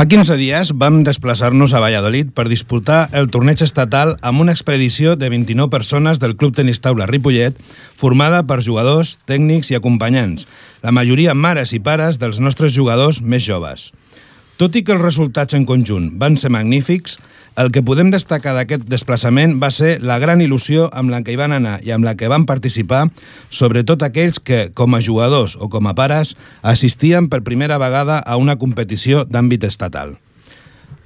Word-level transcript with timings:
Fa 0.00 0.06
15 0.08 0.38
dies 0.40 0.70
vam 0.80 1.02
desplaçar-nos 1.04 1.74
a 1.76 1.80
Valladolid 1.84 2.30
per 2.32 2.46
disputar 2.48 3.10
el 3.12 3.26
torneig 3.28 3.60
estatal 3.60 4.14
amb 4.24 4.40
una 4.40 4.54
expedició 4.56 5.12
de 5.12 5.28
29 5.28 5.68
persones 5.68 6.16
del 6.22 6.38
Club 6.40 6.54
Tenis 6.56 6.80
Taula 6.80 7.04
Ripollet, 7.04 7.58
formada 8.00 8.40
per 8.48 8.62
jugadors, 8.64 9.18
tècnics 9.28 9.68
i 9.68 9.76
acompanyants, 9.76 10.46
la 10.80 10.94
majoria 10.96 11.34
mares 11.36 11.74
i 11.76 11.82
pares 11.84 12.16
dels 12.16 12.40
nostres 12.40 12.72
jugadors 12.72 13.20
més 13.20 13.44
joves. 13.44 13.90
Tot 14.56 14.72
i 14.72 14.80
que 14.80 14.96
els 14.96 15.04
resultats 15.04 15.52
en 15.52 15.68
conjunt 15.68 16.08
van 16.16 16.40
ser 16.40 16.48
magnífics, 16.48 17.18
el 17.56 17.70
que 17.74 17.82
podem 17.82 18.10
destacar 18.12 18.54
d'aquest 18.54 18.86
desplaçament 18.88 19.56
va 19.62 19.70
ser 19.74 19.98
la 20.00 20.18
gran 20.22 20.40
il·lusió 20.40 20.88
amb 20.94 21.10
la 21.10 21.20
que 21.26 21.34
hi 21.34 21.38
van 21.40 21.52
anar 21.56 21.80
i 21.84 21.90
amb 21.90 22.06
la 22.06 22.14
que 22.16 22.30
van 22.30 22.46
participar, 22.46 23.08
sobretot 23.50 24.02
aquells 24.06 24.38
que, 24.38 24.70
com 24.74 24.94
a 24.94 25.02
jugadors 25.02 25.56
o 25.58 25.68
com 25.68 25.90
a 25.90 25.94
pares, 25.98 26.36
assistien 26.62 27.28
per 27.28 27.42
primera 27.42 27.78
vegada 27.82 28.20
a 28.20 28.38
una 28.38 28.56
competició 28.56 29.24
d'àmbit 29.26 29.66
estatal. 29.66 30.16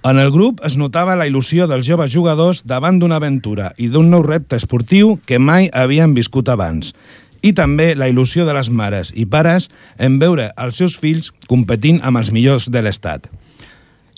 En 0.04 0.18
el 0.20 0.28
grup 0.30 0.60
es 0.68 0.76
notava 0.76 1.16
la 1.16 1.24
il·lusió 1.24 1.64
dels 1.64 1.86
joves 1.88 2.12
jugadors 2.12 2.60
davant 2.68 2.98
d'una 3.00 3.16
aventura 3.16 3.72
i 3.80 3.88
d'un 3.88 4.10
nou 4.12 4.20
repte 4.22 4.58
esportiu 4.60 5.16
que 5.24 5.40
mai 5.40 5.70
havien 5.72 6.12
viscut 6.12 6.50
abans, 6.52 6.92
i 7.40 7.52
també 7.56 7.94
la 7.96 8.08
il·lusió 8.08 8.44
de 8.44 8.52
les 8.56 8.68
mares 8.68 9.12
i 9.16 9.24
pares 9.24 9.70
en 9.96 10.18
veure 10.20 10.50
els 10.60 10.76
seus 10.80 10.98
fills 11.00 11.32
competint 11.48 12.02
amb 12.04 12.20
els 12.20 12.32
millors 12.36 12.68
de 12.68 12.84
l'Estat 12.84 13.32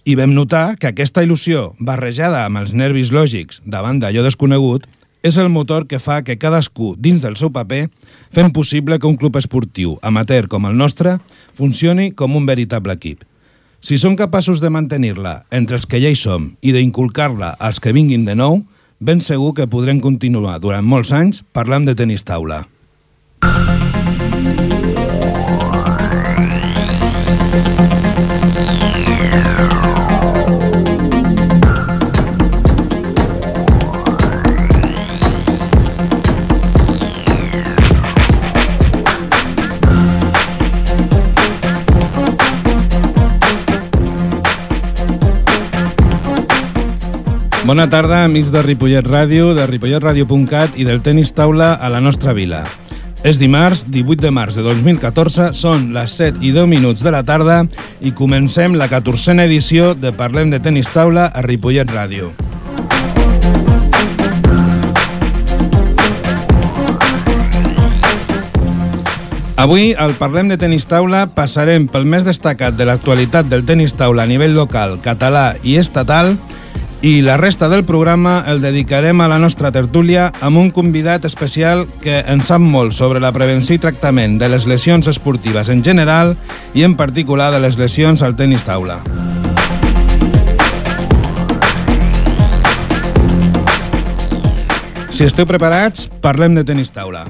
i 0.06 0.14
vam 0.14 0.32
notar 0.36 0.76
que 0.78 0.86
aquesta 0.86 1.24
il·lusió, 1.26 1.72
barrejada 1.82 2.44
amb 2.46 2.60
els 2.62 2.72
nervis 2.78 3.10
lògics 3.10 3.58
davant 3.66 3.98
d'allò 3.98 4.22
desconegut, 4.22 4.86
és 5.26 5.34
el 5.42 5.48
motor 5.50 5.88
que 5.90 5.98
fa 5.98 6.20
que 6.22 6.36
cadascú, 6.38 6.94
dins 6.96 7.24
del 7.26 7.34
seu 7.40 7.50
paper, 7.50 7.88
fem 8.30 8.52
possible 8.54 9.00
que 9.02 9.10
un 9.10 9.16
club 9.18 9.36
esportiu, 9.40 9.96
amateur 10.06 10.46
com 10.46 10.68
el 10.70 10.78
nostre, 10.78 11.16
funcioni 11.58 12.12
com 12.14 12.38
un 12.38 12.46
veritable 12.46 12.94
equip. 12.94 13.26
Si 13.82 13.98
som 13.98 14.14
capaços 14.16 14.62
de 14.62 14.70
mantenir-la 14.70 15.40
entre 15.50 15.80
els 15.80 15.90
que 15.90 15.98
ja 16.02 16.10
hi 16.10 16.16
som 16.16 16.52
i 16.62 16.70
d'inculcar-la 16.72 17.56
als 17.58 17.82
que 17.82 17.94
vinguin 17.96 18.24
de 18.24 18.38
nou, 18.38 18.62
ben 19.02 19.20
segur 19.20 19.52
que 19.58 19.66
podrem 19.66 19.98
continuar 20.00 20.60
durant 20.62 20.86
molts 20.86 21.10
anys 21.12 21.42
parlant 21.52 21.84
de 21.84 21.98
tenis 21.98 22.22
taula. 22.22 22.62
Bona 47.66 47.88
tarda, 47.90 48.20
amics 48.22 48.52
de 48.54 48.60
Ripollet 48.62 49.02
Ràdio, 49.10 49.48
de 49.50 49.64
ripolletradio.cat 49.66 50.76
i 50.78 50.84
del 50.86 51.00
tenis 51.02 51.32
taula 51.34 51.72
a 51.74 51.88
la 51.90 51.98
nostra 51.98 52.30
vila. 52.30 52.60
És 53.26 53.40
dimarts, 53.42 53.82
18 53.90 54.22
de 54.22 54.30
març 54.30 54.54
de 54.54 54.62
2014, 54.62 55.48
són 55.50 55.88
les 55.96 56.14
7 56.14 56.46
i 56.46 56.52
10 56.54 56.70
minuts 56.70 57.02
de 57.02 57.10
la 57.10 57.24
tarda 57.26 57.64
i 57.98 58.14
comencem 58.14 58.78
la 58.78 58.86
14a 58.86 59.48
edició 59.48 59.96
de 59.98 60.14
Parlem 60.14 60.54
de 60.54 60.62
tenis 60.62 60.92
taula 60.94 61.26
a 61.26 61.42
Ripollet 61.42 61.90
Ràdio. 61.90 62.30
Avui, 69.58 69.90
al 69.98 70.14
Parlem 70.20 70.54
de 70.54 70.60
Tenis 70.60 70.86
Taula, 70.86 71.26
passarem 71.34 71.90
pel 71.90 72.06
més 72.06 72.22
destacat 72.22 72.78
de 72.78 72.86
l'actualitat 72.86 73.50
del 73.50 73.66
tenis 73.66 73.96
taula 73.98 74.22
a 74.22 74.30
nivell 74.30 74.54
local, 74.54 75.00
català 75.02 75.56
i 75.66 75.80
estatal, 75.82 76.36
i 77.02 77.20
la 77.22 77.36
resta 77.36 77.68
del 77.68 77.84
programa 77.84 78.44
el 78.48 78.60
dedicarem 78.60 79.20
a 79.20 79.28
la 79.28 79.38
nostra 79.38 79.70
tertúlia 79.72 80.30
amb 80.40 80.58
un 80.58 80.70
convidat 80.70 81.24
especial 81.28 81.86
que 82.00 82.22
en 82.24 82.42
sap 82.42 82.62
molt 82.64 82.96
sobre 82.96 83.20
la 83.20 83.32
prevenció 83.36 83.76
i 83.76 83.82
tractament 83.82 84.38
de 84.40 84.48
les 84.48 84.66
lesions 84.66 85.08
esportives 85.08 85.68
en 85.68 85.84
general 85.84 86.36
i 86.74 86.84
en 86.88 86.96
particular 86.96 87.52
de 87.52 87.60
les 87.60 87.76
lesions 87.76 88.22
al 88.22 88.36
tenis 88.36 88.64
taula. 88.64 89.02
Si 95.16 95.24
esteu 95.24 95.46
preparats, 95.48 96.10
parlem 96.20 96.56
de 96.56 96.64
tenis 96.64 96.92
taula. 96.92 97.24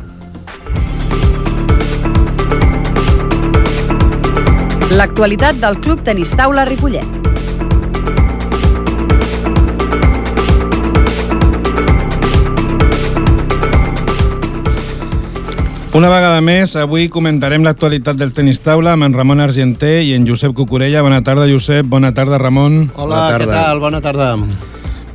L'actualitat 4.90 5.58
del 5.62 5.78
Club 5.82 6.02
Tenis 6.06 6.34
Taula 6.38 6.64
Ripollet. 6.66 7.25
Una 15.96 16.10
vegada 16.12 16.42
més, 16.44 16.74
avui 16.76 17.06
comentarem 17.08 17.62
l'actualitat 17.64 18.18
del 18.20 18.34
tenis 18.36 18.58
taula 18.60 18.92
amb 18.92 19.06
en 19.06 19.14
Ramon 19.16 19.40
Argenter 19.40 20.02
i 20.04 20.10
en 20.12 20.26
Josep 20.28 20.52
Cucurella. 20.52 21.00
Bona 21.00 21.22
tarda, 21.24 21.46
Josep. 21.48 21.88
Bona 21.88 22.10
tarda, 22.12 22.36
Ramon. 22.36 22.90
Hola, 23.00 23.22
Bona 23.22 23.38
què 23.40 23.46
tal? 23.48 23.80
Bona 23.80 24.02
tarda. 24.04 24.34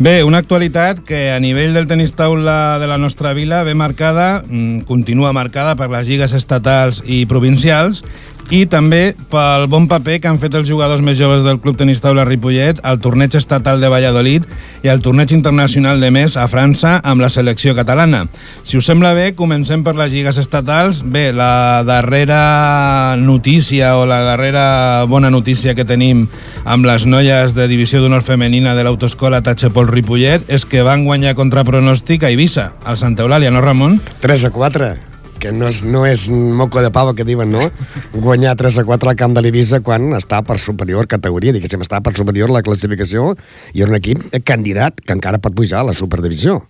Bé, 0.01 0.23
una 0.25 0.39
actualitat 0.41 1.03
que 1.05 1.19
a 1.29 1.37
nivell 1.37 1.75
del 1.77 1.85
tenis 1.85 2.15
taula 2.17 2.79
de 2.81 2.87
la 2.89 2.97
nostra 2.97 3.35
vila 3.37 3.61
ve 3.61 3.75
marcada, 3.77 4.41
mm, 4.41 4.87
continua 4.89 5.29
marcada 5.37 5.75
per 5.77 5.91
les 5.91 6.07
lligues 6.09 6.33
estatals 6.33 7.03
i 7.05 7.27
provincials 7.29 8.01
i 8.51 8.65
també 8.67 9.13
pel 9.31 9.63
bon 9.71 9.85
paper 9.87 10.17
que 10.19 10.27
han 10.27 10.37
fet 10.41 10.55
els 10.59 10.67
jugadors 10.67 10.99
més 11.03 11.15
joves 11.15 11.45
del 11.45 11.61
Club 11.63 11.77
Tenis 11.79 12.01
Taula 12.03 12.25
Ripollet 12.27 12.81
al 12.83 12.99
torneig 12.99 13.35
estatal 13.39 13.79
de 13.79 13.87
Valladolid 13.91 14.43
i 14.83 14.89
al 14.91 14.99
torneig 15.01 15.31
internacional 15.31 16.03
de 16.03 16.09
més 16.11 16.35
a 16.35 16.49
França 16.51 16.97
amb 16.99 17.23
la 17.23 17.29
selecció 17.31 17.71
catalana. 17.77 18.25
Si 18.67 18.75
us 18.75 18.89
sembla 18.91 19.13
bé, 19.15 19.29
comencem 19.39 19.85
per 19.85 19.95
les 19.95 20.11
lligues 20.11 20.37
estatals. 20.41 20.99
Bé, 21.07 21.29
la 21.31 21.83
darrera 21.87 23.15
notícia 23.17 23.93
o 23.97 24.03
la 24.09 24.19
darrera 24.25 25.05
bona 25.07 25.31
notícia 25.31 25.75
que 25.75 25.87
tenim 25.87 26.25
amb 26.65 26.89
les 26.89 27.07
noies 27.07 27.55
de 27.55 27.69
divisió 27.71 28.01
d'honor 28.01 28.25
femenina 28.27 28.75
de 28.75 28.83
l'autoescola 28.83 29.39
Tachepol 29.45 29.87
Ripollet 29.87 30.51
és 30.51 30.67
que 30.67 30.83
van 30.83 31.07
guanyar 31.07 31.37
contra 31.39 31.63
pronòstic 31.63 32.27
a 32.27 32.33
Eivissa, 32.35 32.73
al 32.83 32.99
Santa 32.99 33.23
Eulàlia, 33.23 33.53
no 33.53 33.63
Ramon? 33.63 33.95
3 34.19 34.49
a 34.51 34.51
4 34.51 35.10
que 35.41 35.51
no 35.51 35.71
és, 35.71 35.81
no 35.83 36.05
és 36.05 36.27
moco 36.29 36.83
de 36.85 36.91
pava 36.93 37.15
que 37.17 37.25
diuen, 37.25 37.49
no? 37.51 37.67
Guanyar 38.13 38.53
3 38.59 38.77
a 38.83 38.85
4 38.85 39.11
al 39.11 39.17
camp 39.19 39.33
de 39.33 39.41
l'Ibissa 39.43 39.81
quan 39.81 40.11
està 40.17 40.43
per 40.45 40.59
superior 40.61 41.09
categoria, 41.09 41.55
diguéssim, 41.55 41.81
està 41.81 41.99
per 42.05 42.13
superior 42.17 42.53
la 42.53 42.61
classificació 42.65 43.33
i 43.73 43.81
és 43.81 43.89
un 43.89 43.97
equip 43.97 44.27
candidat 44.45 45.01
que 45.01 45.17
encara 45.17 45.41
pot 45.41 45.57
pujar 45.57 45.81
a 45.81 45.89
la 45.89 45.97
superdivisió. 45.97 46.61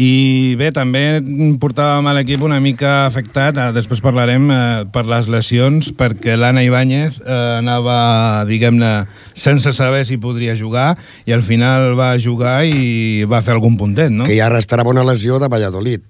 I 0.00 0.54
bé, 0.56 0.70
també 0.72 1.20
portàvem 1.60 2.06
a 2.08 2.14
l'equip 2.16 2.44
una 2.46 2.60
mica 2.62 3.06
afectat, 3.08 3.58
eh, 3.58 3.72
després 3.76 4.00
parlarem, 4.04 4.46
eh, 4.52 4.60
per 4.92 5.02
les 5.08 5.28
lesions, 5.28 5.90
perquè 5.92 6.36
l'Anna 6.38 6.62
Ibáñez 6.64 7.18
eh, 7.20 7.40
anava, 7.58 8.44
diguem-ne, 8.48 8.92
sense 9.34 9.74
saber 9.76 10.04
si 10.08 10.20
podria 10.20 10.56
jugar, 10.56 10.94
i 11.26 11.36
al 11.36 11.42
final 11.44 11.98
va 11.98 12.14
jugar 12.20 12.62
i 12.64 13.24
va 13.28 13.42
fer 13.44 13.56
algun 13.58 13.76
puntet, 13.80 14.12
no? 14.12 14.28
Que 14.28 14.38
ja 14.38 14.48
restarà 14.52 14.86
una 14.88 15.04
lesió 15.04 15.40
de 15.40 15.52
Valladolid, 15.52 16.06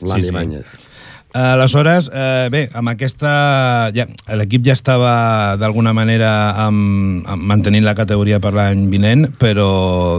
l'Anna 0.00 0.20
sí, 0.20 0.28
sí. 0.28 0.34
Ibáñez. 0.34 0.87
Aleshores, 1.38 2.10
eh, 2.12 2.48
bé, 2.50 2.64
amb 2.74 2.90
aquesta... 2.90 3.30
Ja, 3.94 4.08
L'equip 4.40 4.64
ja 4.66 4.74
estava 4.74 5.54
d'alguna 5.60 5.92
manera 5.94 6.30
amb, 6.64 7.22
amb 7.28 7.46
mantenint 7.46 7.86
la 7.86 7.94
categoria 7.94 8.40
per 8.42 8.54
l'any 8.56 8.88
vinent, 8.90 9.28
però 9.38 9.68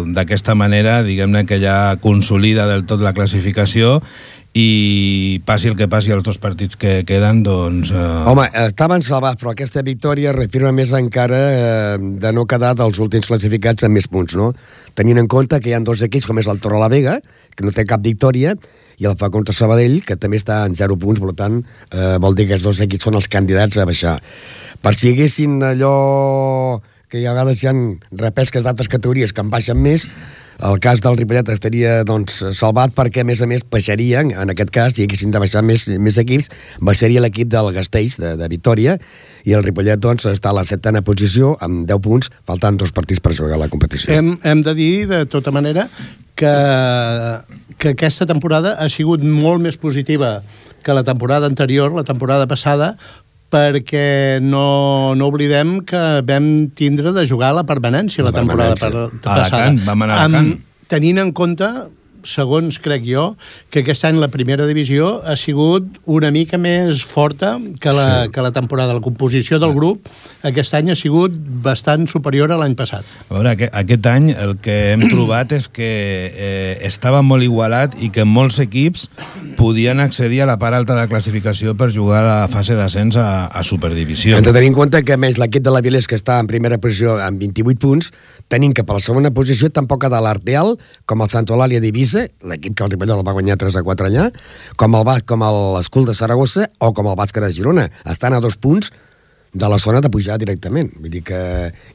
d'aquesta 0.08 0.56
manera, 0.56 1.02
diguem-ne 1.03 1.44
que 1.50 1.59
ja 1.59 1.97
consolida 2.00 2.70
del 2.70 2.85
tot 2.88 3.03
la 3.03 3.16
classificació 3.17 3.99
i 4.58 5.41
passi 5.46 5.70
el 5.70 5.76
que 5.78 5.90
passi 5.91 6.14
els 6.16 6.23
dos 6.26 6.40
partits 6.41 6.79
que 6.79 7.03
queden, 7.05 7.44
doncs... 7.46 7.91
Eh... 7.91 8.08
Home, 8.32 8.47
estaven 8.64 9.03
salvats, 9.05 9.38
però 9.41 9.53
aquesta 9.53 9.84
victòria 9.85 10.34
refirma 10.34 10.72
més 10.73 10.94
encara 10.97 11.40
eh, 11.52 11.97
de 11.99 12.34
no 12.34 12.47
quedar 12.49 12.73
dels 12.79 12.99
últims 13.03 13.29
classificats 13.29 13.85
amb 13.85 13.99
més 13.99 14.09
punts, 14.09 14.40
no? 14.40 14.53
Tenint 14.97 15.22
en 15.22 15.29
compte 15.29 15.59
que 15.59 15.70
hi 15.70 15.76
ha 15.78 15.84
dos 15.85 16.02
equips, 16.05 16.28
com 16.29 16.41
és 16.41 16.49
el 16.49 16.64
Torre 16.64 16.82
la 16.82 16.90
Vega, 16.90 17.20
que 17.55 17.67
no 17.67 17.76
té 17.76 17.85
cap 17.85 18.02
victòria, 18.02 18.55
i 18.99 19.07
el 19.09 19.17
fa 19.19 19.31
contra 19.34 19.55
Sabadell, 19.55 20.01
que 20.05 20.17
també 20.19 20.40
està 20.40 20.61
en 20.67 20.75
0 20.75 20.99
punts, 20.99 21.22
per 21.23 21.35
tant, 21.40 21.61
eh, 21.91 22.17
vol 22.22 22.35
dir 22.35 22.49
que 22.49 22.57
els 22.59 22.66
dos 22.66 22.81
equips 22.84 23.07
són 23.07 23.19
els 23.19 23.29
candidats 23.31 23.79
a 23.79 23.87
baixar. 23.87 24.19
Per 24.84 24.93
si 24.96 25.13
haguessin 25.13 25.59
allò 25.63 26.79
que 27.09 27.23
a 27.25 27.34
vegades 27.34 27.63
hi 27.63 27.72
ha 27.72 27.73
repesques 28.22 28.63
d'altres 28.63 28.91
categories 28.91 29.34
que 29.34 29.41
en 29.41 29.49
baixen 29.49 29.79
més, 29.81 30.05
el 30.59 30.79
cas 30.84 30.99
del 30.99 31.16
Ripollet 31.16 31.47
estaria 31.53 32.03
doncs, 32.03 32.41
salvat 32.57 32.91
perquè, 32.96 33.23
a 33.23 33.28
més 33.28 33.41
a 33.41 33.47
més, 33.47 33.63
baixaria, 33.72 34.22
en 34.28 34.51
aquest 34.51 34.73
cas, 34.75 34.93
si 34.96 35.05
haguessin 35.07 35.31
de 35.31 35.40
baixar 35.40 35.63
més, 35.63 35.87
més 36.03 36.19
equips, 36.19 36.51
baixaria 36.84 37.23
l'equip 37.23 37.47
del 37.49 37.72
Gastells, 37.75 38.17
de, 38.19 38.35
de 38.37 38.49
Vitoria, 38.51 38.97
i 39.47 39.55
el 39.55 39.63
Ripollet 39.63 40.01
doncs, 40.03 40.28
està 40.28 40.51
a 40.51 40.57
la 40.59 40.66
setena 40.67 41.01
posició 41.05 41.55
amb 41.63 41.87
10 41.87 42.03
punts, 42.03 42.31
faltant 42.46 42.78
dos 42.78 42.91
partits 42.91 43.23
per 43.23 43.34
jugar 43.37 43.55
a 43.55 43.63
la 43.63 43.69
competició. 43.72 44.11
Hem, 44.13 44.35
hem 44.43 44.66
de 44.67 44.75
dir, 44.75 44.93
de 45.07 45.23
tota 45.31 45.55
manera, 45.55 45.87
que, 46.40 46.56
que 47.80 47.94
aquesta 47.96 48.28
temporada 48.30 48.76
ha 48.80 48.88
sigut 48.91 49.24
molt 49.24 49.62
més 49.64 49.76
positiva 49.80 50.40
que 50.84 50.96
la 50.96 51.03
temporada 51.03 51.50
anterior, 51.50 51.91
la 51.91 52.06
temporada 52.08 52.47
passada, 52.47 52.94
perquè 53.52 54.40
no, 54.46 55.16
no 55.18 55.28
oblidem 55.28 55.80
que 55.90 56.02
vam 56.28 56.70
tindre 56.78 57.12
de 57.16 57.26
jugar 57.28 57.50
a 57.52 57.58
la 57.59 57.66
permanència 57.68 58.24
la, 58.24 58.32
La 58.32 58.40
temporada 58.40 58.76
permanència. 58.78 59.20
per, 59.20 59.32
A 59.32 59.38
Alacant, 59.40 59.80
vam 59.88 60.06
anar 60.06 60.20
a 60.20 60.28
Alacant. 60.28 60.52
tenint 60.90 61.20
en 61.26 61.32
compte 61.36 61.68
segons 62.28 62.80
crec 62.84 63.04
jo, 63.08 63.36
que 63.72 63.84
aquest 63.84 64.06
any 64.10 64.18
la 64.20 64.28
primera 64.32 64.66
divisió 64.68 65.22
ha 65.26 65.36
sigut 65.40 66.00
una 66.06 66.32
mica 66.32 66.58
més 66.58 67.04
forta 67.06 67.58
que 67.80 67.92
la, 67.94 68.08
Sí. 68.26 68.32
que 68.32 68.42
la 68.42 68.52
temporada. 68.52 68.94
La 68.94 69.02
composició 69.02 69.60
del 69.60 69.74
grup 69.74 70.08
aquest 70.44 70.74
any 70.74 70.90
ha 70.92 70.96
sigut 70.96 71.34
bastant 71.64 72.08
superior 72.10 72.52
a 72.52 72.58
l'any 72.58 72.76
passat. 72.76 73.06
A 73.30 73.34
veure, 73.36 73.52
aquest, 73.54 73.74
aquest 73.76 74.06
any 74.12 74.30
el 74.34 74.58
que 74.64 74.78
hem 74.94 75.08
trobat 75.14 75.52
és 75.56 75.68
que 75.70 75.90
eh, 76.34 76.78
estava 76.88 77.22
molt 77.22 77.44
igualat 77.44 77.96
i 78.02 78.10
que 78.10 78.26
molts 78.26 78.60
equips 78.64 79.10
podien 79.58 80.00
accedir 80.00 80.42
a 80.44 80.48
la 80.50 80.58
part 80.60 80.76
alta 80.78 80.96
de 80.96 81.08
classificació 81.12 81.76
per 81.76 81.92
jugar 81.94 82.24
a 82.24 82.28
la 82.44 82.48
fase 82.52 82.76
d'ascens 82.78 83.18
a, 83.20 83.48
a 83.48 83.64
Superdivisió. 83.64 84.38
Hem 84.38 84.44
de 84.46 84.54
tenir 84.56 84.70
en 84.72 84.78
compte 84.78 85.04
que, 85.04 85.14
a 85.14 85.20
més, 85.22 85.38
l'equip 85.42 85.64
de 85.66 85.72
la 85.74 85.82
Vilés, 85.84 86.08
que 86.08 86.16
està 86.20 86.40
en 86.40 86.48
primera 86.48 86.78
posició 86.80 87.18
amb 87.22 87.40
28 87.42 87.80
punts, 87.80 88.12
tenim 88.50 88.74
que 88.74 88.84
per 88.88 88.96
la 88.98 89.04
segona 89.04 89.32
posició 89.36 89.70
tampoc 89.70 90.06
ha 90.08 90.10
de 90.14 90.22
l'Arteal, 90.24 90.76
com 91.06 91.22
el 91.22 91.30
Sant 91.30 91.48
Eulàlia 91.50 91.82
d'Eivissa, 92.09 92.47
l'equip 92.50 92.76
que 92.76 92.85
el 92.85 92.91
Ripollet 92.91 93.17
el 93.17 93.26
va 93.26 93.35
guanyar 93.35 93.58
3 93.59 93.78
a 93.79 93.84
4 93.84 94.09
allà, 94.09 94.29
com 94.78 94.96
el, 94.96 95.11
com 95.26 95.46
l'Escul 95.76 96.08
de 96.08 96.16
Saragossa 96.16 96.67
o 96.79 96.91
com 96.94 97.08
el 97.08 97.17
Bàsquet 97.20 97.46
de 97.46 97.53
Girona. 97.53 97.88
Estan 98.09 98.34
a 98.34 98.41
dos 98.41 98.58
punts 98.58 98.91
de 99.53 99.67
la 99.70 99.79
zona 99.79 100.02
de 100.02 100.09
pujar 100.09 100.38
directament. 100.38 100.91
Vull 101.00 101.09
dir 101.09 101.23
que 101.26 101.40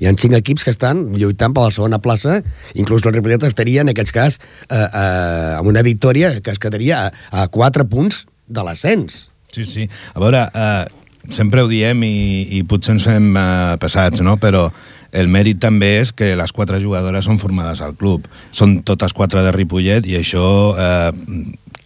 hi 0.00 0.06
ha 0.06 0.14
cinc 0.19 0.34
equips 0.40 0.64
que 0.66 0.75
estan 0.75 1.06
lluitant 1.14 1.55
per 1.55 1.69
la 1.69 1.75
segona 1.75 2.00
plaça, 2.02 2.40
inclús 2.75 3.05
el 3.06 3.14
Ripollet 3.14 3.46
estaria, 3.46 3.82
en 3.82 3.93
aquest 3.93 4.14
cas, 4.14 4.40
eh, 4.69 4.76
eh, 4.78 5.58
amb 5.61 5.70
una 5.70 5.82
victòria 5.82 6.34
que 6.40 6.50
es 6.50 6.58
quedaria 6.58 7.06
a, 7.06 7.44
a 7.44 7.49
4 7.49 7.87
punts 7.90 8.26
de 8.49 8.66
l'ascens. 8.66 9.28
Sí, 9.55 9.64
sí. 9.64 9.88
A 10.14 10.22
veure, 10.22 10.49
eh, 10.50 10.84
sempre 11.31 11.62
ho 11.62 11.70
diem 11.70 12.02
i, 12.05 12.58
i 12.58 12.64
potser 12.69 12.96
ens 12.96 13.06
fem 13.06 13.31
eh, 13.38 13.76
pesats, 13.81 14.25
no? 14.26 14.37
però 14.37 14.66
el 15.14 15.28
mèrit 15.31 15.61
també 15.62 16.00
és 16.02 16.12
que 16.12 16.34
les 16.37 16.52
quatre 16.52 16.81
jugadores 16.82 17.25
són 17.28 17.38
formades 17.43 17.81
al 17.84 17.94
club. 17.99 18.26
Són 18.52 18.81
totes 18.87 19.14
quatre 19.14 19.44
de 19.46 19.52
Ripollet 19.55 20.06
i 20.11 20.19
això 20.19 20.46
eh, 20.75 21.12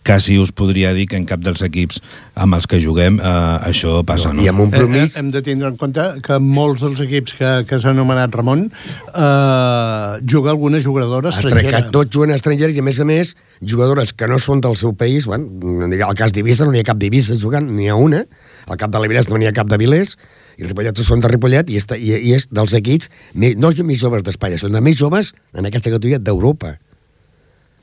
quasi 0.08 0.38
us 0.40 0.54
podria 0.56 0.94
dir 0.96 1.04
que 1.10 1.18
en 1.20 1.26
cap 1.28 1.42
dels 1.44 1.60
equips 1.66 1.98
amb 2.40 2.56
els 2.56 2.64
que 2.70 2.78
juguem 2.80 3.18
eh, 3.20 3.32
això 3.68 3.98
passa, 4.08 4.30
no? 4.32 4.40
I 4.40 4.48
amb 4.48 4.62
un 4.64 4.70
Eh, 4.72 4.78
promís... 4.78 5.12
eh, 5.16 5.20
hem 5.20 5.28
de 5.34 5.42
tindre 5.44 5.68
en 5.68 5.76
compte 5.76 6.06
que 6.24 6.38
molts 6.40 6.80
dels 6.86 7.02
equips 7.04 7.36
que, 7.36 7.50
que 7.68 7.80
s'han 7.82 7.98
anomenat 7.98 8.32
Ramon 8.38 8.64
eh, 8.70 10.12
juga 10.24 10.54
alguna 10.54 10.80
jugadora 10.80 11.28
estrangera. 11.28 11.66
Estrangera. 11.66 11.92
Tots 11.92 12.14
juguen 12.16 12.32
estrangers 12.32 12.78
i, 12.78 12.80
a 12.80 12.86
més 12.88 13.02
a 13.04 13.08
més, 13.08 13.34
jugadores 13.60 14.14
que 14.16 14.30
no 14.30 14.40
són 14.40 14.64
del 14.64 14.80
seu 14.80 14.96
país, 14.96 15.28
bueno, 15.28 15.92
al 16.08 16.16
cas 16.16 16.32
d'Ibissa 16.32 16.64
no 16.64 16.72
n'hi 16.72 16.80
ha 16.80 16.88
cap 16.88 17.00
d'Ibissa 17.00 17.36
jugant, 17.36 17.68
n'hi 17.68 17.92
ha 17.92 18.00
una, 18.00 18.24
al 18.68 18.80
cap 18.80 18.92
de 18.94 19.04
l'Ibilès 19.04 19.28
no 19.28 19.36
n'hi 19.36 19.48
ha 19.50 19.56
cap 19.56 19.68
de 19.68 19.76
Vilés, 19.80 20.16
i 20.58 20.66
Ripollet 20.66 20.96
tots 20.98 21.08
són 21.08 21.22
de 21.22 21.30
Ripollet, 21.30 21.70
i, 21.70 21.78
està, 21.78 21.96
i, 21.96 22.12
i 22.28 22.34
és 22.36 22.48
dels 22.50 22.74
equips, 22.78 23.12
més, 23.34 23.56
no 23.56 23.70
els 23.70 23.80
més 23.86 24.00
joves 24.00 24.24
d'Espanya, 24.26 24.58
són 24.60 24.74
els 24.74 24.84
més 24.84 24.98
joves 24.98 25.32
en 25.54 25.70
aquesta 25.70 25.92
categoria 25.94 26.18
d'Europa. 26.18 26.74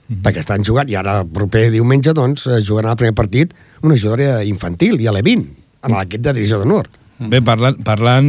Mm 0.05 0.15
-hmm. 0.15 0.21
perquè 0.21 0.39
estan 0.39 0.63
jugant, 0.63 0.89
i 0.89 0.95
ara 0.95 1.21
el 1.21 1.27
proper 1.27 1.71
diumenge 1.71 2.13
doncs, 2.13 2.45
eh, 2.47 2.61
jugaran 2.61 2.91
el 2.91 2.97
primer 2.97 3.15
partit 3.15 3.53
una 3.81 3.97
jugadora 3.97 4.43
infantil, 4.43 5.01
i 5.01 5.07
a 5.07 5.11
l'E20 5.11 5.45
amb 5.81 5.97
l'equip 5.97 6.21
de 6.21 6.33
Divisió 6.33 6.59
de 6.59 6.65
Nord 6.65 6.89
Bé, 7.15 7.39
parlant, 7.39 7.77
parlant, 7.87 8.25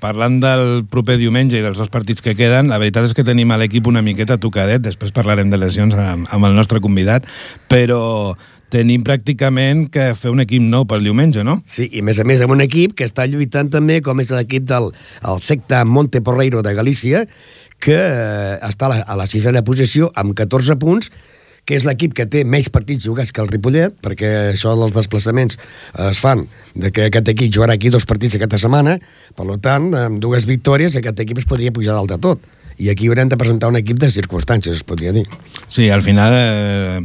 parlant 0.00 0.38
del 0.40 0.62
proper 0.88 1.18
diumenge 1.20 1.58
i 1.58 1.60
dels 1.60 1.76
dos 1.76 1.90
partits 1.92 2.24
que 2.24 2.32
queden, 2.32 2.70
la 2.72 2.78
veritat 2.80 3.04
és 3.04 3.12
que 3.12 3.24
tenim 3.26 3.50
a 3.52 3.58
l'equip 3.60 3.90
una 3.90 4.00
miqueta 4.00 4.38
tocadet, 4.40 4.80
després 4.80 5.12
parlarem 5.12 5.50
de 5.52 5.58
lesions 5.60 5.92
amb, 5.92 6.24
amb 6.24 6.48
el 6.48 6.56
nostre 6.56 6.80
convidat, 6.80 7.28
però 7.68 8.32
tenim 8.70 9.04
pràcticament 9.06 9.88
que 9.92 10.10
fer 10.18 10.32
un 10.32 10.42
equip 10.44 10.62
nou 10.62 10.86
pel 10.90 11.04
diumenge, 11.06 11.44
no? 11.46 11.58
Sí, 11.66 11.88
i 11.90 12.04
a 12.04 12.06
més 12.06 12.20
a 12.22 12.26
més 12.28 12.44
amb 12.44 12.54
un 12.54 12.62
equip 12.64 12.94
que 12.98 13.08
està 13.08 13.26
lluitant 13.28 13.70
també, 13.72 14.00
com 14.04 14.22
és 14.22 14.30
l'equip 14.34 14.68
del 14.70 14.90
el 14.90 15.42
secta 15.44 15.82
Monte 15.84 16.22
Porreiro 16.24 16.62
de 16.66 16.74
Galícia, 16.78 17.26
que 17.80 17.96
eh, 17.96 18.56
està 18.68 18.88
a 18.88 18.94
la, 18.94 19.02
a 19.04 19.18
la 19.18 19.28
sisena 19.30 19.64
posició 19.66 20.10
amb 20.20 20.36
14 20.38 20.78
punts, 20.80 21.10
que 21.64 21.76
és 21.76 21.84
l'equip 21.86 22.14
que 22.16 22.26
té 22.26 22.42
menys 22.48 22.70
partits 22.72 23.04
jugats 23.04 23.32
que 23.34 23.42
el 23.42 23.50
Ripollet, 23.50 23.94
perquè 24.02 24.30
això 24.54 24.72
dels 24.78 24.94
desplaçaments 24.96 25.58
es 26.08 26.20
fan 26.22 26.46
de 26.74 26.90
que 26.94 27.08
aquest 27.10 27.28
equip 27.34 27.52
jugarà 27.54 27.76
aquí 27.76 27.92
dos 27.92 28.08
partits 28.10 28.38
aquesta 28.38 28.58
setmana, 28.64 28.96
per 29.36 29.46
tant, 29.62 29.90
amb 29.94 30.22
dues 30.22 30.48
victòries 30.48 30.96
aquest 30.98 31.20
equip 31.22 31.42
es 31.42 31.48
podria 31.48 31.74
pujar 31.74 31.98
dalt 31.98 32.10
de 32.10 32.18
tot. 32.18 32.48
I 32.80 32.88
aquí 32.88 33.10
haurem 33.10 33.28
de 33.28 33.36
presentar 33.36 33.68
un 33.68 33.76
equip 33.76 33.98
de 34.00 34.08
circumstàncies, 34.08 34.78
es 34.80 34.84
podria 34.88 35.12
dir. 35.12 35.26
Sí, 35.68 35.90
al 35.92 36.00
final 36.00 36.32
eh, 36.32 37.00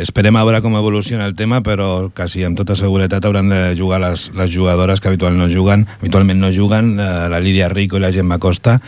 esperem 0.00 0.36
a 0.40 0.44
veure 0.48 0.62
com 0.64 0.74
evoluciona 0.80 1.26
el 1.28 1.34
tema, 1.36 1.60
però 1.62 2.08
quasi 2.16 2.46
amb 2.48 2.56
tota 2.56 2.72
seguretat 2.78 3.28
hauran 3.28 3.52
de 3.52 3.60
jugar 3.76 4.00
les, 4.06 4.30
les 4.38 4.54
jugadores 4.54 5.02
que 5.04 5.12
habitualment 5.12 5.44
no 5.44 5.50
juguen, 5.52 5.84
habitualment 6.00 6.40
no 6.40 6.48
juguen, 6.54 6.94
eh, 6.96 7.28
la 7.28 7.40
Lídia 7.44 7.68
Rico 7.68 8.00
i 8.00 8.04
la 8.06 8.12
Gemma 8.14 8.40
Costa, 8.40 8.78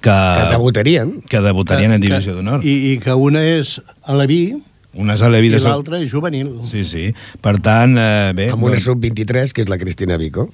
que, 0.00 0.12
Que 0.12 0.46
debutarien. 0.52 1.20
que 1.28 1.40
debutarien 1.40 1.92
en 1.96 2.00
Divisió 2.04 2.36
d'Honor. 2.36 2.60
I, 2.64 2.76
I 2.92 2.98
que 3.00 3.14
una 3.16 3.42
és 3.56 3.78
a 4.04 4.14
la 4.20 4.26
vi 4.28 4.54
Una 4.96 5.12
és 5.12 5.20
a 5.20 5.28
l'Evi 5.28 5.50
i 5.50 5.52
de 5.52 5.58
Sol- 5.60 5.74
l'altra 5.74 5.98
és 6.00 6.08
juvenil. 6.08 6.54
Sí, 6.64 6.80
sí. 6.88 7.10
Per 7.44 7.58
tant, 7.60 7.98
eh, 8.00 8.30
bé... 8.32 8.46
Amb 8.48 8.62
una 8.64 8.78
doncs- 8.78 8.86
sub-23, 8.88 9.52
que 9.52 9.60
és 9.60 9.68
la 9.68 9.76
Cristina 9.76 10.16
Vico. 10.16 10.46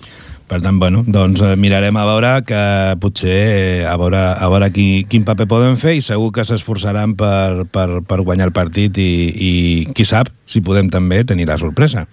Per 0.52 0.58
tant, 0.60 0.76
bueno, 0.76 1.00
doncs 1.08 1.40
eh, 1.40 1.54
mirarem 1.56 1.96
a 1.96 2.02
veure 2.04 2.30
que 2.44 2.62
potser 3.00 3.32
eh, 3.32 3.84
a 3.88 3.94
veure, 3.96 4.20
a 4.20 4.50
veure 4.52 4.66
qui, 4.74 5.06
quin 5.08 5.24
paper 5.24 5.46
poden 5.48 5.78
fer 5.80 5.94
i 5.96 6.02
segur 6.04 6.28
que 6.36 6.44
s'esforçaran 6.44 7.14
per, 7.16 7.64
per, 7.72 7.86
per 8.04 8.18
guanyar 8.20 8.50
el 8.50 8.52
partit 8.52 9.00
i, 9.00 9.12
i 9.32 9.52
qui 9.96 10.04
sap 10.04 10.28
si 10.44 10.60
podem 10.60 10.92
també 10.92 11.22
tenir 11.24 11.48
la 11.48 11.56
sorpresa. 11.56 12.04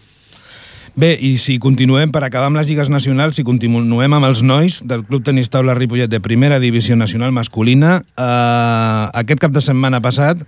Bé, 0.95 1.12
i 1.19 1.33
si 1.36 1.57
continuem, 1.59 2.13
per 2.15 2.24
acabar 2.24 2.47
amb 2.47 2.62
les 2.62 2.71
lligues 2.71 2.88
nacionals, 2.88 3.36
si 3.36 3.44
continuem 3.44 4.15
amb 4.15 4.30
els 4.30 4.39
nois 4.39 4.80
del 4.88 5.03
Club 5.07 5.27
Tenis 5.27 5.51
Taula 5.51 5.75
Ripollet 5.75 6.07
de 6.07 6.24
Primera 6.24 6.63
Divisió 6.63 6.95
Nacional 6.95 7.35
Masculina, 7.35 7.97
eh, 8.15 9.03
aquest 9.19 9.44
cap 9.44 9.51
de 9.51 9.63
setmana 9.68 10.00
passat 10.00 10.47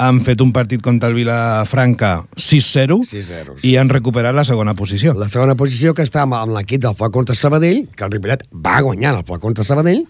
han 0.00 0.22
fet 0.24 0.40
un 0.40 0.52
partit 0.56 0.80
contra 0.80 1.10
el 1.10 1.16
Vilafranca 1.18 2.24
6-0 2.32 2.96
6-0, 3.04 3.58
i 3.68 3.74
han 3.76 3.90
recuperat 3.92 4.34
la 4.36 4.46
segona 4.48 4.72
posició. 4.74 5.12
La 5.18 5.28
segona 5.28 5.56
posició 5.60 5.92
que 5.96 6.06
està 6.06 6.24
amb, 6.24 6.38
l'equip 6.54 6.80
del 6.86 6.96
Fla 6.96 7.10
contra 7.12 7.36
Sabadell, 7.36 7.84
que 7.92 8.06
el 8.06 8.14
Ripollet 8.14 8.46
va 8.50 8.78
guanyar 8.86 9.12
el 9.18 9.26
Fla 9.28 9.36
contra 9.42 9.66
Sabadell, 9.66 10.06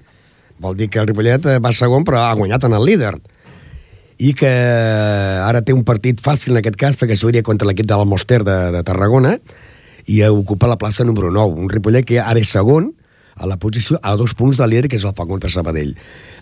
vol 0.63 0.77
dir 0.79 0.91
que 0.93 1.03
el 1.03 1.11
Ripollet 1.11 1.49
eh, 1.51 1.59
va 1.59 1.75
segon 1.75 2.07
però 2.07 2.23
ha 2.23 2.39
guanyat 2.39 2.69
en 2.69 2.79
el 2.79 2.87
líder. 2.87 3.17
I 4.21 4.35
que 4.37 4.53
ara 5.43 5.65
té 5.65 5.75
un 5.75 5.83
partit 5.89 6.21
fàcil 6.23 6.55
en 6.55 6.61
aquest 6.61 6.79
cas 6.79 6.99
perquè 7.01 7.17
jugaria 7.19 7.43
contra 7.43 7.67
l'equip 7.67 7.89
de 7.89 7.97
l'Almoster 7.97 8.43
de, 8.45 8.59
de 8.77 8.83
Tarragona 8.87 9.35
i 10.07 10.23
ocupa 10.29 10.69
la 10.71 10.79
plaça 10.79 11.07
número 11.09 11.33
9 11.33 11.59
un 11.59 11.71
Ripollet 11.73 12.07
que 12.07 12.21
ara 12.21 12.39
és 12.39 12.53
segon 12.53 12.93
a 13.37 13.47
la 13.47 13.59
posició 13.59 13.99
a 14.03 14.17
dos 14.17 14.35
punts 14.35 14.59
del 14.61 14.71
líder, 14.71 14.89
que 14.89 14.97
és 15.01 15.05
el 15.05 15.15
Fla 15.15 15.27
contra 15.27 15.51
Sabadell. 15.51 15.95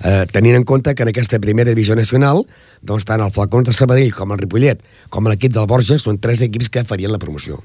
Eh, 0.04 0.26
tenint 0.32 0.56
en 0.58 0.64
compte 0.64 0.94
que 0.94 1.02
en 1.02 1.12
aquesta 1.12 1.40
primera 1.42 1.70
divisió 1.74 1.96
nacional, 1.98 2.44
doncs 2.82 3.08
tant 3.08 3.22
el 3.24 3.32
Fla 3.34 3.48
contra 3.52 3.74
Sabadell 3.74 4.14
com 4.14 4.32
el 4.32 4.42
Ripollet, 4.42 4.82
com 5.10 5.26
l'equip 5.28 5.54
del 5.54 5.68
Borges, 5.70 6.02
són 6.02 6.20
tres 6.22 6.42
equips 6.46 6.70
que 6.70 6.86
farien 6.88 7.12
la 7.12 7.20
promoció. 7.22 7.62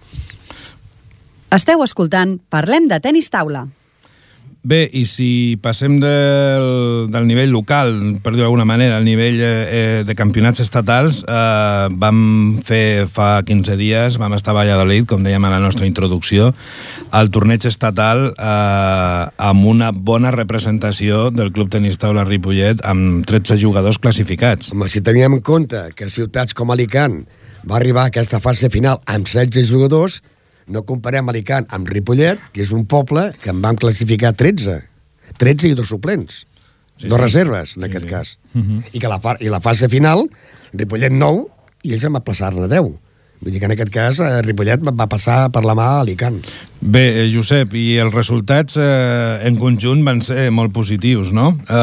Esteu 1.53 1.84
escoltant 1.86 2.39
Parlem 2.50 2.88
de 2.89 2.98
tenis 3.00 3.30
taula. 3.30 3.68
Bé, 4.63 4.86
i 4.96 5.01
si 5.03 5.58
passem 5.60 5.98
del, 6.00 7.10
del 7.12 7.25
nivell 7.27 7.51
local, 7.51 7.89
per 8.24 8.32
dir-ho 8.32 8.46
d'alguna 8.46 8.63
manera, 8.63 8.96
al 8.96 9.03
nivell 9.03 9.41
eh, 9.43 9.48
eh, 9.50 10.03
de 10.08 10.13
campionats 10.15 10.62
estatals, 10.63 11.17
eh, 11.27 11.89
vam 12.00 12.22
fer 12.63 13.03
fa 13.12 13.41
15 13.43 13.75
dies, 13.75 14.15
vam 14.22 14.32
estar 14.38 14.53
a 14.53 14.62
Valladolid, 14.62 15.03
com 15.10 15.20
dèiem 15.25 15.43
a 15.43 15.51
la 15.51 15.60
nostra 15.60 15.84
introducció, 15.84 16.53
al 17.12 17.27
torneig 17.36 17.67
estatal 17.67 18.29
eh, 18.32 19.25
amb 19.50 19.67
una 19.67 19.91
bona 19.91 20.32
representació 20.32 21.25
del 21.36 21.51
Club 21.51 21.74
Tenis 21.74 22.00
Taula 22.00 22.24
Ripollet 22.24 22.86
amb 22.88 23.27
13 23.27 23.60
jugadors 23.60 24.00
classificats. 24.00 24.72
Home, 24.72 24.88
si 24.88 25.03
teníem 25.03 25.41
en 25.41 25.43
compte 25.43 25.89
que 25.91 26.08
ciutats 26.08 26.55
com 26.55 26.72
Alicant 26.72 27.25
va 27.67 27.82
arribar 27.82 28.08
a 28.08 28.13
aquesta 28.15 28.39
fase 28.39 28.72
final 28.72 29.03
amb 29.12 29.27
16 29.27 29.67
jugadors, 29.67 30.22
no 30.67 30.84
comparem 30.88 31.29
Alicant 31.29 31.65
amb 31.70 31.88
Ripollet, 31.89 32.39
que 32.53 32.62
és 32.62 32.72
un 32.72 32.86
poble 32.86 33.32
que 33.41 33.50
en 33.51 33.62
vam 33.62 33.75
classificar 33.75 34.34
13. 34.34 34.82
13 35.38 35.70
i 35.72 35.74
dos 35.75 35.88
suplents. 35.89 36.43
Sí, 36.96 37.08
dos 37.08 37.17
sí. 37.17 37.24
reserves, 37.24 37.75
en 37.77 37.82
Sí, 37.84 37.89
aquest 37.89 38.05
sí. 38.05 38.10
cas. 38.12 38.38
Uh 38.53 38.62
-huh. 38.62 38.84
I 38.93 39.00
que 39.00 39.08
la, 39.08 39.20
I 39.39 39.50
la 39.50 39.60
fase 39.60 39.89
final, 39.89 40.29
Ripollet 40.74 41.12
9, 41.12 41.48
i 41.84 41.93
ells 41.93 42.03
en 42.03 42.13
va 42.13 42.20
passar-ne 42.24 42.67
10. 42.67 43.00
Vull 43.43 43.51
dir 43.51 43.60
que 43.60 43.65
en 43.65 43.72
aquest 43.72 43.89
cas 43.91 44.20
eh, 44.20 44.41
Ripollet 44.41 44.79
va- 44.79 45.08
passar 45.10 45.51
per 45.51 45.65
la 45.65 45.74
mà 45.75 45.82
a 45.84 46.01
Alicant. 46.01 46.41
Bé, 46.79 47.25
eh, 47.25 47.32
Josep, 47.34 47.74
i 47.74 47.98
els 47.98 48.13
resultats 48.13 48.77
eh, 48.77 49.39
en 49.48 49.58
conjunt 49.58 50.03
van 50.05 50.22
ser 50.22 50.50
molt 50.51 50.72
positius, 50.72 51.34
no? 51.34 51.58
Eh, 51.67 51.74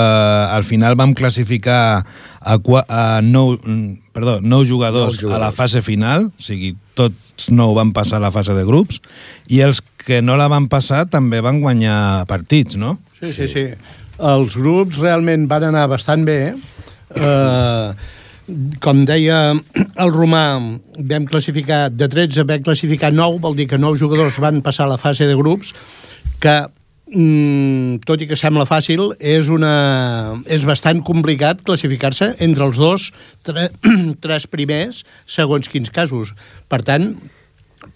al 0.56 0.64
final 0.64 0.94
vam 0.96 1.12
classificar 1.12 2.04
a, 2.40 2.54
a 2.88 3.20
nou, 3.20 3.58
perdó, 4.12 4.40
nou 4.40 4.64
jugadors, 4.64 5.12
Nou 5.12 5.20
jugadors. 5.20 5.34
a 5.42 5.46
la 5.46 5.52
fase 5.52 5.82
final, 5.82 6.26
o 6.38 6.42
sigui, 6.42 6.76
nou 7.48 7.72
van 7.78 7.94
passar 7.96 8.18
a 8.18 8.26
la 8.26 8.32
fase 8.34 8.52
de 8.56 8.66
grups, 8.68 9.00
i 9.48 9.62
els 9.64 9.80
que 10.04 10.20
no 10.20 10.36
la 10.36 10.50
van 10.52 10.68
passar 10.68 11.06
també 11.10 11.40
van 11.44 11.62
guanyar 11.64 12.26
partits, 12.30 12.76
no? 12.76 12.98
Sí, 13.20 13.32
sí, 13.32 13.48
sí. 13.48 13.66
Els 14.20 14.56
grups 14.60 15.00
realment 15.00 15.46
van 15.48 15.70
anar 15.70 15.86
bastant 15.88 16.26
bé. 16.28 16.40
Eh, 17.16 17.92
com 18.82 19.04
deia 19.06 19.38
el 19.54 20.12
Romà, 20.12 20.44
vam 21.12 21.26
classificar, 21.30 21.88
de 21.94 22.08
13 22.10 22.44
vam 22.48 22.66
classificar 22.66 23.12
9, 23.14 23.38
vol 23.44 23.56
dir 23.56 23.68
que 23.70 23.78
9 23.78 24.00
jugadors 24.00 24.40
van 24.42 24.60
passar 24.64 24.86
a 24.86 24.92
la 24.94 25.00
fase 25.00 25.28
de 25.28 25.36
grups, 25.38 25.72
que 26.42 26.56
mm, 27.12 28.00
tot 28.06 28.22
i 28.22 28.28
que 28.30 28.38
sembla 28.38 28.66
fàcil, 28.68 29.10
és, 29.18 29.50
una, 29.52 29.74
és 30.46 30.64
bastant 30.68 31.02
complicat 31.06 31.64
classificar-se 31.66 32.32
entre 32.46 32.66
els 32.66 32.80
dos, 32.80 33.10
tre, 33.46 33.68
tres 34.24 34.46
primers, 34.50 35.04
segons 35.26 35.70
quins 35.70 35.92
casos. 35.94 36.34
Per 36.70 36.80
tant, 36.86 37.12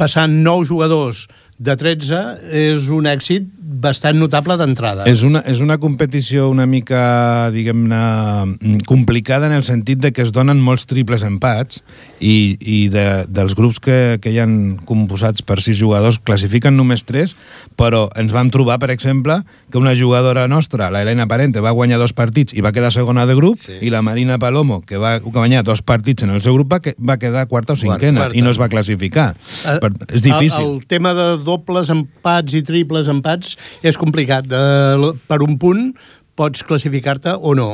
passant 0.01 0.43
nou 0.45 0.65
jugadors 0.67 1.27
de 1.65 1.77
13 1.81 2.23
és 2.65 2.89
un 2.93 3.09
èxit 3.11 3.51
bastant 3.85 4.17
notable 4.19 4.57
d'entrada. 4.61 5.07
És 5.11 5.23
una, 5.27 5.41
és 5.49 5.61
una 5.65 5.77
competició 5.83 6.49
una 6.53 6.67
mica, 6.69 7.51
diguem-ne, 7.55 8.81
complicada 8.89 9.49
en 9.49 9.55
el 9.57 9.65
sentit 9.67 10.01
de 10.03 10.13
que 10.15 10.25
es 10.25 10.33
donen 10.35 10.61
molts 10.63 10.87
triples 10.91 11.25
empats 11.27 11.83
i, 12.21 12.57
i 12.61 12.79
de, 12.93 13.07
dels 13.29 13.57
grups 13.59 13.81
que, 13.83 14.19
que 14.23 14.33
hi 14.35 14.41
han 14.43 14.55
composats 14.89 15.45
per 15.47 15.61
sis 15.65 15.79
jugadors 15.81 16.21
classifiquen 16.25 16.77
només 16.77 17.05
tres, 17.09 17.35
però 17.81 18.07
ens 18.21 18.35
vam 18.37 18.53
trobar, 18.55 18.79
per 18.83 18.91
exemple, 18.95 19.41
que 19.73 19.81
una 19.81 19.95
jugadora 19.99 20.47
nostra, 20.49 20.91
la 20.95 21.03
Elena 21.05 21.27
Parente, 21.31 21.65
va 21.65 21.75
guanyar 21.75 22.01
dos 22.03 22.15
partits 22.17 22.55
i 22.55 22.65
va 22.65 22.73
quedar 22.77 22.93
segona 22.95 23.27
de 23.27 23.37
grup, 23.39 23.59
sí. 23.61 23.79
i 23.81 23.93
la 23.93 24.05
Marina 24.05 24.39
Palomo, 24.39 24.83
que 24.85 25.01
va 25.01 25.17
guanyar 25.25 25.65
dos 25.65 25.83
partits 25.83 26.27
en 26.27 26.35
el 26.35 26.45
seu 26.45 26.57
grup, 26.57 26.73
va, 26.73 26.81
que, 26.85 26.95
va 27.01 27.19
quedar 27.19 27.47
quarta 27.49 27.75
o 27.75 27.81
cinquena, 27.81 28.27
quarta. 28.27 28.39
i 28.39 28.45
no 28.45 28.53
es 28.53 28.61
va 28.61 28.71
classificar. 28.73 29.33
Uh, 29.65 29.79
per, 29.83 29.93
és 30.11 30.25
difícil. 30.25 30.63
El, 30.63 30.79
el 30.79 30.87
tema 30.91 31.15
de 31.17 31.29
dobles 31.55 31.91
empats 31.93 32.55
i 32.55 32.63
triples 32.67 33.09
empats 33.11 33.57
és 33.83 33.99
complicat. 34.01 34.51
Eh, 34.51 35.13
per 35.29 35.41
un 35.47 35.59
punt 35.59 35.93
pots 36.35 36.65
classificar-te 36.67 37.37
o 37.39 37.55
no. 37.55 37.71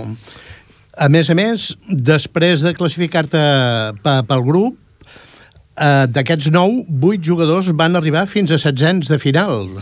A 1.00 1.08
més 1.08 1.30
a 1.32 1.36
més, 1.38 1.70
després 1.88 2.60
de 2.64 2.74
classificar-te 2.76 3.40
pel 4.04 4.44
grup, 4.44 4.76
eh, 5.80 6.06
d'aquests 6.12 6.50
nou, 6.52 6.82
vuit 6.88 7.22
jugadors 7.24 7.70
van 7.72 7.96
arribar 7.96 8.26
fins 8.28 8.52
a 8.52 8.58
setzents 8.60 9.08
de 9.08 9.18
final. 9.18 9.80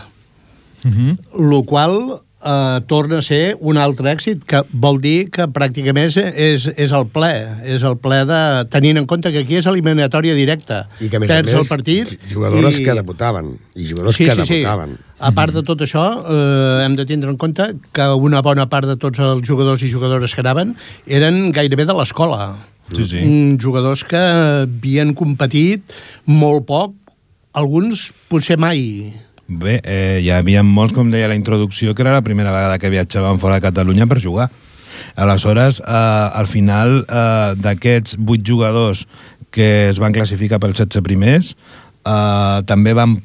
Uh 0.84 0.90
-huh. 0.90 1.18
Lo 1.34 1.64
qual 1.64 2.20
eh, 2.44 2.80
torna 2.86 3.18
a 3.18 3.22
ser 3.22 3.56
un 3.60 3.78
altre 3.78 4.10
èxit, 4.12 4.44
que 4.48 4.62
vol 4.72 5.00
dir 5.02 5.28
que 5.34 5.48
pràcticament 5.50 6.08
és, 6.08 6.68
és 6.70 6.94
el 6.94 7.08
ple, 7.12 7.32
és 7.66 7.84
el 7.86 7.98
ple 8.02 8.22
de... 8.28 8.40
tenint 8.72 9.00
en 9.00 9.08
compte 9.10 9.32
que 9.34 9.42
aquí 9.44 9.58
és 9.58 9.68
eliminatòria 9.70 10.36
directa. 10.38 10.84
I 11.00 11.10
que, 11.10 11.18
a 11.18 11.22
més 11.22 11.32
a 11.34 11.40
més, 11.42 11.54
el 11.58 11.68
partit 11.68 12.14
jugadores 12.30 12.78
i... 12.78 12.86
que 12.86 12.96
debutaven, 12.98 13.52
i 13.74 13.88
jugadors 13.90 14.18
sí, 14.18 14.28
que 14.28 14.36
sí, 14.38 14.44
debutaven. 14.44 14.96
Sí. 14.96 15.04
A 15.28 15.32
part 15.34 15.54
de 15.56 15.64
tot 15.66 15.82
això, 15.82 16.06
eh, 16.22 16.86
hem 16.86 16.96
de 16.98 17.06
tindre 17.08 17.32
en 17.32 17.38
compte 17.40 17.72
que 17.92 18.08
una 18.14 18.42
bona 18.46 18.68
part 18.70 18.88
de 18.88 18.98
tots 19.00 19.22
els 19.22 19.46
jugadors 19.46 19.82
i 19.82 19.92
jugadores 19.92 20.34
que 20.34 20.44
anaven 20.44 20.76
eren 21.06 21.48
gairebé 21.56 21.88
de 21.88 21.96
l'escola. 21.98 22.52
Sí, 22.94 23.04
sí. 23.04 23.20
Mm, 23.20 23.58
jugadors 23.60 24.04
que 24.08 24.18
havien 24.18 25.12
competit 25.16 25.92
molt 26.24 26.64
poc, 26.70 26.94
alguns 27.58 28.08
potser 28.30 28.56
mai 28.60 29.10
Bé, 29.48 29.80
eh, 29.82 30.20
hi 30.20 30.28
havia 30.28 30.60
molts, 30.60 30.92
com 30.92 31.08
deia 31.08 31.28
la 31.30 31.36
introducció, 31.38 31.94
que 31.96 32.04
era 32.04 32.12
la 32.12 32.20
primera 32.20 32.52
vegada 32.52 32.76
que 32.78 32.90
viatjaven 32.92 33.38
fora 33.40 33.56
de 33.56 33.64
Catalunya 33.64 34.06
per 34.06 34.20
jugar. 34.20 34.50
Aleshores, 35.16 35.80
eh, 35.80 35.84
al 35.88 36.46
final, 36.46 37.06
eh, 37.08 37.54
d'aquests 37.56 38.18
vuit 38.18 38.44
jugadors 38.44 39.06
que 39.50 39.88
es 39.88 39.98
van 39.98 40.12
classificar 40.12 40.60
pels 40.60 40.76
16 40.76 41.02
primers, 41.02 41.56
eh, 42.04 42.60
també 42.66 42.92
van 42.92 43.22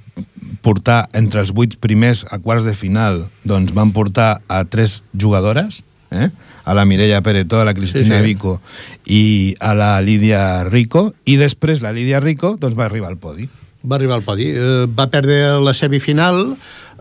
portar 0.61 1.09
entre 1.11 1.41
els 1.41 1.51
vuit 1.51 1.75
primers 1.75 2.23
a 2.31 2.39
quarts 2.39 2.63
de 2.63 2.73
final, 2.73 3.27
doncs 3.43 3.73
van 3.73 3.91
portar 3.91 4.41
a 4.47 4.63
tres 4.63 5.03
jugadores, 5.11 5.83
eh? 6.09 6.29
a 6.63 6.73
la 6.73 6.85
Mireia 6.85 7.21
Peretó, 7.21 7.59
a 7.59 7.65
la 7.65 7.73
Cristina 7.73 8.21
sí, 8.21 8.21
sí. 8.21 8.27
Vico 8.27 8.61
i 9.05 9.55
a 9.59 9.73
la 9.75 9.99
Lídia 9.99 10.63
Rico, 10.63 11.13
i 11.25 11.35
després 11.35 11.81
la 11.81 11.91
Lídia 11.91 12.21
Rico 12.21 12.55
doncs, 12.55 12.79
va 12.79 12.85
arribar 12.85 13.11
al 13.11 13.17
podi 13.19 13.49
va 13.83 13.99
arribar 13.99 14.19
al 14.19 14.25
podi. 14.25 14.49
Eh, 14.55 14.85
va 14.87 15.09
perdre 15.11 15.59
la 15.63 15.73
semifinal 15.75 16.55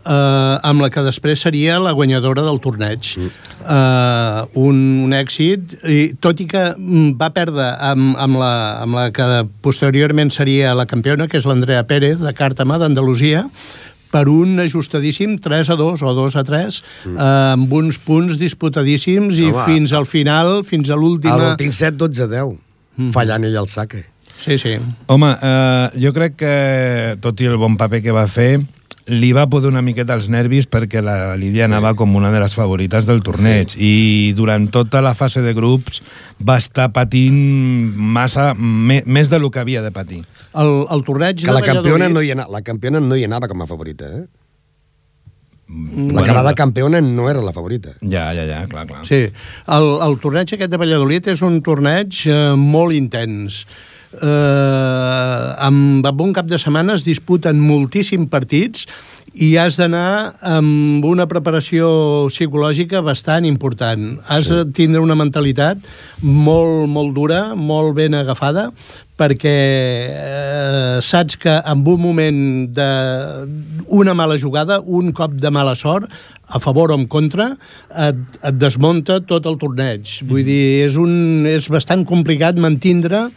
eh, 0.04 0.58
amb 0.68 0.82
la 0.82 0.90
que 0.92 1.04
després 1.06 1.42
seria 1.46 1.78
la 1.82 1.94
guanyadora 1.96 2.44
del 2.46 2.60
torneig. 2.62 3.14
Mm. 3.16 3.30
Eh, 3.62 4.42
un, 4.62 4.82
un 5.06 5.14
èxit, 5.16 5.76
i 5.86 6.02
tot 6.22 6.42
i 6.42 6.48
que 6.50 6.64
mm, 6.74 7.14
va 7.20 7.30
perdre 7.34 7.70
amb, 7.92 8.16
amb, 8.20 8.40
la, 8.42 8.54
amb 8.82 8.98
la 8.98 9.06
que 9.14 9.28
posteriorment 9.64 10.32
seria 10.34 10.74
la 10.78 10.88
campiona, 10.90 11.28
que 11.28 11.40
és 11.40 11.48
l'Andrea 11.48 11.86
Pérez, 11.88 12.20
de 12.22 12.34
Càrtama, 12.36 12.80
d'Andalusia, 12.82 13.46
per 14.12 14.26
un 14.28 14.60
ajustadíssim 14.60 15.38
3 15.40 15.72
a 15.72 15.76
2 15.80 16.02
o 16.04 16.14
2 16.18 16.34
a 16.36 16.44
3, 16.44 16.82
mm. 16.82 17.16
eh, 17.16 17.28
amb 17.56 17.72
uns 17.78 18.00
punts 18.02 18.36
disputadíssims 18.40 19.40
i 19.40 19.48
fins 19.64 19.94
al 19.96 20.08
final, 20.08 20.60
fins 20.68 20.92
a 20.92 20.98
l'última... 20.98 21.38
A 21.38 21.52
l'últim 21.52 21.72
set, 21.72 21.96
12 21.96 22.26
a 22.26 22.32
10, 22.34 22.56
mm. 22.98 23.12
fallant 23.16 23.48
ell 23.48 23.62
el 23.62 23.70
saque. 23.72 24.04
Sí, 24.42 24.58
sí. 24.58 24.76
Home, 25.06 25.36
eh, 25.40 25.88
jo 26.02 26.10
crec 26.12 26.34
que, 26.40 26.54
tot 27.22 27.38
i 27.40 27.46
el 27.46 27.60
bon 27.62 27.76
paper 27.78 28.02
que 28.02 28.14
va 28.14 28.26
fer, 28.26 28.56
li 29.06 29.32
va 29.34 29.48
poder 29.50 29.70
una 29.70 29.82
miqueta 29.82 30.14
els 30.18 30.28
nervis 30.30 30.68
perquè 30.70 31.02
la 31.02 31.34
Lídia 31.38 31.66
sí. 31.66 31.70
anava 31.70 31.94
com 31.98 32.14
una 32.18 32.30
de 32.34 32.40
les 32.42 32.54
favorites 32.54 33.06
del 33.08 33.22
torneig 33.22 33.74
sí. 33.74 33.78
i 33.82 34.34
durant 34.38 34.68
tota 34.74 35.02
la 35.02 35.14
fase 35.18 35.42
de 35.42 35.54
grups 35.54 36.02
va 36.38 36.58
estar 36.58 36.90
patint 36.94 37.38
massa, 37.96 38.52
me, 38.54 39.02
més 39.06 39.30
de 39.30 39.40
lo 39.42 39.50
que 39.50 39.62
havia 39.62 39.82
de 39.82 39.90
patir. 39.94 40.22
El, 40.54 40.86
el 40.90 41.06
torneig 41.06 41.42
que 41.42 41.54
la 41.54 41.64
campiona, 41.66 42.10
no 42.12 42.22
hi 42.22 42.34
anava, 42.34 42.58
la 42.58 42.62
campiona 42.66 43.02
no 43.02 43.18
hi 43.18 43.26
anava 43.26 43.50
com 43.50 43.62
a 43.62 43.70
favorita, 43.70 44.10
eh? 44.10 44.24
La 45.72 46.18
bueno, 46.18 46.26
calada 46.26 46.52
campiona 46.52 47.00
no 47.00 47.30
era 47.30 47.40
la 47.40 47.52
favorita. 47.54 47.94
Ja, 48.02 48.26
ja, 48.36 48.42
ja, 48.44 48.66
clar, 48.68 48.84
clar. 48.90 49.06
Sí, 49.08 49.22
el, 49.72 49.86
el 50.04 50.18
torneig 50.20 50.52
aquest 50.52 50.68
de 50.68 50.78
Valladolid 50.82 51.30
és 51.32 51.40
un 51.46 51.62
torneig 51.64 52.26
eh, 52.28 52.52
molt 52.60 52.92
intens 52.92 53.62
eh, 53.62 53.91
amb, 54.20 56.04
amb 56.06 56.20
un 56.20 56.32
cap 56.36 56.46
de 56.50 56.58
setmana 56.60 56.98
es 56.98 57.06
disputen 57.06 57.60
moltíssims 57.60 58.28
partits 58.32 58.86
i 59.32 59.54
has 59.56 59.78
d'anar 59.80 60.34
amb 60.44 61.04
una 61.08 61.24
preparació 61.28 62.28
psicològica 62.28 63.00
bastant 63.04 63.46
important. 63.48 64.18
Has 64.28 64.48
sí. 64.48 64.58
de 64.58 64.74
tindre 64.76 65.00
una 65.00 65.16
mentalitat 65.16 65.80
molt, 66.20 66.84
molt 66.92 67.14
dura, 67.16 67.54
molt 67.56 67.96
ben 67.96 68.14
agafada, 68.18 68.68
perquè 69.16 69.56
eh, 70.08 70.98
saps 71.04 71.38
que 71.40 71.54
en 71.54 71.86
un 71.86 72.00
moment 72.00 72.42
d'una 72.76 74.14
mala 74.18 74.36
jugada, 74.36 74.80
un 74.80 75.12
cop 75.16 75.32
de 75.32 75.50
mala 75.50 75.74
sort, 75.74 76.10
a 76.52 76.60
favor 76.60 76.92
o 76.92 76.98
en 76.98 77.06
contra, 77.08 77.54
et, 77.96 78.20
et 78.44 78.56
desmunta 78.60 79.20
tot 79.24 79.46
el 79.48 79.56
torneig. 79.60 80.18
Vull 80.26 80.42
mm. 80.42 80.48
dir, 80.48 80.62
és, 80.84 81.00
un, 81.00 81.46
és 81.48 81.68
bastant 81.72 82.04
complicat 82.08 82.60
mantindre 82.60 83.30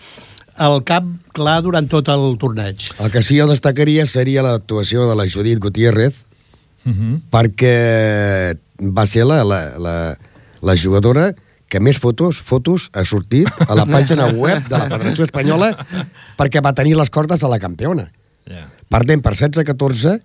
el 0.59 0.83
cap 0.87 1.07
clar 1.35 1.61
durant 1.65 1.87
tot 1.91 2.07
el 2.11 2.37
torneig. 2.39 2.89
El 2.99 3.11
que 3.11 3.23
sí 3.23 3.39
jo 3.39 3.47
destacaria 3.49 4.05
seria 4.05 4.43
l'actuació 4.45 5.09
de 5.09 5.15
la 5.19 5.27
Judit 5.27 5.59
Gutiérrez, 5.59 6.13
uh 6.85 6.89
mhm. 6.89 6.95
-huh. 6.95 7.21
perquè 7.31 8.57
va 8.79 9.05
ser 9.05 9.25
la, 9.25 9.43
la, 9.43 9.77
la, 9.79 10.17
la 10.61 10.75
jugadora 10.75 11.33
que 11.67 11.79
més 11.79 11.97
fotos 11.97 12.41
fotos 12.41 12.89
ha 12.93 13.03
sortit 13.05 13.49
a 13.67 13.75
la 13.75 13.85
pàgina 13.85 14.27
web 14.31 14.67
de 14.69 14.77
la 14.77 14.87
Federació 14.89 15.25
Espanyola 15.25 15.73
perquè 16.37 16.61
va 16.63 16.73
tenir 16.77 16.95
les 16.95 17.09
cordes 17.09 17.43
a 17.43 17.49
la 17.51 17.59
campiona. 17.59 18.11
Yeah. 18.45 18.69
Perdent 18.89 19.23
per 19.25 19.33
16-14, 19.33 20.19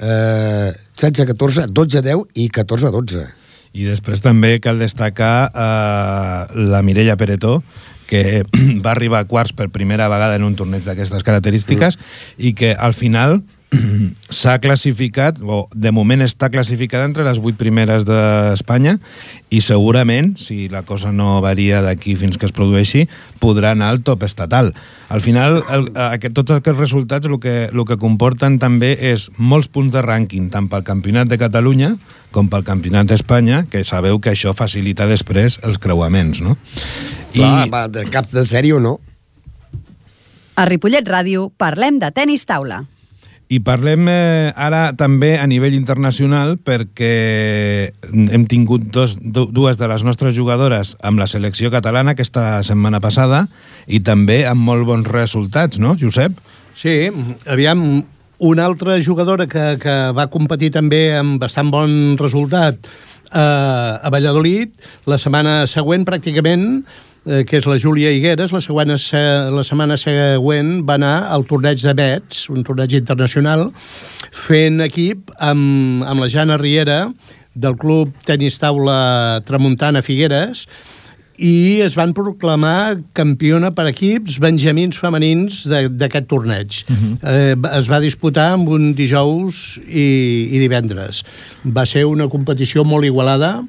eh, 0.00 0.72
16-14, 0.98 1.68
12-10 1.70 2.24
i 2.34 2.48
14-12. 2.50 3.26
I 3.76 3.84
després 3.84 4.22
també 4.24 4.56
cal 4.64 4.80
destacar 4.80 5.50
eh, 5.52 6.56
la 6.72 6.82
Mireia 6.82 7.16
Peretó, 7.16 7.60
que 8.06 8.44
va 8.84 8.92
arribar 8.94 9.24
a 9.24 9.28
quarts 9.28 9.54
per 9.56 9.68
primera 9.74 10.08
vegada 10.12 10.38
en 10.38 10.46
un 10.46 10.56
torneig 10.58 10.86
d'aquestes 10.86 11.26
característiques 11.26 11.98
mm. 11.98 12.48
i 12.48 12.54
que 12.58 12.74
al 12.74 12.94
final 12.94 13.42
s'ha 14.30 14.58
classificat, 14.62 15.38
o 15.42 15.66
de 15.74 15.90
moment 15.94 16.22
està 16.24 16.48
classificada 16.52 17.06
entre 17.08 17.24
les 17.26 17.38
vuit 17.42 17.56
primeres 17.58 18.06
d'Espanya 18.06 18.96
i 19.50 19.60
segurament, 19.64 20.34
si 20.38 20.68
la 20.72 20.82
cosa 20.86 21.12
no 21.12 21.40
varia 21.44 21.82
d'aquí 21.84 22.16
fins 22.18 22.38
que 22.38 22.46
es 22.48 22.54
produeixi, 22.54 23.06
podrà 23.42 23.72
anar 23.74 23.90
al 23.92 24.02
top 24.06 24.26
estatal. 24.26 24.72
Al 25.08 25.22
final, 25.22 25.60
el, 25.70 25.88
aquest, 26.08 26.34
tots 26.36 26.56
aquests 26.56 26.78
resultats 26.78 27.30
el 27.30 27.38
que, 27.42 27.56
el 27.72 27.84
que 27.88 27.98
comporten 28.00 28.60
també 28.62 28.94
és 29.12 29.28
molts 29.36 29.70
punts 29.72 29.94
de 29.94 30.02
rànquing, 30.04 30.50
tant 30.54 30.70
pel 30.70 30.86
Campionat 30.86 31.30
de 31.30 31.38
Catalunya 31.40 31.94
com 32.34 32.50
pel 32.52 32.66
Campionat 32.66 33.08
d'Espanya, 33.08 33.64
que 33.70 33.84
sabeu 33.86 34.20
que 34.20 34.34
això 34.34 34.52
facilita 34.56 35.06
després 35.08 35.60
els 35.64 35.78
creuaments, 35.82 36.42
no? 36.44 36.58
Clar, 37.32 37.66
I... 37.66 37.70
va, 37.72 37.86
de 37.88 38.06
caps 38.12 38.34
de 38.36 38.44
sèrie 38.46 38.76
o 38.76 38.82
no? 38.82 38.98
A 40.56 40.64
Ripollet 40.68 41.04
Ràdio 41.04 41.50
parlem 41.60 41.98
de 42.00 42.10
tennis 42.16 42.46
taula. 42.48 42.84
I 43.46 43.60
parlem 43.62 44.08
eh, 44.10 44.50
ara 44.58 44.90
també 44.98 45.36
a 45.38 45.44
nivell 45.46 45.76
internacional 45.76 46.56
perquè 46.58 47.92
hem 48.10 48.46
tingut 48.50 48.88
dos, 48.90 49.14
dues 49.22 49.78
de 49.78 49.86
les 49.86 50.02
nostres 50.02 50.34
jugadores 50.34 50.96
amb 51.06 51.22
la 51.22 51.28
selecció 51.30 51.70
catalana 51.70 52.16
aquesta 52.16 52.64
setmana 52.66 52.98
passada 52.98 53.44
i 53.86 54.02
també 54.02 54.42
amb 54.50 54.66
molt 54.66 54.88
bons 54.88 55.06
resultats, 55.14 55.78
no, 55.78 55.94
Josep? 55.94 56.34
Sí, 56.74 57.06
aviam, 57.46 58.02
una 58.38 58.66
altra 58.66 58.98
jugadora 59.00 59.46
que, 59.46 59.76
que 59.78 59.96
va 60.16 60.26
competir 60.32 60.72
també 60.74 61.14
amb 61.14 61.38
bastant 61.40 61.70
bon 61.70 62.16
resultat 62.18 62.82
eh, 63.30 63.38
a 63.38 64.10
Valladolid, 64.10 64.74
la 65.06 65.22
setmana 65.22 65.62
següent 65.70 66.02
pràcticament 66.08 66.82
eh, 67.26 67.44
que 67.44 67.58
és 67.58 67.66
la 67.68 67.78
Júlia 67.82 68.12
Higueres, 68.14 68.52
la, 68.54 68.62
següent, 68.64 68.94
la 68.94 69.64
setmana 69.66 69.98
següent 70.00 70.80
va 70.86 70.96
anar 70.96 71.16
al 71.34 71.46
torneig 71.48 71.82
de 71.82 71.94
Bets, 71.98 72.46
un 72.54 72.64
torneig 72.66 72.96
internacional, 72.98 73.68
fent 74.32 74.80
equip 74.86 75.32
amb, 75.38 76.04
amb 76.06 76.22
la 76.22 76.30
Jana 76.32 76.58
Riera 76.62 77.06
del 77.56 77.76
Club 77.80 78.12
Tenis 78.26 78.58
Taula 78.60 79.40
Tramuntana 79.46 80.04
Figueres 80.04 80.66
i 81.36 81.82
es 81.84 81.96
van 81.96 82.14
proclamar 82.16 82.96
campiona 83.16 83.70
per 83.76 83.86
equips 83.90 84.38
benjamins 84.40 84.96
femenins 84.96 85.64
d'aquest 85.68 86.28
torneig. 86.28 86.84
Uh 86.88 86.96
-huh. 86.96 87.12
eh, 87.22 87.56
es 87.78 87.90
va 87.90 88.00
disputar 88.00 88.52
amb 88.52 88.68
un 88.68 88.94
dijous 88.94 89.78
i, 89.86 90.48
i 90.52 90.58
divendres. 90.58 91.24
Va 91.64 91.84
ser 91.84 92.06
una 92.06 92.28
competició 92.28 92.84
molt 92.84 93.04
igualada, 93.04 93.62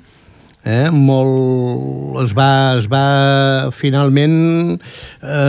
eh? 0.66 0.90
molt, 0.92 2.22
es, 2.24 2.34
va, 2.38 2.50
es 2.80 2.88
va 2.92 3.70
finalment 3.76 4.78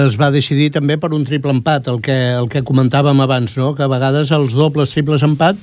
es 0.05 0.19
va 0.21 0.31
decidir 0.35 0.71
també 0.75 0.99
per 1.01 1.13
un 1.17 1.27
triple 1.29 1.55
empat 1.55 1.89
el 1.93 2.01
que, 2.05 2.17
el 2.39 2.49
que 2.53 2.65
comentàvem 2.67 3.25
abans 3.25 3.57
no? 3.61 3.75
que 3.75 3.87
a 3.87 3.93
vegades 3.93 4.33
els 4.35 4.57
dobles 4.59 4.95
triples 4.95 5.25
empat 5.27 5.61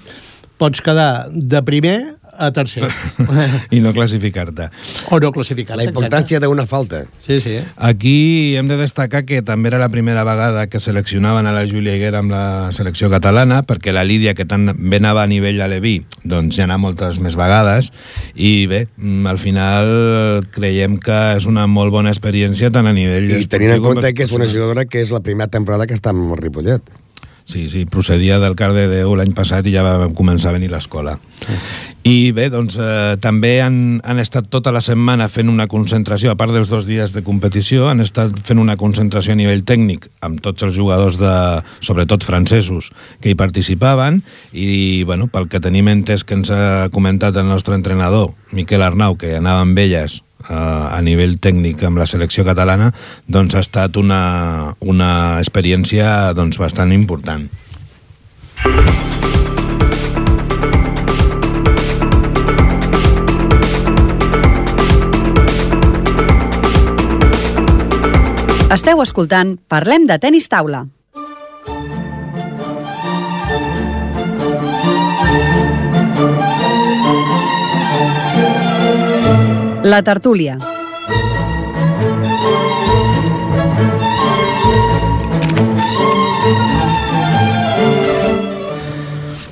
pots 0.62 0.82
quedar 0.84 1.28
de 1.32 1.62
primer 1.68 1.98
a 2.38 2.52
tercer. 2.52 2.88
I 3.76 3.80
no 3.84 3.94
classificar-te. 3.94 4.70
O 5.12 5.20
no 5.20 5.32
classificar-te, 5.36 5.84
La 5.84 5.90
importància 5.90 6.40
d'una 6.44 6.66
falta. 6.70 7.04
Sí, 7.26 7.40
sí. 7.42 7.58
Aquí 7.78 8.56
hem 8.56 8.68
de 8.68 8.78
destacar 8.80 9.24
que 9.26 9.42
també 9.46 9.72
era 9.72 9.80
la 9.82 9.90
primera 9.90 10.24
vegada 10.28 10.68
que 10.68 10.80
seleccionaven 10.80 11.48
a 11.48 11.54
la 11.56 11.66
Júlia 11.68 11.96
Higuera 11.96 12.22
amb 12.24 12.34
la 12.34 12.72
selecció 12.76 13.10
catalana, 13.14 13.62
perquè 13.68 13.94
la 13.96 14.06
Lídia, 14.08 14.36
que 14.36 14.46
tan 14.46 14.72
bé 14.76 15.00
anava 15.02 15.24
a 15.24 15.32
nivell 15.32 15.62
de 15.62 15.70
Leví, 15.72 15.96
doncs 16.24 16.58
ja 16.58 16.68
anava 16.68 16.86
moltes 16.90 17.20
més 17.24 17.38
vegades, 17.40 17.92
i 18.36 18.66
bé, 18.72 18.86
mm, 18.98 19.26
al 19.32 19.40
final 19.42 20.46
creiem 20.56 21.00
que 21.02 21.22
és 21.38 21.48
una 21.50 21.68
molt 21.68 21.94
bona 21.96 22.14
experiència 22.14 22.72
tant 22.72 22.88
a 22.88 22.94
nivell... 22.96 23.32
I 23.36 23.48
tenint 23.52 23.78
en 23.78 23.84
compte 23.84 24.14
que 24.14 24.28
és 24.28 24.36
una 24.36 24.50
jugadora 24.52 24.86
que 24.86 25.02
és 25.04 25.14
la 25.16 25.24
primera 25.26 25.52
temporada 25.52 25.88
que 25.88 25.98
està 25.98 26.14
amb 26.14 26.32
el 26.32 26.42
Ripollet. 26.42 26.94
Sí, 27.46 27.68
sí, 27.70 27.86
procedia 27.86 28.40
del 28.42 28.56
Cardedeu 28.58 29.12
l'any 29.14 29.36
passat 29.38 29.68
i 29.70 29.74
ja 29.76 29.84
va 29.86 30.08
començar 30.18 30.50
a 30.50 30.56
venir 30.56 30.72
a 30.72 30.80
l'escola. 30.80 31.20
I 32.06 32.30
bé, 32.38 32.52
doncs 32.54 32.76
eh, 32.78 33.16
també 33.18 33.56
han, 33.66 33.78
han 34.06 34.20
estat 34.22 34.46
tota 34.54 34.70
la 34.70 34.82
setmana 34.86 35.26
fent 35.26 35.50
una 35.50 35.66
concentració, 35.66 36.30
a 36.30 36.38
part 36.38 36.54
dels 36.54 36.70
dos 36.70 36.86
dies 36.86 37.16
de 37.16 37.24
competició, 37.26 37.88
han 37.90 38.04
estat 38.04 38.36
fent 38.46 38.62
una 38.62 38.76
concentració 38.78 39.34
a 39.34 39.40
nivell 39.40 39.64
tècnic 39.66 40.06
amb 40.22 40.38
tots 40.46 40.68
els 40.68 40.78
jugadors, 40.78 41.18
de, 41.18 41.34
sobretot 41.82 42.22
francesos, 42.28 42.92
que 43.24 43.32
hi 43.34 43.40
participaven 43.40 44.22
i, 44.54 45.02
bueno, 45.10 45.26
pel 45.34 45.50
que 45.50 45.64
tenim 45.64 45.90
entès 45.90 46.22
que 46.22 46.38
ens 46.38 46.54
ha 46.54 46.92
comentat 46.94 47.42
el 47.42 47.50
nostre 47.50 47.74
entrenador, 47.74 48.36
Miquel 48.54 48.86
Arnau, 48.86 49.18
que 49.18 49.34
anava 49.40 49.66
amb 49.66 49.82
elles 49.82 50.20
eh, 50.46 50.54
a 50.54 51.02
nivell 51.02 51.40
tècnic 51.42 51.82
amb 51.90 51.98
la 52.04 52.06
selecció 52.06 52.46
catalana, 52.46 52.92
doncs 53.26 53.58
ha 53.58 53.66
estat 53.66 53.98
una, 53.98 54.76
una 54.86 55.12
experiència 55.42 56.36
doncs, 56.38 56.62
bastant 56.62 56.94
important. 56.94 57.50
Esteu 68.76 69.00
escoltant 69.00 69.54
Parlem 69.72 70.04
de 70.04 70.18
tenis 70.20 70.50
taula. 70.52 70.82
La 79.88 80.02
tertúlia. 80.04 80.58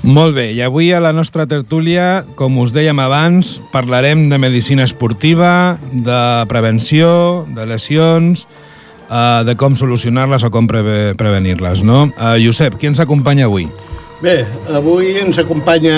Molt 0.03 0.35
bé, 0.35 0.49
i 0.51 0.59
avui 0.61 0.91
a 0.91 0.99
la 0.99 1.13
nostra 1.15 1.47
tertúlia, 1.47 2.25
com 2.35 2.59
us 2.59 2.75
dèiem 2.75 2.99
abans, 2.99 3.55
parlarem 3.71 4.27
de 4.27 4.37
medicina 4.37 4.83
esportiva, 4.83 5.79
de 5.95 6.19
prevenció, 6.51 7.47
de 7.55 7.71
lesions, 7.71 8.43
uh, 9.09 9.41
de 9.47 9.55
com 9.59 9.75
solucionar-les 9.79 10.45
o 10.45 10.51
com 10.53 10.67
pre 10.69 10.83
prevenir-les, 11.19 11.83
no? 11.87 12.07
Uh, 12.13 12.35
Josep, 12.43 12.77
qui 12.79 12.91
ens 12.91 13.01
acompanya 13.03 13.49
avui? 13.49 13.67
Bé, 14.23 14.43
avui 14.71 15.17
ens 15.19 15.39
acompanya 15.41 15.97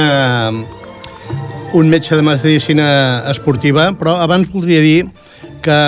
un 1.75 1.89
metge 1.91 2.15
de 2.15 2.23
medicina 2.23 2.87
esportiva, 3.29 3.91
però 3.99 4.15
abans 4.23 4.47
voldria 4.49 4.81
dir 4.81 5.03
que 5.65 5.79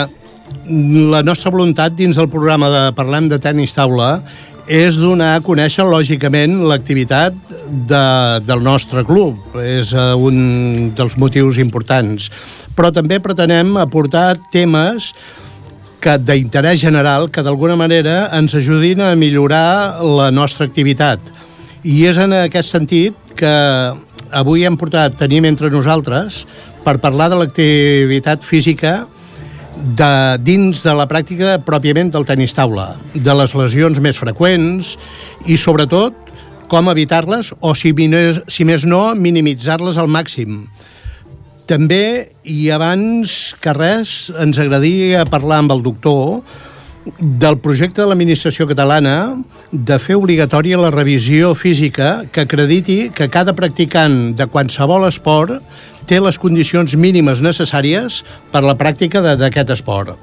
la 0.68 1.24
nostra 1.24 1.52
voluntat 1.54 1.96
dins 1.96 2.18
del 2.20 2.28
programa 2.30 2.70
de 2.70 2.84
Parlem 2.98 3.30
de 3.32 3.40
Tenis 3.40 3.74
Taula 3.76 4.18
és 4.68 4.98
donar 5.00 5.38
a 5.38 5.44
conèixer, 5.44 5.86
lògicament, 5.88 6.60
l'activitat 6.68 7.36
de, 7.88 8.04
del 8.44 8.64
nostre 8.64 9.06
club. 9.08 9.40
És 9.64 9.94
uh, 9.96 10.12
un 10.20 10.92
dels 10.98 11.16
motius 11.20 11.60
importants. 11.64 12.28
Però 12.76 12.92
també 12.94 13.22
pretenem 13.24 13.78
aportar 13.80 14.36
temes 14.52 15.14
d'interès 16.02 16.80
general 16.80 17.30
que 17.34 17.44
d'alguna 17.44 17.76
manera 17.76 18.30
ens 18.38 18.54
ajudin 18.56 19.02
a 19.02 19.16
millorar 19.16 20.04
la 20.04 20.30
nostra 20.32 20.68
activitat. 20.70 21.20
I 21.84 22.06
és 22.10 22.18
en 22.22 22.34
aquest 22.34 22.72
sentit 22.76 23.16
que 23.38 23.54
avui 24.32 24.66
hem 24.66 24.78
portat, 24.78 25.18
tenim 25.18 25.46
entre 25.46 25.70
nosaltres, 25.74 26.46
per 26.84 26.98
parlar 27.04 27.30
de 27.32 27.40
l'activitat 27.42 28.46
física 28.46 29.08
de, 29.78 30.12
dins 30.42 30.82
de 30.84 30.94
la 30.96 31.08
pràctica 31.10 31.58
pròpiament 31.66 32.12
del 32.14 32.26
tenis 32.28 32.56
taula, 32.56 32.96
de 33.14 33.36
les 33.36 33.54
lesions 33.58 34.00
més 34.04 34.20
freqüents 34.20 34.96
i, 35.46 35.58
sobretot, 35.58 36.16
com 36.68 36.90
evitar-les 36.92 37.54
o, 37.60 37.74
si, 37.76 37.94
si 38.52 38.68
més 38.68 38.86
no, 38.86 39.04
minimitzar-les 39.16 39.98
al 39.98 40.10
màxim. 40.12 40.66
També, 41.68 42.32
i 42.48 42.70
abans 42.72 43.52
que 43.60 43.74
res, 43.76 44.32
ens 44.40 44.56
agradaria 44.62 45.26
parlar 45.28 45.60
amb 45.60 45.74
el 45.76 45.84
doctor 45.84 46.40
del 47.20 47.58
projecte 47.60 48.02
de 48.02 48.08
l'administració 48.08 48.68
catalana 48.70 49.36
de 49.72 49.98
fer 50.00 50.16
obligatòria 50.16 50.80
la 50.80 50.92
revisió 50.96 51.54
física 51.56 52.24
que 52.32 52.46
acrediti 52.48 53.10
que 53.16 53.28
cada 53.32 53.56
practicant 53.56 54.38
de 54.40 54.48
qualsevol 54.52 55.08
esport 55.08 55.60
té 56.08 56.22
les 56.24 56.40
condicions 56.40 56.96
mínimes 56.96 57.44
necessàries 57.44 58.22
per 58.52 58.64
a 58.64 58.68
la 58.70 58.78
pràctica 58.80 59.20
d'aquest 59.36 59.76
esport. 59.76 60.16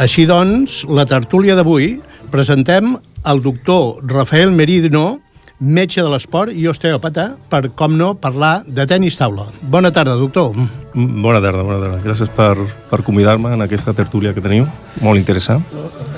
Així 0.00 0.24
doncs, 0.28 0.86
la 0.88 1.04
tertúlia 1.08 1.56
d'avui 1.58 1.98
presentem 2.32 2.94
el 3.28 3.44
doctor 3.44 4.00
Rafael 4.08 4.52
Meridno, 4.56 5.18
metge 5.58 6.02
de 6.02 6.10
l'esport 6.10 6.54
i 6.54 6.68
osteòpata, 6.70 7.32
per, 7.50 7.64
com 7.74 7.96
no, 7.98 8.12
parlar 8.20 8.62
de 8.66 8.84
tenis 8.86 9.16
taula. 9.18 9.48
Bona 9.62 9.90
tarda, 9.94 10.14
doctor. 10.18 10.54
Bona 10.94 11.40
tarda, 11.42 11.64
bona 11.66 11.80
tarda. 11.82 11.98
Gràcies 12.04 12.30
per, 12.34 12.54
per 12.90 13.02
convidar-me 13.06 13.52
en 13.56 13.64
aquesta 13.66 13.94
tertúlia 13.96 14.32
que 14.34 14.44
teniu, 14.44 14.68
molt 15.02 15.18
interessant. 15.18 15.64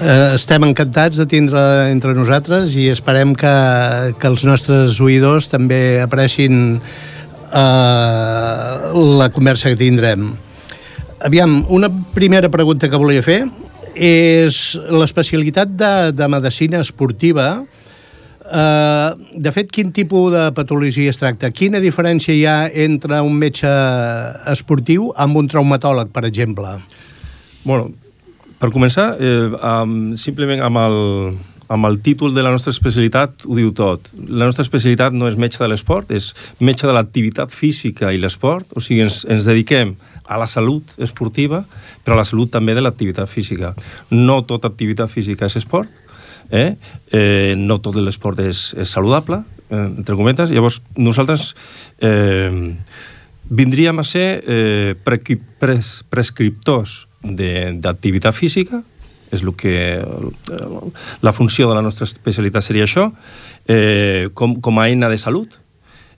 Eh, 0.01 0.35
estem 0.37 0.65
encantats 0.69 1.21
de 1.21 1.27
tindre 1.29 1.63
entre 1.89 2.13
nosaltres 2.17 2.77
i 2.77 2.91
esperem 2.93 3.33
que, 3.37 3.55
que 4.21 4.29
els 4.29 4.45
nostres 4.49 5.01
oïdors 5.01 5.49
també 5.53 6.01
aprecin 6.05 6.77
eh, 6.77 8.69
la 8.95 9.31
conversa 9.33 9.73
que 9.73 9.81
tindrem. 9.81 10.31
Aviam, 11.25 11.63
una 11.69 11.91
primera 12.15 12.49
pregunta 12.53 12.89
que 12.89 13.01
volia 13.01 13.25
fer 13.25 13.43
és 13.97 14.79
l'especialitat 14.89 15.73
de, 15.77 15.93
de 16.17 16.29
medicina 16.33 16.81
esportiva 16.81 17.65
Uh, 18.51 19.15
de 19.39 19.53
fet, 19.55 19.69
quin 19.71 19.93
tipus 19.95 20.33
de 20.35 20.49
patologia 20.57 21.13
es 21.13 21.21
tracta? 21.21 21.53
Quina 21.55 21.79
diferència 21.79 22.35
hi 22.35 22.43
ha 22.51 22.65
entre 22.83 23.21
un 23.23 23.37
metge 23.39 23.71
esportiu 24.51 25.13
amb 25.15 25.39
un 25.39 25.47
traumatòleg, 25.51 26.11
per 26.11 26.25
exemple? 26.27 26.73
Bueno, 27.63 27.93
per 28.59 28.73
començar, 28.75 29.15
eh, 29.23 29.47
um, 29.55 30.17
simplement 30.19 30.61
amb 30.67 30.81
el, 30.83 30.99
amb 31.71 31.87
el 31.87 32.01
títol 32.03 32.35
de 32.35 32.43
la 32.43 32.51
nostra 32.51 32.75
especialitat 32.75 33.47
ho 33.47 33.55
diu 33.55 33.71
tot. 33.77 34.11
La 34.27 34.49
nostra 34.49 34.67
especialitat 34.67 35.15
no 35.15 35.31
és 35.31 35.39
metge 35.39 35.63
de 35.63 35.69
l'esport, 35.71 36.11
és 36.11 36.33
metge 36.59 36.91
de 36.91 36.97
l'activitat 36.97 37.55
física 37.55 38.11
i 38.11 38.19
l'esport, 38.19 38.75
o 38.75 38.83
sigui, 38.83 39.05
ens, 39.07 39.23
ens 39.31 39.47
dediquem 39.47 39.95
a 40.27 40.37
la 40.43 40.51
salut 40.51 40.91
esportiva, 40.99 41.63
però 42.03 42.19
a 42.19 42.21
la 42.25 42.27
salut 42.27 42.51
també 42.51 42.75
de 42.75 42.83
l'activitat 42.83 43.31
física. 43.31 43.77
No 44.11 44.43
tota 44.43 44.69
activitat 44.69 45.09
física 45.15 45.47
és 45.47 45.57
esport, 45.63 46.10
eh? 46.51 46.77
Eh, 47.11 47.55
no 47.57 47.81
tot 47.83 47.97
l'esport 47.97 48.39
és, 48.43 48.71
és 48.79 48.91
saludable, 48.91 49.43
eh, 49.71 49.87
entre 49.87 50.19
cometes, 50.19 50.53
llavors 50.55 50.81
nosaltres 50.97 51.55
eh, 52.03 52.75
vindríem 53.51 53.99
a 53.99 54.07
ser 54.07 54.29
eh, 54.47 54.95
pre 55.05 55.21
pres 55.61 56.01
prescriptors 56.11 57.07
d'activitat 57.21 58.35
física, 58.35 58.83
és 59.31 59.43
el 59.45 59.53
que 59.55 60.01
la 61.23 61.33
funció 61.33 61.69
de 61.69 61.75
la 61.77 61.83
nostra 61.83 62.07
especialitat 62.09 62.65
seria 62.67 62.87
això, 62.87 63.11
eh, 63.69 64.29
com, 64.35 64.57
com 64.61 64.81
a 64.81 64.89
eina 64.89 65.11
de 65.11 65.19
salut, 65.19 65.59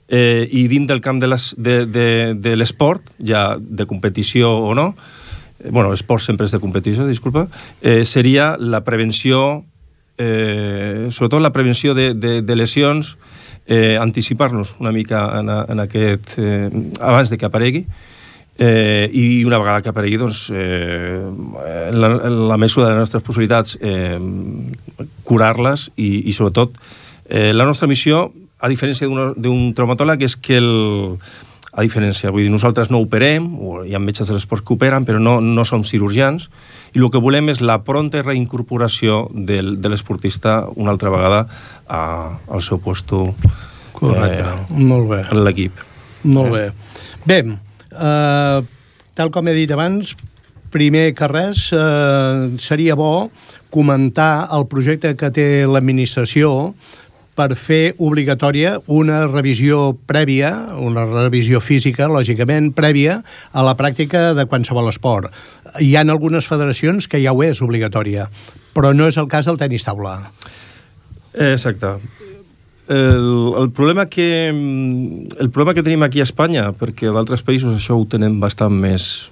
eh, 0.07 0.47
i 0.49 0.67
dins 0.67 0.87
del 0.87 1.01
camp 1.01 1.19
de 1.21 1.29
l'esport, 1.29 1.59
de, 1.61 1.85
de, 1.85 2.55
de 2.55 3.29
ja 3.29 3.43
de 3.59 3.85
competició 3.85 4.49
o 4.49 4.73
no, 4.73 4.93
eh, 5.59 5.69
bueno, 5.69 5.93
esport 5.93 6.23
sempre 6.23 6.45
és 6.45 6.53
de 6.53 6.59
competició, 6.59 7.07
disculpa, 7.07 7.47
eh, 7.81 8.03
seria 8.05 8.55
la 8.59 8.83
prevenció, 8.83 9.65
eh, 10.23 11.11
sobretot 11.11 11.43
la 11.43 11.51
prevenció 11.51 11.93
de, 11.93 12.13
de, 12.13 12.41
de 12.41 12.55
lesions, 12.55 13.17
eh, 13.67 13.97
anticipar-nos 13.99 14.75
una 14.79 14.91
mica 14.91 15.25
en, 15.39 15.49
a, 15.49 15.59
en 15.69 15.83
aquest, 15.83 16.37
eh, 16.37 16.69
abans 16.99 17.29
de 17.29 17.37
que 17.37 17.47
aparegui, 17.47 17.85
eh, 18.57 19.09
i 19.11 19.43
una 19.45 19.59
vegada 19.59 19.81
que 19.81 19.91
aparegui 19.91 20.17
doncs, 20.21 20.45
eh, 20.53 21.21
la, 21.91 22.09
la 22.53 22.57
mesura 22.57 22.87
de 22.87 22.93
les 22.93 23.03
nostres 23.05 23.23
possibilitats 23.25 23.77
eh, 23.81 24.19
curar-les 25.23 25.89
i, 25.95 26.29
i 26.29 26.35
sobretot 26.35 26.77
eh, 27.29 27.51
la 27.53 27.65
nostra 27.65 27.89
missió 27.89 28.27
a 28.63 28.69
diferència 28.71 29.09
d'un 29.09 29.73
traumatòleg 29.75 30.23
és 30.23 30.37
que 30.39 30.59
el, 30.61 31.17
a 31.73 31.83
diferència, 31.83 32.31
vull 32.31 32.45
dir, 32.45 32.53
nosaltres 32.53 32.91
no 32.93 33.01
operem, 33.03 33.49
o 33.59 33.81
hi 33.83 33.95
ha 33.95 33.99
metges 33.99 34.29
de 34.29 34.37
l'esport 34.37 34.63
que 34.63 34.75
operen, 34.77 35.07
però 35.07 35.19
no, 35.19 35.39
no 35.41 35.65
som 35.67 35.83
cirurgians, 35.83 36.47
i 36.93 37.01
el 37.01 37.09
que 37.13 37.21
volem 37.21 37.49
és 37.53 37.61
la 37.61 37.79
pronta 37.85 38.21
reincorporació 38.21 39.27
del, 39.33 39.75
de 39.81 39.91
l'esportista 39.91 40.61
una 40.75 40.93
altra 40.93 41.11
vegada 41.13 41.45
a, 41.87 42.03
al 42.49 42.61
seu 42.61 42.79
puesto 42.81 43.31
Correcte, 43.97 44.45
eh, 44.45 44.83
molt 44.83 45.09
bé. 45.09 45.23
en 45.31 45.43
l'equip. 45.45 45.81
Molt 46.23 46.53
bé. 46.53 46.67
Bé, 47.25 47.39
eh, 47.43 48.59
tal 49.13 49.31
com 49.31 49.47
he 49.47 49.55
dit 49.57 49.71
abans, 49.71 50.15
primer 50.73 51.13
que 51.13 51.29
res, 51.29 51.69
eh, 51.73 52.49
seria 52.59 52.95
bo 52.95 53.29
comentar 53.73 54.49
el 54.53 54.67
projecte 54.69 55.15
que 55.17 55.31
té 55.33 55.47
l'administració 55.65 56.73
per 57.33 57.55
fer 57.57 57.95
obligatòria 57.97 58.75
una 58.93 59.23
revisió 59.25 59.93
prèvia, 60.09 60.51
una 60.77 61.05
revisió 61.09 61.61
física, 61.61 62.07
lògicament, 62.11 62.71
prèvia 62.77 63.21
a 63.51 63.63
la 63.65 63.73
pràctica 63.77 64.33
de 64.37 64.45
qualsevol 64.45 64.91
esport. 64.91 65.33
Hi 65.81 65.95
han 65.97 66.11
algunes 66.13 66.47
federacions 66.49 67.07
que 67.09 67.21
ja 67.23 67.33
ho 67.33 67.41
és 67.45 67.61
obligatòria, 67.65 68.27
però 68.75 68.93
no 68.93 69.07
és 69.09 69.17
el 69.17 69.29
cas 69.31 69.49
del 69.49 69.57
tenis 69.61 69.85
taula. 69.87 70.19
Exacte. 71.33 71.97
El, 72.87 73.53
el, 73.57 73.69
problema 73.71 74.07
que, 74.07 74.49
el 74.49 75.49
problema 75.49 75.73
que 75.73 75.83
tenim 75.85 76.03
aquí 76.03 76.19
a 76.19 76.27
Espanya, 76.27 76.65
perquè 76.75 77.13
d'altres 77.15 77.41
països 77.47 77.77
això 77.77 77.95
ho 77.95 78.03
tenen 78.11 78.41
bastant 78.41 78.75
més, 78.75 79.29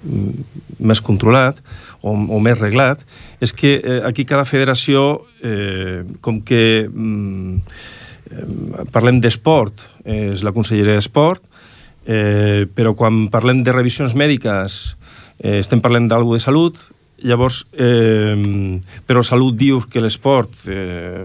més 0.80 1.02
controlat 1.04 1.60
o, 2.00 2.14
o 2.16 2.40
més 2.40 2.56
reglat, 2.58 3.04
és 3.44 3.52
que 3.52 3.74
eh, 3.76 4.00
aquí 4.08 4.24
cada 4.24 4.46
federació, 4.48 5.26
eh, 5.44 6.00
com 6.24 6.40
que 6.40 6.88
mm, 6.88 7.60
eh, 8.32 8.88
parlem 8.94 9.20
d'esport, 9.20 9.84
és 10.02 10.42
la 10.46 10.54
Conselleria 10.56 10.96
d'Esport, 10.96 11.44
eh, 12.08 12.64
però 12.72 12.96
quan 12.96 13.26
parlem 13.30 13.60
de 13.62 13.76
revisions 13.76 14.16
mèdiques 14.16 14.80
eh, 15.42 15.58
estem 15.58 15.82
parlant 15.84 16.08
d'algú 16.08 16.38
de 16.38 16.42
salut, 16.42 16.78
Llavors, 17.22 17.66
eh, 17.78 18.80
però 19.06 19.22
Salut 19.22 19.54
diu 19.54 19.82
que 19.90 20.02
l'esport... 20.02 20.64
Eh, 20.66 21.22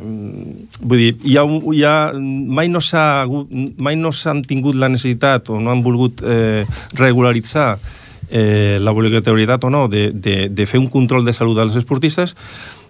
vull 0.80 1.02
dir, 1.02 1.14
hi 1.26 1.38
ha, 1.38 1.46
hi 1.74 1.84
ha, 1.86 1.96
mai 2.14 2.70
no 2.70 2.82
s'ha 2.84 3.26
mai 3.82 3.98
no 3.98 4.12
s'han 4.14 4.44
tingut 4.46 4.78
la 4.78 4.92
necessitat 4.94 5.50
o 5.50 5.62
no 5.62 5.74
han 5.74 5.82
volgut 5.86 6.22
eh, 6.22 6.68
regularitzar 7.00 7.80
eh, 8.30 8.78
l'obligatorietat 8.80 9.64
o 9.64 9.72
no 9.74 9.88
de, 9.90 10.12
de, 10.14 10.38
de 10.54 10.66
fer 10.70 10.80
un 10.80 10.90
control 10.92 11.26
de 11.26 11.34
salut 11.34 11.58
dels 11.58 11.76
esportistes 11.80 12.36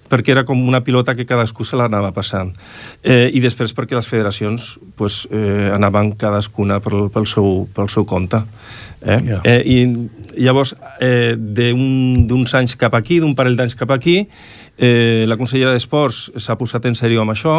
perquè 0.10 0.34
era 0.34 0.46
com 0.48 0.62
una 0.68 0.84
pilota 0.86 1.16
que 1.16 1.26
cadascú 1.28 1.66
se 1.66 1.78
l'anava 1.80 2.12
passant. 2.16 2.54
Eh, 3.04 3.30
I 3.34 3.42
després 3.44 3.74
perquè 3.78 3.98
les 3.98 4.08
federacions 4.08 4.76
pues, 4.96 5.26
eh, 5.32 5.72
anaven 5.76 6.14
cadascuna 6.20 6.80
pel, 6.84 7.08
pel, 7.14 7.28
seu, 7.30 7.68
pel 7.76 7.90
seu 7.94 8.06
compte. 8.06 8.42
Eh? 9.02 9.20
Yeah. 9.24 9.42
Eh, 9.44 9.62
I 9.66 10.44
llavors, 10.48 10.76
eh, 11.02 11.36
d'uns 11.38 12.56
anys 12.58 12.78
cap 12.80 12.96
aquí, 12.98 13.22
d'un 13.22 13.36
parell 13.36 13.58
d'anys 13.58 13.78
cap 13.78 13.92
aquí, 13.94 14.22
eh, 14.78 15.26
la 15.28 15.38
consellera 15.38 15.74
d'Esports 15.74 16.32
s'ha 16.38 16.58
posat 16.58 16.86
en 16.86 16.96
sèrio 16.96 17.24
amb 17.24 17.34
això 17.34 17.58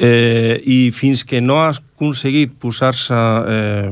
eh, 0.00 0.60
i 0.64 0.90
fins 0.96 1.24
que 1.24 1.40
no 1.40 1.60
ha 1.62 1.70
aconseguit 1.70 2.56
posar-se 2.58 3.14
eh, 3.14 3.90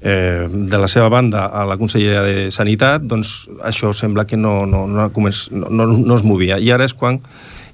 eh, 0.00 0.46
de 0.50 0.78
la 0.78 0.88
seva 0.88 1.08
banda 1.08 1.46
a 1.46 1.64
la 1.66 1.76
Conselleria 1.80 2.22
de 2.22 2.50
Sanitat, 2.54 3.02
doncs 3.02 3.48
això 3.66 3.92
sembla 3.96 4.26
que 4.26 4.36
no, 4.36 4.66
no, 4.66 4.86
no, 4.86 5.08
no, 5.10 5.70
no, 5.70 5.86
no 5.86 6.14
es 6.18 6.24
movia. 6.24 6.58
I 6.58 6.70
ara 6.74 6.86
és 6.88 6.94
quan, 6.94 7.20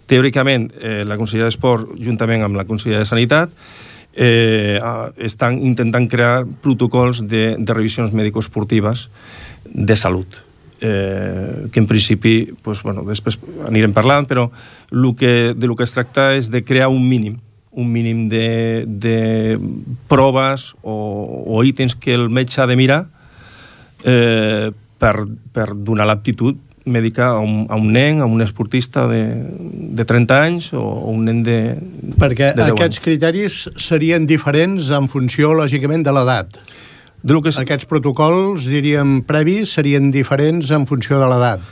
teòricament, 0.07 0.71
eh, 0.81 1.03
la 1.07 1.19
Conselleria 1.19 1.51
d'Esport, 1.51 1.97
juntament 2.03 2.45
amb 2.47 2.59
la 2.59 2.67
Conselleria 2.69 3.05
de 3.05 3.11
Sanitat, 3.11 3.53
eh, 4.17 4.81
estan 5.19 5.61
intentant 5.61 6.09
crear 6.09 6.47
protocols 6.65 7.23
de, 7.29 7.57
de 7.59 7.77
revisions 7.77 8.15
mèdico-esportives 8.17 9.09
de 9.67 9.97
salut. 9.97 10.43
Eh, 10.81 11.69
que 11.73 11.81
en 11.81 11.87
principi, 11.89 12.53
pues, 12.63 12.83
bueno, 12.85 13.05
després 13.09 13.39
anirem 13.65 13.95
parlant, 13.97 14.29
però 14.29 14.51
lo 14.91 15.15
que, 15.17 15.55
de 15.57 15.67
lo 15.67 15.77
que 15.77 15.85
es 15.85 15.93
tracta 15.93 16.35
és 16.37 16.51
de 16.53 16.65
crear 16.65 16.89
un 16.93 17.07
mínim 17.09 17.41
un 17.77 17.93
mínim 17.93 18.27
de, 18.33 18.85
de 18.89 19.59
proves 20.09 20.73
o, 20.83 20.97
o 21.47 21.63
ítems 21.65 21.95
que 21.95 22.17
el 22.17 22.31
metge 22.33 22.63
ha 22.63 22.67
de 22.67 22.77
mirar 22.77 23.03
eh, 24.03 24.73
per, 24.99 25.15
per 25.53 25.75
donar 25.77 26.09
l'aptitud 26.09 26.57
mèdica 26.87 27.33
a 27.35 27.41
un, 27.43 27.67
a 27.69 27.77
un 27.77 27.91
nen, 27.93 28.23
a 28.23 28.27
un 28.31 28.41
esportista 28.43 29.07
de, 29.11 29.23
de 29.99 30.05
30 30.07 30.39
anys 30.39 30.71
o, 30.73 30.81
o 30.81 31.13
un 31.13 31.27
nen 31.27 31.43
de 31.45 31.59
Perquè 32.17 32.55
de 32.57 32.69
aquests 32.71 33.01
anys. 33.01 33.05
criteris 33.05 33.57
serien 33.83 34.27
diferents 34.31 34.93
en 34.95 35.11
funció, 35.11 35.53
lògicament, 35.59 36.07
de 36.07 36.15
l'edat. 36.15 36.61
De 37.27 37.35
lo 37.35 37.43
que 37.43 37.51
és... 37.51 37.59
Aquests 37.59 37.89
protocols, 37.91 38.69
diríem, 38.71 39.19
previs, 39.27 39.75
serien 39.75 40.13
diferents 40.15 40.71
en 40.71 40.87
funció 40.87 41.19
de 41.19 41.27
l'edat. 41.33 41.65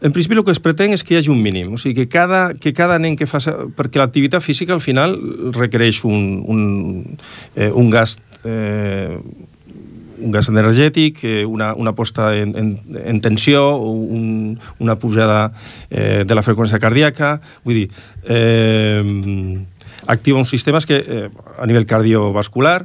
En 0.00 0.12
principi 0.14 0.36
el 0.38 0.44
que 0.46 0.54
es 0.54 0.62
pretén 0.62 0.94
és 0.94 1.02
que 1.02 1.16
hi 1.16 1.18
hagi 1.18 1.32
un 1.32 1.40
mínim, 1.42 1.72
o 1.74 1.78
sigui, 1.80 2.04
que 2.04 2.08
cada, 2.12 2.54
que 2.54 2.72
cada 2.72 3.00
nen 3.02 3.16
que 3.18 3.26
fa... 3.26 3.40
Perquè 3.74 3.98
l'activitat 3.98 4.44
física 4.44 4.74
al 4.76 4.82
final 4.84 5.16
requereix 5.56 6.04
un, 6.06 6.42
un, 6.46 6.62
eh, 7.56 7.70
un 7.74 7.90
gast 7.90 8.22
eh, 8.46 9.18
un 10.18 10.32
gas 10.34 10.48
energètic, 10.50 11.22
eh, 11.22 11.44
una, 11.46 11.72
una 11.74 11.94
posta 11.94 12.32
en, 12.36 12.54
en, 12.58 12.70
en 13.04 13.20
tensió, 13.20 13.76
un, 13.78 14.58
una 14.78 14.96
pujada 14.96 15.52
eh, 15.90 16.24
de 16.26 16.34
la 16.34 16.42
freqüència 16.42 16.80
cardíaca, 16.82 17.36
vull 17.62 17.82
dir, 17.82 17.86
eh, 18.26 19.02
activa 20.06 20.42
uns 20.42 20.50
sistemes 20.50 20.86
que 20.86 20.98
eh, 20.98 21.28
a 21.58 21.66
nivell 21.70 21.86
cardiovascular 21.86 22.80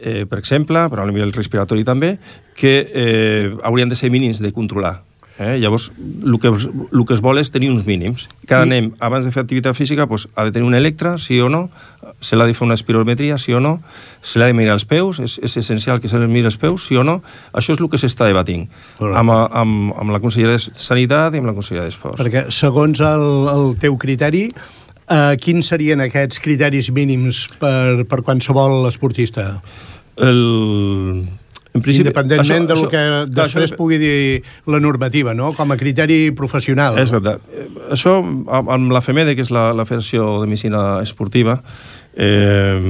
eh, 0.00 0.24
per 0.26 0.40
exemple, 0.40 0.86
però 0.88 1.04
a 1.04 1.10
nivell 1.10 1.34
respiratori 1.36 1.84
també, 1.84 2.16
que 2.56 2.74
eh, 2.88 3.52
haurien 3.62 3.92
de 3.92 3.98
ser 3.98 4.10
mínims 4.10 4.40
de 4.40 4.52
controlar. 4.56 5.09
Eh? 5.40 5.58
Llavors, 5.58 5.90
el 5.98 6.38
que, 6.38 6.52
el 6.52 7.04
que 7.08 7.14
es 7.16 7.22
vol 7.24 7.40
és 7.40 7.48
tenir 7.50 7.70
uns 7.72 7.86
mínims. 7.88 8.26
Cada 8.48 8.66
I... 8.68 8.70
nen, 8.74 8.90
abans 9.00 9.24
de 9.24 9.32
fer 9.32 9.40
activitat 9.42 9.78
física, 9.78 10.04
pues, 10.06 10.28
ha 10.36 10.44
de 10.44 10.52
tenir 10.52 10.68
un 10.68 10.76
electre, 10.76 11.14
sí 11.18 11.40
o 11.40 11.48
no, 11.48 11.70
se 12.20 12.36
l'ha 12.36 12.44
de 12.44 12.54
fer 12.54 12.66
una 12.66 12.76
espirometria, 12.76 13.38
sí 13.40 13.54
o 13.56 13.60
no, 13.64 13.78
se 14.20 14.38
l'ha 14.38 14.50
de 14.50 14.56
mirar 14.58 14.76
els 14.76 14.84
peus, 14.84 15.22
és, 15.24 15.38
és 15.40 15.56
essencial 15.62 16.02
que 16.02 16.10
se 16.12 16.20
li 16.20 16.28
miri 16.28 16.50
els 16.50 16.60
peus, 16.60 16.84
sí 16.90 17.00
o 17.00 17.06
no. 17.06 17.20
Això 17.56 17.72
és 17.72 17.80
el 17.80 17.88
que 17.88 18.00
s'està 18.00 18.28
debatint 18.28 18.68
amb, 19.00 19.32
amb, 19.32 19.94
amb 19.96 20.12
la 20.12 20.20
consellera 20.20 20.58
de 20.58 20.60
Sanitat 20.60 21.34
i 21.34 21.40
amb 21.40 21.48
la 21.48 21.56
consellera 21.56 21.88
d'Esports. 21.88 22.20
Perquè, 22.20 22.46
segons 22.52 23.00
el, 23.00 23.26
el 23.54 23.66
teu 23.80 23.96
criteri, 24.00 24.50
eh, 24.52 25.34
quins 25.40 25.72
serien 25.72 26.04
aquests 26.04 26.44
criteris 26.44 26.92
mínims 26.92 27.46
per, 27.62 28.04
per 28.10 28.20
qualsevol 28.26 28.84
esportista? 28.90 29.54
El, 30.20 30.44
en 31.72 31.82
principi, 31.84 32.08
Independentment 32.08 32.64
això, 32.64 32.68
del 32.70 32.88
que 32.90 33.00
això, 33.00 33.20
després 33.30 33.68
això, 33.68 33.78
pugui 33.78 34.00
dir 34.02 34.14
la 34.70 34.80
normativa, 34.82 35.34
no? 35.38 35.52
com 35.54 35.70
a 35.70 35.76
criteri 35.78 36.32
professional. 36.36 36.98
És 36.98 37.12
veritat. 37.14 37.44
Això, 37.94 38.16
amb 38.20 38.90
la 38.90 39.02
FEMEDE, 39.04 39.36
que 39.38 39.46
és 39.46 39.52
la, 39.54 39.68
la 39.76 39.86
Federació 39.86 40.40
de 40.42 40.50
Medicina 40.50 40.82
Esportiva, 41.04 41.60
eh, 42.14 42.80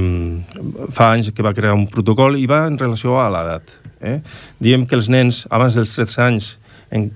fa 0.97 1.11
anys 1.13 1.29
que 1.35 1.45
va 1.45 1.53
crear 1.53 1.75
un 1.77 1.85
protocol 1.93 2.39
i 2.41 2.47
va 2.49 2.63
en 2.69 2.79
relació 2.81 3.19
a 3.21 3.29
l'edat. 3.33 3.77
Eh? 4.01 4.17
Diem 4.57 4.87
que 4.89 4.97
els 4.97 5.11
nens, 5.13 5.43
abans 5.53 5.77
dels 5.77 5.93
13 5.99 6.25
anys, 6.25 6.51
en, 6.91 7.11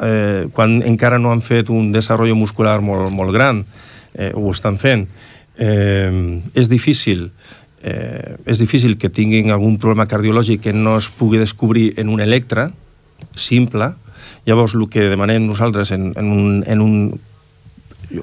eh, 0.00 0.48
quan 0.56 0.80
encara 0.82 1.20
no 1.20 1.36
han 1.36 1.44
fet 1.44 1.68
un 1.70 1.92
desenvolupament 1.92 2.40
muscular 2.46 2.78
molt, 2.80 3.12
molt 3.12 3.36
gran, 3.36 3.64
eh, 4.14 4.32
ho 4.34 4.50
estan 4.50 4.80
fent, 4.80 5.04
eh, 5.58 6.40
és 6.54 6.72
difícil 6.72 7.28
eh, 7.82 8.36
és 8.46 8.58
difícil 8.58 8.96
que 8.98 9.10
tinguin 9.10 9.52
algun 9.54 9.78
problema 9.78 10.08
cardiològic 10.10 10.68
que 10.68 10.74
no 10.74 10.96
es 10.98 11.08
pugui 11.10 11.38
descobrir 11.38 11.92
en 11.96 12.08
un 12.08 12.20
electre 12.20 12.70
simple. 13.34 13.92
Llavors, 14.46 14.74
el 14.74 14.88
que 14.88 15.08
demanem 15.10 15.46
nosaltres 15.46 15.92
en, 15.92 16.12
en, 16.16 16.32
un, 16.32 16.62
en 16.66 16.80
un 16.80 16.94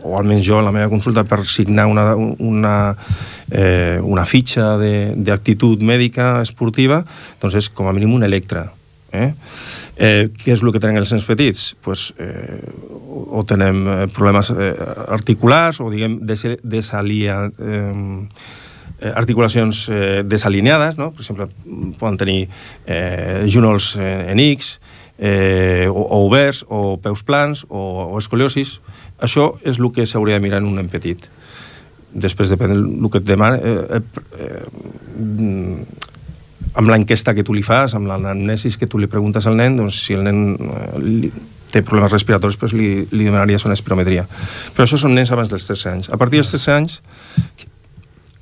o 0.02 0.16
almenys 0.18 0.46
jo 0.46 0.60
en 0.60 0.66
la 0.66 0.74
meva 0.74 0.90
consulta 0.90 1.24
per 1.30 1.44
signar 1.46 1.86
una, 1.86 2.16
una, 2.16 2.96
eh, 3.52 4.00
una 4.02 4.26
fitxa 4.26 4.76
d'actitud 4.80 5.84
mèdica 5.86 6.40
esportiva, 6.42 7.04
doncs 7.42 7.60
és 7.62 7.70
com 7.70 7.88
a 7.88 7.94
mínim 7.94 8.16
un 8.18 8.26
electre. 8.26 8.66
Eh? 9.16 9.30
Eh, 9.96 10.28
què 10.36 10.52
és 10.56 10.64
el 10.64 10.74
que 10.76 10.82
tenen 10.84 11.00
els 11.00 11.14
nens 11.14 11.28
petits? 11.28 11.70
Pues, 11.86 12.10
eh, 12.20 12.60
o 13.06 13.46
tenen 13.48 13.86
eh, 13.88 14.00
problemes 14.12 14.52
eh, 14.52 14.74
articulars 15.08 15.80
o 15.80 15.92
diguem 15.94 16.18
desalia, 16.26 17.46
eh, 17.48 17.94
articulacions 19.14 19.86
eh, 19.90 20.24
desalineades, 20.26 20.98
no? 20.98 21.12
per 21.14 21.26
exemple, 21.26 21.50
poden 22.00 22.18
tenir 22.18 22.40
eh, 22.86 23.46
junols 23.52 23.94
en, 24.00 24.30
en 24.34 24.44
X, 24.56 24.80
eh, 25.18 25.88
o, 25.90 26.02
o 26.02 26.26
oberts, 26.26 26.64
o 26.70 26.98
peus 27.02 27.24
plans, 27.24 27.66
o, 27.70 28.12
o 28.12 28.20
escoliosis, 28.20 28.80
això 29.22 29.54
és 29.64 29.80
el 29.80 29.92
que 29.96 30.08
s'hauria 30.08 30.40
de 30.40 30.44
mirar 30.44 30.64
en 30.64 30.70
un 30.72 30.80
nen 30.80 30.92
petit. 30.92 31.30
Després 32.16 32.52
depèn 32.52 32.76
del 32.76 33.12
que 33.12 33.20
et 33.20 33.28
demana. 33.28 33.60
Eh, 33.60 34.00
eh, 34.00 34.04
eh, 34.40 36.04
amb 36.76 36.92
l'enquesta 36.92 37.34
que 37.36 37.44
tu 37.46 37.54
li 37.56 37.64
fas, 37.64 37.94
amb 37.96 38.08
l'anamnesis 38.10 38.78
que 38.80 38.88
tu 38.88 39.00
li 39.00 39.08
preguntes 39.12 39.48
al 39.48 39.56
nen, 39.60 39.78
doncs 39.80 40.02
si 40.08 40.16
el 40.16 40.24
nen 40.28 40.42
eh, 40.56 40.88
li, 41.04 41.32
té 41.72 41.82
problemes 41.84 42.14
respiratoris, 42.14 42.58
doncs 42.60 42.76
li, 42.76 42.90
li 43.12 43.28
demanaries 43.28 43.66
una 43.68 43.76
espirometria. 43.76 44.26
Però 44.76 44.88
això 44.88 45.00
són 45.00 45.16
nens 45.16 45.32
abans 45.36 45.52
dels 45.52 45.68
13 45.68 45.92
anys. 45.92 46.12
A 46.12 46.20
partir 46.20 46.40
dels 46.40 46.52
13 46.54 46.76
anys, 46.76 47.00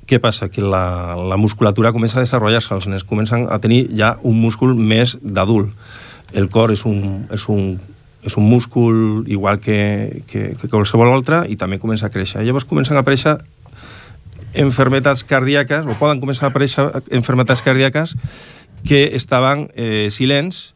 què 0.08 0.20
passa? 0.20 0.50
Que 0.52 0.62
la, 0.62 1.14
la 1.16 1.38
musculatura 1.40 1.92
comença 1.92 2.18
a 2.20 2.24
desenvolupar-se, 2.24 2.74
els 2.76 2.88
nens 2.90 3.04
comencen 3.08 3.48
a 3.50 3.58
tenir 3.62 3.86
ja 3.96 4.14
un 4.22 4.40
múscul 4.40 4.74
més 4.76 5.16
d'adult. 5.22 5.72
El 6.34 6.48
cor 6.50 6.72
és 6.74 6.84
un, 6.88 7.26
és 7.32 7.48
un, 7.52 7.76
és 8.24 8.36
un 8.40 8.48
múscul 8.48 9.24
igual 9.30 9.60
que, 9.60 10.24
que, 10.30 10.54
que 10.60 10.70
qualsevol 10.72 11.12
altre 11.12 11.44
i 11.48 11.56
també 11.60 11.78
comença 11.78 12.08
a 12.08 12.12
créixer. 12.14 12.42
Llavors 12.44 12.66
comencen 12.68 12.96
a 12.96 13.04
aparèixer 13.04 13.36
enfermetats 14.54 15.24
cardíaques, 15.26 15.86
o 15.86 15.96
poden 15.98 16.22
començar 16.22 16.48
a 16.48 16.52
aparèixer 16.52 16.86
enfermetats 17.12 17.62
cardíaques 17.62 18.14
que 18.86 19.10
estaven 19.16 19.68
eh, 19.74 20.08
silents, 20.10 20.74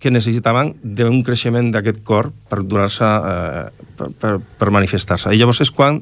que 0.00 0.10
necessitaven 0.10 0.74
d'un 0.82 1.20
creixement 1.22 1.68
d'aquest 1.74 2.00
cor 2.08 2.30
per 2.48 2.62
donar-se, 2.64 3.04
eh, 3.04 3.88
per, 3.98 4.08
per, 4.16 4.32
per 4.40 4.70
manifestar-se. 4.72 5.32
I 5.32 5.40
llavors 5.40 5.60
és 5.60 5.70
quan 5.70 6.00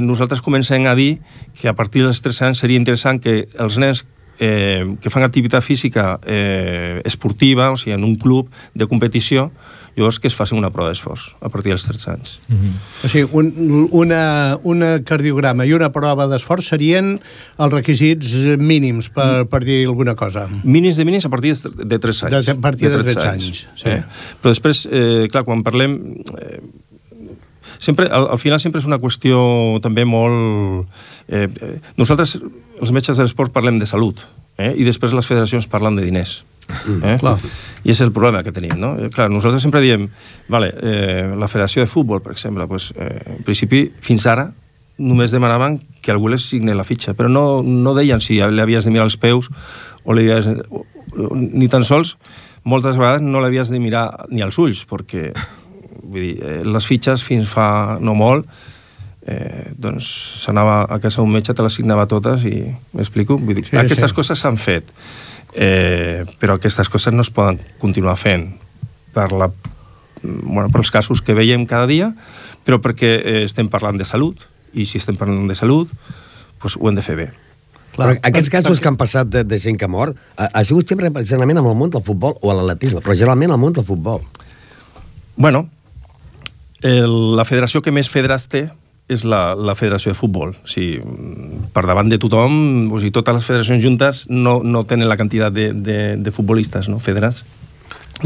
nosaltres 0.00 0.40
comencem 0.40 0.86
a 0.88 0.94
dir 0.96 1.18
que 1.60 1.68
a 1.68 1.74
partir 1.76 2.00
dels 2.02 2.22
3 2.24 2.42
anys 2.48 2.62
seria 2.64 2.80
interessant 2.80 3.20
que 3.20 3.42
els 3.60 3.76
nens 3.76 4.06
eh, 4.38 4.96
que 5.00 5.10
fan 5.10 5.26
activitat 5.26 5.62
física 5.62 6.18
eh, 6.24 7.02
esportiva, 7.04 7.70
o 7.70 7.76
sigui, 7.76 7.94
en 7.96 8.06
un 8.06 8.16
club 8.16 8.48
de 8.74 8.86
competició, 8.86 9.50
llavors 9.98 10.20
que 10.22 10.30
es 10.30 10.36
faci 10.38 10.54
una 10.54 10.70
prova 10.70 10.92
d'esforç 10.92 11.32
a 11.42 11.50
partir 11.50 11.72
dels 11.72 11.84
13 11.88 12.10
anys. 12.12 12.38
Mm 12.46 12.56
-hmm. 12.56 12.74
O 13.04 13.08
sigui, 13.08 13.28
un, 13.32 13.88
una, 13.90 14.58
una 14.62 15.02
cardiograma 15.02 15.66
i 15.66 15.72
una 15.72 15.90
prova 15.90 16.28
d'esforç 16.28 16.68
serien 16.68 17.18
els 17.58 17.72
requisits 17.72 18.32
mínims, 18.58 19.08
per, 19.08 19.46
per 19.46 19.64
dir 19.64 19.86
alguna 19.86 20.14
cosa. 20.14 20.48
Mínims 20.62 20.96
de 20.96 21.04
mínims 21.04 21.26
a 21.26 21.28
partir 21.28 21.54
de 21.54 21.98
3 21.98 22.22
anys. 22.24 22.46
De, 22.46 22.52
a 22.52 22.60
partir 22.60 22.90
de, 22.90 22.96
de 22.96 23.04
13 23.04 23.28
anys, 23.28 23.44
anys 23.44 23.66
sí. 23.74 23.88
Eh? 23.88 24.02
Però 24.40 24.50
després, 24.50 24.86
eh, 24.90 25.26
clar, 25.30 25.44
quan 25.44 25.62
parlem... 25.62 26.22
Eh, 26.38 26.60
sempre, 27.78 28.06
al, 28.06 28.28
al 28.34 28.38
final 28.38 28.60
sempre 28.60 28.82
és 28.82 28.88
una 28.88 29.00
qüestió 29.02 29.38
també 29.84 30.04
molt... 30.08 30.86
Eh, 31.28 31.46
eh 31.46 31.72
nosaltres, 31.96 32.36
els 32.80 32.92
metges 32.94 33.16
de 33.16 33.26
l'esport, 33.26 33.52
parlem 33.54 33.78
de 33.78 33.86
salut, 33.86 34.22
eh? 34.58 34.74
i 34.76 34.86
després 34.86 35.14
les 35.16 35.26
federacions 35.26 35.68
parlen 35.70 35.98
de 35.98 36.06
diners. 36.06 36.42
Mm, 36.68 37.00
eh? 37.02 37.16
Clar. 37.20 37.36
I 37.84 37.92
és 37.94 38.00
el 38.04 38.12
problema 38.12 38.42
que 38.44 38.52
tenim, 38.52 38.74
no? 38.80 38.94
Eh, 38.98 39.10
clar, 39.14 39.30
nosaltres 39.32 39.64
sempre 39.64 39.82
diem, 39.84 40.08
vale, 40.52 40.72
eh, 40.82 41.28
la 41.38 41.48
Federació 41.48 41.82
de 41.84 41.90
Futbol, 41.90 42.22
per 42.24 42.34
exemple, 42.36 42.66
pues, 42.68 42.92
eh, 42.96 43.38
en 43.38 43.44
principi, 43.46 43.86
fins 44.00 44.26
ara, 44.28 44.50
només 44.98 45.32
demanaven 45.32 45.78
que 46.02 46.10
algú 46.12 46.28
les 46.28 46.42
signe 46.42 46.74
la 46.74 46.84
fitxa, 46.84 47.14
però 47.14 47.30
no, 47.30 47.62
no 47.62 47.94
deien 47.94 48.20
si 48.20 48.40
li 48.42 48.62
havies 48.62 48.84
de 48.84 48.90
mirar 48.90 49.06
els 49.06 49.16
peus 49.16 49.46
o, 50.04 50.12
li 50.12 50.26
havies, 50.26 50.50
o, 50.74 50.82
o 51.14 51.34
ni 51.38 51.70
tan 51.70 51.86
sols 51.86 52.16
moltes 52.68 52.98
vegades 52.98 53.22
no 53.24 53.40
l'havies 53.40 53.70
de 53.72 53.80
mirar 53.80 54.26
ni 54.28 54.42
als 54.44 54.58
ulls, 54.60 54.84
perquè 54.88 55.30
vull 56.08 56.24
dir, 56.24 56.34
eh, 56.40 56.58
les 56.66 56.88
fitxes 56.88 57.22
fins 57.24 57.48
fa 57.52 57.98
no 58.00 58.16
molt 58.18 58.48
eh, 59.28 59.70
doncs 59.76 60.08
s'anava 60.42 60.82
a 60.88 61.00
casa 61.02 61.22
un 61.22 61.32
metge, 61.32 61.54
te 61.54 61.64
les 61.64 61.78
signava 61.80 62.08
totes 62.10 62.46
i 62.48 62.64
m'explico? 62.96 63.38
Vull 63.38 63.60
dir, 63.60 63.68
sí, 63.68 63.76
aquestes 63.76 64.12
sí. 64.12 64.16
coses 64.16 64.40
s'han 64.40 64.56
fet 64.60 64.94
eh, 65.54 66.24
però 66.38 66.58
aquestes 66.58 66.88
coses 66.88 67.14
no 67.14 67.24
es 67.24 67.30
poden 67.34 67.58
continuar 67.80 68.16
fent 68.18 68.50
per, 69.14 69.30
la, 69.32 69.50
bueno, 70.22 70.68
per 70.70 70.82
els 70.82 70.92
casos 70.94 71.22
que 71.24 71.36
veiem 71.36 71.66
cada 71.66 71.88
dia, 71.90 72.12
però 72.66 72.80
perquè 72.84 73.12
eh, 73.18 73.42
estem 73.46 73.70
parlant 73.72 73.98
de 73.98 74.06
salut, 74.08 74.44
i 74.76 74.86
si 74.86 75.00
estem 75.00 75.16
parlant 75.18 75.48
de 75.48 75.56
salut, 75.58 75.92
doncs 76.60 76.76
ho 76.78 76.90
hem 76.90 76.98
de 76.98 77.04
fer 77.04 77.16
bé. 77.18 77.28
Clar, 77.96 78.12
però 78.12 78.28
aquests 78.30 78.52
casos 78.52 78.82
que 78.82 78.90
han 78.90 78.98
passat 79.00 79.30
de, 79.32 79.42
de 79.48 79.58
gent 79.58 79.78
que 79.80 79.88
mor 79.90 80.12
ha, 80.36 80.50
ha 80.52 80.64
sigut 80.66 80.90
sempre 80.90 81.10
generalment 81.24 81.62
amb 81.62 81.72
el 81.72 81.78
món 81.78 81.90
del 81.90 82.04
futbol 82.04 82.36
o 82.38 82.52
a 82.52 82.58
l'atletisme, 82.58 83.02
però 83.02 83.16
generalment 83.16 83.54
al 83.54 83.62
món 83.62 83.74
del 83.74 83.86
futbol. 83.88 84.22
Bueno, 85.38 85.66
el, 86.82 87.36
la 87.36 87.46
federació 87.48 87.82
que 87.82 87.94
més 87.94 88.10
federats 88.10 88.48
té 88.50 88.68
és 89.08 89.24
la, 89.24 89.54
la 89.56 89.74
federació 89.74 90.12
de 90.12 90.18
futbol. 90.18 90.52
O 90.52 90.68
sigui, 90.68 91.00
per 91.72 91.86
davant 91.88 92.10
de 92.12 92.18
tothom, 92.20 92.90
o 92.92 93.00
sigui, 93.00 93.14
totes 93.16 93.38
les 93.38 93.46
federacions 93.46 93.82
juntes 93.84 94.26
no, 94.28 94.58
no 94.62 94.84
tenen 94.84 95.08
la 95.08 95.16
quantitat 95.16 95.54
de, 95.54 95.70
de, 95.72 95.98
de 96.20 96.34
futbolistes 96.34 96.90
no, 96.92 97.00
federats. 97.00 97.44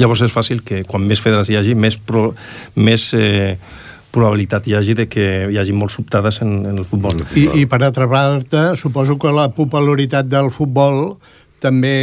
Llavors 0.00 0.24
és 0.26 0.34
fàcil 0.34 0.64
que 0.66 0.82
quan 0.88 1.04
més 1.06 1.22
federats 1.22 1.52
hi 1.52 1.58
hagi, 1.60 1.76
més, 1.78 1.98
pro, 2.00 2.32
més 2.74 3.10
eh, 3.14 3.54
probabilitat 4.12 4.66
hi 4.66 4.74
hagi 4.76 4.96
de 4.98 5.06
que 5.10 5.26
hi 5.52 5.58
hagi 5.60 5.74
molt 5.76 5.94
sobtades 5.94 6.40
en, 6.42 6.54
en 6.66 6.80
el 6.82 6.88
futbol. 6.88 7.22
I, 7.38 7.46
I 7.62 7.66
per 7.70 7.82
altra 7.82 8.08
part, 8.10 8.56
suposo 8.80 9.18
que 9.20 9.32
la 9.32 9.48
popularitat 9.54 10.26
del 10.28 10.50
futbol 10.50 11.16
també... 11.62 11.94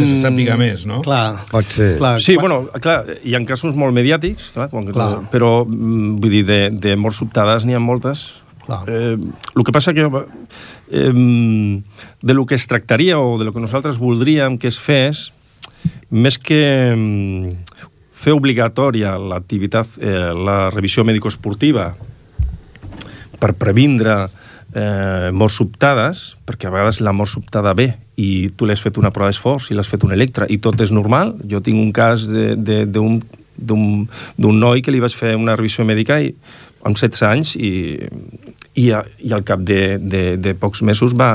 Que 0.00 0.08
se 0.08 0.18
sàpiga 0.20 0.56
més, 0.60 0.84
no? 0.88 1.00
Clar. 1.06 1.44
Pot 1.50 1.70
ser. 1.70 1.94
Clar, 2.00 2.16
sí, 2.22 2.34
quan... 2.36 2.48
bueno, 2.48 2.80
clar, 2.82 2.98
hi 3.22 3.36
ha 3.36 3.42
casos 3.48 3.78
molt 3.78 3.94
mediàtics, 3.96 4.50
clar, 4.56 4.68
quan, 4.72 4.90
clar. 4.90 5.10
però, 5.32 5.60
mm, 5.64 6.16
vull 6.20 6.34
dir, 6.34 6.44
de, 6.48 6.60
de 6.74 6.96
morts 6.98 7.22
sobtades 7.22 7.66
n'hi 7.66 7.78
ha 7.78 7.82
moltes. 7.82 8.26
Clar. 8.66 8.82
Eh, 8.90 9.16
el 9.16 9.66
que 9.66 9.74
passa 9.74 9.94
que 9.96 10.04
eh, 10.04 11.12
de 11.14 12.34
lo 12.36 12.46
que 12.46 12.58
es 12.58 12.66
tractaria 12.70 13.18
o 13.18 13.38
de 13.38 13.46
lo 13.48 13.54
que 13.54 13.62
nosaltres 13.62 13.98
voldríem 14.02 14.58
que 14.58 14.68
es 14.70 14.78
fes, 14.78 15.30
més 16.10 16.36
que 16.38 16.60
mm, 16.92 17.86
fer 18.20 18.34
obligatòria 18.36 19.16
l'activitat, 19.16 19.96
eh, 20.02 20.30
la 20.36 20.68
revisió 20.74 21.06
mèdico-esportiva 21.08 21.94
per 23.40 23.54
previndre 23.56 24.26
eh, 24.74 25.30
morts 25.32 25.56
sobtades, 25.62 26.24
perquè 26.46 26.68
a 26.68 26.74
vegades 26.74 27.00
la 27.00 27.14
mort 27.16 27.32
sobtada 27.32 27.72
ve 27.74 27.94
i 28.20 28.50
tu 28.56 28.68
l'has 28.68 28.82
fet 28.82 28.98
una 29.00 29.12
prova 29.14 29.30
d'esforç 29.30 29.70
i 29.70 29.76
l'has 29.76 29.88
fet 29.88 30.04
un 30.04 30.12
electre 30.16 30.48
i 30.52 30.58
tot 30.62 30.80
és 30.84 30.92
normal. 30.92 31.34
Jo 31.48 31.62
tinc 31.64 31.80
un 31.80 31.92
cas 31.96 32.26
d'un 32.26 33.20
noi 34.60 34.82
que 34.82 34.92
li 34.92 35.00
vaig 35.00 35.16
fer 35.16 35.34
una 35.38 35.56
revisió 35.56 35.86
mèdica 35.88 36.20
i, 36.20 36.34
amb 36.84 36.96
16 36.96 37.26
anys 37.28 37.56
i, 37.56 37.72
i, 38.80 38.86
i 38.90 39.34
al 39.36 39.44
cap 39.44 39.64
de, 39.66 39.98
de, 40.00 40.24
de 40.40 40.54
pocs 40.56 40.82
mesos 40.86 41.16
va, 41.16 41.34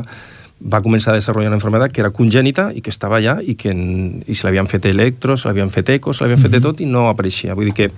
va 0.61 0.81
començar 0.81 1.13
a 1.13 1.19
desenvolupar 1.19 1.51
una 1.51 1.59
enfermedad 1.59 1.93
que 1.93 2.01
era 2.01 2.13
congènita 2.15 2.71
i 2.73 2.81
que 2.81 2.93
estava 2.93 3.19
allà 3.19 3.37
i 3.41 3.57
que 3.59 3.73
i 3.73 4.35
se 4.35 4.47
l'havien 4.47 4.69
fet 4.71 4.87
electros, 4.89 5.43
se 5.43 5.49
l'havien 5.49 5.73
fet 5.73 5.91
ecos, 5.97 6.17
se 6.17 6.25
l'havien 6.25 6.41
fet 6.41 6.55
de 6.57 6.63
tot 6.63 6.81
i 6.81 6.89
no 6.89 7.07
apareixia. 7.11 7.57
Vull 7.57 7.71
dir 7.71 7.77
que 7.77 7.89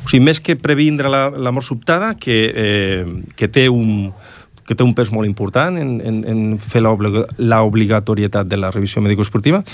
o 0.00 0.08
sigui, 0.08 0.22
més 0.24 0.40
que 0.40 0.56
previndre 0.56 1.10
la, 1.12 1.26
la 1.30 1.52
mort 1.52 1.66
sobtada, 1.66 2.14
que, 2.16 2.38
eh, 2.48 3.04
que 3.36 3.50
té 3.52 3.66
un, 3.68 4.12
que 4.70 4.76
té 4.78 4.84
un 4.86 4.92
pes 4.94 5.08
molt 5.10 5.26
important 5.26 5.74
en, 5.82 5.96
en, 5.98 6.18
en 6.30 6.42
fer 6.62 6.78
l'obligatorietat 6.78 8.46
de 8.46 8.54
la 8.54 8.68
revisió 8.70 9.00
mèdico-esportiva, 9.02 9.64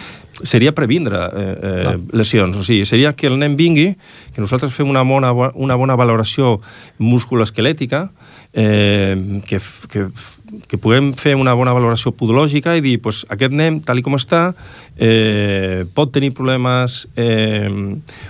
seria 0.41 0.73
previndre 0.73 1.19
eh, 1.21 1.43
eh, 1.53 1.91
lesions. 2.17 2.57
O 2.57 2.63
sigui, 2.65 2.87
seria 2.89 3.11
que 3.13 3.29
el 3.29 3.37
nen 3.37 3.59
vingui, 3.59 3.91
que 4.33 4.41
nosaltres 4.41 4.73
fem 4.73 4.89
una 4.89 5.03
bona, 5.05 5.35
una 5.53 5.77
bona 5.77 5.99
valoració 6.01 6.63
musculoesquelètica, 6.97 8.07
eh, 8.57 9.43
que, 9.45 9.61
que, 9.93 10.07
que 10.65 10.79
puguem 10.81 11.11
fer 11.21 11.35
una 11.37 11.53
bona 11.53 11.75
valoració 11.77 12.15
podològica 12.17 12.79
i 12.79 12.81
dir, 12.81 12.95
pues, 13.05 13.27
aquest 13.29 13.53
nen, 13.53 13.83
tal 13.85 14.01
com 14.07 14.17
està, 14.17 14.47
eh, 14.97 15.85
pot 15.93 16.15
tenir 16.15 16.33
problemes 16.39 17.03
eh, 17.21 17.69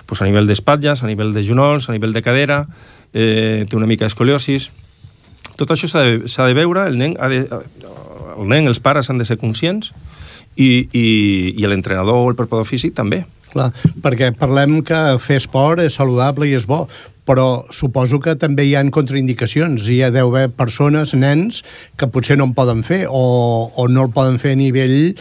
pues, 0.02 0.18
a 0.18 0.26
nivell 0.26 0.50
d'espatlles, 0.50 1.04
a 1.04 1.12
nivell 1.12 1.30
de 1.30 1.46
genols, 1.46 1.86
a 1.86 1.94
nivell 1.94 2.16
de 2.16 2.24
cadera, 2.26 2.64
eh, 3.14 3.70
té 3.70 3.78
una 3.78 3.86
mica 3.86 4.10
d'escoliosis, 4.10 4.72
tot 5.56 5.72
això 5.72 5.88
s'ha 5.90 6.04
de, 6.04 6.18
de 6.26 6.58
veure, 6.58 6.86
el 6.90 6.98
nen, 6.98 7.16
ha 7.20 7.30
de, 7.32 7.44
el 8.36 8.48
nen, 8.50 8.66
els 8.66 8.82
pares 8.82 9.10
han 9.10 9.22
de 9.22 9.26
ser 9.28 9.38
conscients 9.40 9.92
i, 10.56 10.88
i, 10.90 11.06
i 11.56 11.66
l'entrenador 11.68 12.22
o 12.24 12.30
el 12.30 12.38
preparador 12.38 12.68
físic 12.68 12.96
també. 12.96 13.24
Clar, 13.52 13.70
perquè 14.04 14.32
parlem 14.36 14.80
que 14.84 14.98
fer 15.22 15.38
esport 15.40 15.80
és 15.84 15.96
saludable 15.96 16.48
i 16.48 16.56
és 16.56 16.66
bo, 16.68 16.84
però 17.26 17.64
suposo 17.74 18.20
que 18.22 18.36
també 18.38 18.66
hi 18.66 18.76
han 18.78 18.92
contraindicacions. 18.94 19.88
Hi 19.90 20.02
ha 20.04 20.12
deu 20.14 20.30
haver 20.30 20.50
persones, 20.54 21.14
nens, 21.18 21.62
que 21.98 22.10
potser 22.12 22.38
no 22.38 22.50
en 22.50 22.54
poden 22.58 22.84
fer 22.86 23.04
o, 23.08 23.24
o 23.74 23.88
no 23.88 24.06
el 24.06 24.12
poden 24.14 24.38
fer 24.42 24.54
a 24.54 24.60
nivell 24.60 25.14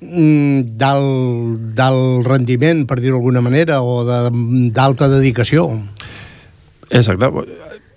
mm, 0.00 0.64
d'alt 0.80 2.26
rendiment, 2.30 2.84
per 2.88 2.98
dir-ho 3.00 3.18
d'alguna 3.18 3.44
manera, 3.44 3.82
o 3.82 4.02
d'alta 4.06 5.10
de, 5.10 5.20
dedicació. 5.20 5.68
Exacte 6.90 7.30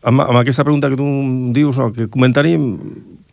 amb, 0.08 0.24
amb 0.24 0.40
aquesta 0.40 0.64
pregunta 0.64 0.90
que 0.90 0.98
tu 1.00 1.08
dius, 1.54 1.78
o 1.78 1.92
que 1.92 2.08
comentari, 2.08 2.56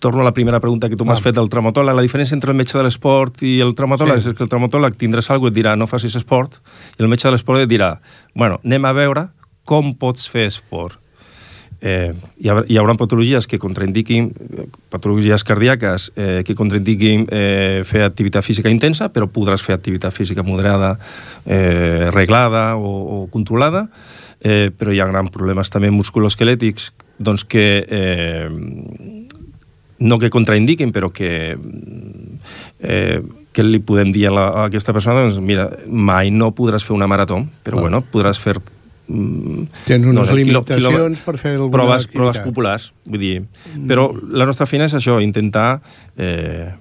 torno 0.01 0.21
a 0.21 0.25
la 0.25 0.35
primera 0.35 0.61
pregunta 0.61 0.89
que 0.89 0.97
tu 0.97 1.07
m'has 1.07 1.23
ah. 1.23 1.25
fet 1.29 1.39
del 1.39 1.49
traumatòleg. 1.49 1.97
La 1.97 2.05
diferència 2.05 2.37
entre 2.37 2.53
el 2.53 2.59
metge 2.59 2.77
de 2.77 2.85
l'esport 2.85 3.45
i 3.47 3.57
el 3.65 3.73
traumatòleg 3.79 4.21
sí. 4.21 4.33
és 4.33 4.37
que 4.37 4.45
el 4.45 4.51
traumatòleg 4.53 4.99
tindràs 5.01 5.31
alguna 5.33 5.55
et 5.55 5.61
dirà 5.61 5.77
no 5.79 5.89
facis 5.89 6.19
esport, 6.19 6.59
i 6.99 7.05
el 7.05 7.09
metge 7.09 7.29
de 7.29 7.37
l'esport 7.37 7.63
et 7.63 7.71
dirà 7.71 7.95
bueno, 8.35 8.61
anem 8.67 8.85
a 8.85 8.93
veure 8.97 9.29
com 9.65 9.95
pots 9.97 10.29
fer 10.29 10.49
esport. 10.51 11.01
Eh, 11.85 12.15
hi, 12.41 12.49
ha, 12.49 12.63
hi 12.65 12.79
haurà 12.81 12.95
patologies 12.97 13.47
que 13.49 13.59
contraindiquin, 13.61 14.31
patologies 14.93 15.45
cardíaques 15.45 16.11
eh, 16.17 16.41
que 16.47 16.57
contraindiquin 16.57 17.27
eh, 17.29 17.83
fer 17.85 18.07
activitat 18.07 18.47
física 18.47 18.73
intensa, 18.73 19.11
però 19.13 19.29
podràs 19.29 19.65
fer 19.65 19.77
activitat 19.77 20.15
física 20.17 20.45
moderada, 20.45 20.95
eh, 21.45 22.09
reglada 22.13 22.71
o, 22.77 22.95
o 23.05 23.19
controlada, 23.33 23.87
eh, 24.45 24.71
però 24.77 24.93
hi 24.95 25.01
ha 25.03 25.09
grans 25.11 25.33
problemes 25.35 25.73
també 25.73 25.91
musculoesquelètics 25.91 26.93
doncs 27.19 27.45
que 27.49 27.65
eh, 27.89 28.49
no 30.05 30.19
que 30.19 30.31
contraindiquin, 30.31 30.93
però 30.93 31.11
que 31.15 31.57
eh, 32.81 33.21
que 33.55 33.63
li 33.63 33.79
podem 33.79 34.11
dir 34.13 34.27
a, 34.29 34.33
la, 34.35 34.47
a 34.51 34.65
aquesta 34.69 34.93
persona, 34.93 35.23
doncs 35.23 35.39
mira, 35.39 35.69
mai 35.87 36.33
no 36.35 36.51
podràs 36.57 36.83
fer 36.85 36.97
una 36.97 37.07
marató, 37.11 37.39
però 37.63 37.79
Clar. 37.79 37.85
bueno, 37.87 38.01
podràs 38.11 38.41
fer 38.43 38.57
mm, 38.59 39.69
Tens 39.87 40.09
unes 40.11 40.27
sé, 40.27 40.35
quilo- 40.41 40.65
limitacions 40.65 41.23
per 41.23 41.37
fer 41.39 41.53
alguna 41.55 41.77
proves, 41.79 42.09
activitat. 42.09 42.19
proves 42.19 42.41
populars, 42.43 42.89
vull 43.07 43.23
dir. 43.23 43.37
Però 43.87 44.09
la 44.35 44.49
nostra 44.51 44.67
feina 44.67 44.89
és 44.91 44.97
això, 44.99 45.21
intentar 45.23 45.79
eh, 46.19 46.73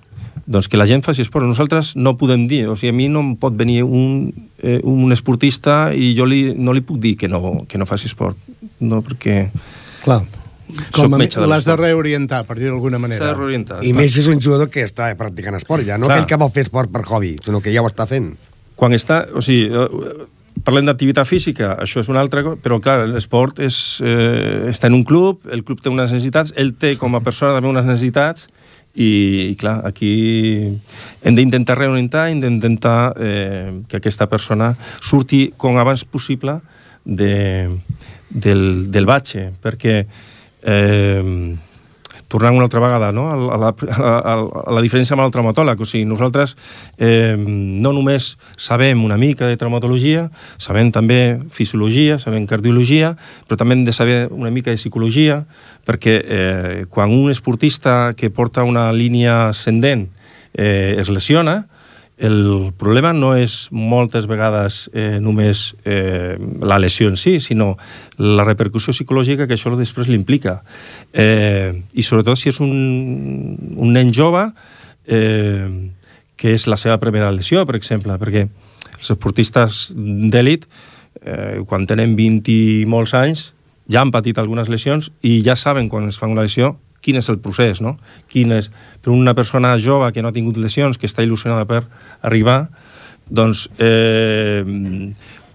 doncs 0.46 0.68
que 0.68 0.78
la 0.78 0.88
gent 0.90 1.04
faci 1.06 1.24
esport. 1.24 1.48
Nosaltres 1.48 1.96
no 1.96 2.16
podem 2.20 2.48
dir, 2.52 2.66
o 2.68 2.76
sigui, 2.76 2.92
a 2.92 2.98
mi 2.98 3.10
no 3.12 3.24
em 3.24 3.34
pot 3.40 3.56
venir 3.56 3.84
un, 3.84 4.34
eh, 4.62 4.80
un 4.84 5.12
esportista 5.16 5.94
i 5.96 6.14
jo 6.18 6.28
li, 6.30 6.54
no 6.58 6.76
li 6.76 6.84
puc 6.84 7.00
dir 7.04 7.16
que 7.18 7.30
no, 7.32 7.64
que 7.70 7.80
no 7.80 7.88
faci 7.90 8.10
esport, 8.12 8.40
no, 8.80 9.02
perquè 9.06 9.48
Clar. 10.04 10.24
Com 10.92 11.14
a 11.14 11.20
l'has 11.48 11.68
de 11.68 11.76
reorientar, 11.78 12.42
per 12.48 12.58
dir 12.58 12.72
d'alguna 12.72 12.98
s'ha 12.98 13.02
manera. 13.06 13.28
de 13.28 13.34
reorientar. 13.38 13.84
I 13.86 13.94
més 13.94 14.12
si 14.12 14.24
és 14.24 14.28
un 14.32 14.42
jugador 14.42 14.72
que 14.74 14.84
està 14.84 15.12
practicant 15.20 15.56
esport 15.60 15.86
ja, 15.86 16.00
no 16.02 16.10
Clar. 16.10 16.18
aquell 16.18 16.32
que 16.32 16.40
vol 16.42 16.52
fer 16.56 16.66
esport 16.66 16.92
per 16.92 17.04
hobby, 17.06 17.36
sinó 17.46 17.62
que 17.62 17.74
ja 17.74 17.84
ho 17.84 17.90
està 17.90 18.08
fent. 18.10 18.34
quan 18.76 18.92
està, 18.92 19.28
o 19.38 19.40
sigui, 19.40 19.70
eh, 19.70 20.26
parlem 20.66 20.88
d'activitat 20.90 21.28
física, 21.30 21.78
això 21.80 22.02
és 22.02 22.10
una 22.10 22.20
altra 22.20 22.42
cosa, 22.44 22.58
però 22.60 22.80
clar, 22.82 23.08
l'esport 23.08 23.60
és, 23.60 24.02
eh, 24.02 24.66
està 24.68 24.88
en 24.88 24.96
un 24.98 25.04
club, 25.04 25.46
el 25.52 25.64
club 25.64 25.80
té 25.80 25.90
unes 25.90 26.12
necessitats, 26.12 26.52
ell 26.58 26.74
té 26.74 26.98
com 26.98 27.16
a 27.16 27.22
persona 27.22 27.54
també 27.54 27.70
unes 27.70 27.86
necessitats, 27.86 28.50
i, 28.94 29.50
i 29.50 29.56
clar, 29.58 29.80
aquí 29.88 30.14
hem 31.26 31.36
d'intentar 31.38 31.78
reorientar, 31.80 32.28
hem 32.30 32.42
d'intentar 32.44 33.14
eh, 33.18 33.82
que 33.90 33.98
aquesta 33.98 34.28
persona 34.30 34.74
surti 35.02 35.48
com 35.58 35.80
abans 35.82 36.06
possible 36.06 36.60
de, 37.04 37.70
del, 38.30 38.92
del 38.94 39.10
batxe, 39.10 39.50
perquè 39.64 40.04
eh, 40.62 41.56
tornant 42.34 42.58
una 42.58 42.66
altra 42.66 42.82
vegada 42.82 43.12
no? 43.14 43.28
a, 43.30 43.38
la, 43.38 43.70
a, 43.70 44.00
la, 44.02 44.46
a 44.66 44.74
la 44.74 44.82
diferència 44.82 45.14
amb 45.14 45.22
el 45.22 45.34
traumatòleg. 45.34 45.78
O 45.78 45.86
sigui, 45.86 46.08
nosaltres 46.10 46.56
eh, 46.98 47.36
no 47.38 47.94
només 47.94 48.32
sabem 48.58 49.04
una 49.06 49.20
mica 49.22 49.46
de 49.50 49.60
traumatologia, 49.62 50.26
sabem 50.58 50.90
també 50.96 51.20
fisiologia, 51.54 52.18
sabem 52.18 52.48
cardiologia, 52.50 53.14
però 53.46 53.60
també 53.62 53.78
hem 53.78 53.86
de 53.86 53.94
saber 53.94 54.18
una 54.34 54.50
mica 54.54 54.74
de 54.74 54.82
psicologia, 54.82 55.44
perquè 55.86 56.18
eh, 56.24 56.82
quan 56.90 57.14
un 57.14 57.30
esportista 57.30 58.16
que 58.18 58.34
porta 58.34 58.66
una 58.66 58.90
línia 58.96 59.50
ascendent 59.52 60.08
eh, 60.58 60.98
es 60.98 61.14
lesiona, 61.14 61.68
el 62.24 62.72
problema 62.80 63.12
no 63.12 63.34
és 63.36 63.68
moltes 63.76 64.30
vegades 64.32 64.86
eh, 64.96 65.20
només 65.20 65.74
eh, 65.84 66.38
la 66.64 66.78
lesió 66.80 67.10
en 67.12 67.18
si, 67.20 67.36
sinó 67.44 67.74
la 68.16 68.46
repercussió 68.48 68.96
psicològica 68.96 69.44
que 69.44 69.58
això 69.58 69.74
després 69.76 70.08
l'implica. 70.08 70.62
Eh, 71.12 71.84
I 71.92 72.06
sobretot 72.08 72.40
si 72.40 72.48
és 72.54 72.62
un, 72.64 72.72
un 73.76 73.92
nen 73.92 74.14
jove 74.16 74.46
eh, 75.04 75.68
que 76.40 76.56
és 76.56 76.68
la 76.72 76.80
seva 76.80 76.96
primera 77.04 77.32
lesió, 77.36 77.66
per 77.68 77.76
exemple, 77.76 78.16
perquè 78.22 78.46
els 78.48 79.12
esportistes 79.12 79.90
d'èlit, 79.98 80.64
eh, 81.28 81.60
quan 81.68 81.84
tenen 81.92 82.16
20 82.16 82.56
i 82.56 82.88
molts 82.88 83.18
anys, 83.20 83.50
ja 83.92 84.00
han 84.00 84.16
patit 84.16 84.40
algunes 84.40 84.72
lesions 84.72 85.12
i 85.28 85.42
ja 85.44 85.58
saben 85.60 85.92
quan 85.92 86.08
es 86.08 86.16
fan 86.16 86.32
una 86.32 86.48
lesió 86.48 86.78
quin 87.04 87.20
és 87.20 87.30
el 87.30 87.40
procés, 87.44 87.82
no? 87.84 87.98
Quin 88.32 88.56
és... 88.56 88.72
Per 89.04 89.12
una 89.12 89.36
persona 89.36 89.76
jove 89.82 90.12
que 90.16 90.24
no 90.24 90.32
ha 90.32 90.36
tingut 90.36 90.58
lesions, 90.58 90.98
que 90.98 91.10
està 91.10 91.26
il·lusionada 91.26 91.68
per 91.68 91.84
arribar, 92.24 92.70
doncs 93.28 93.68
eh, 93.80 94.64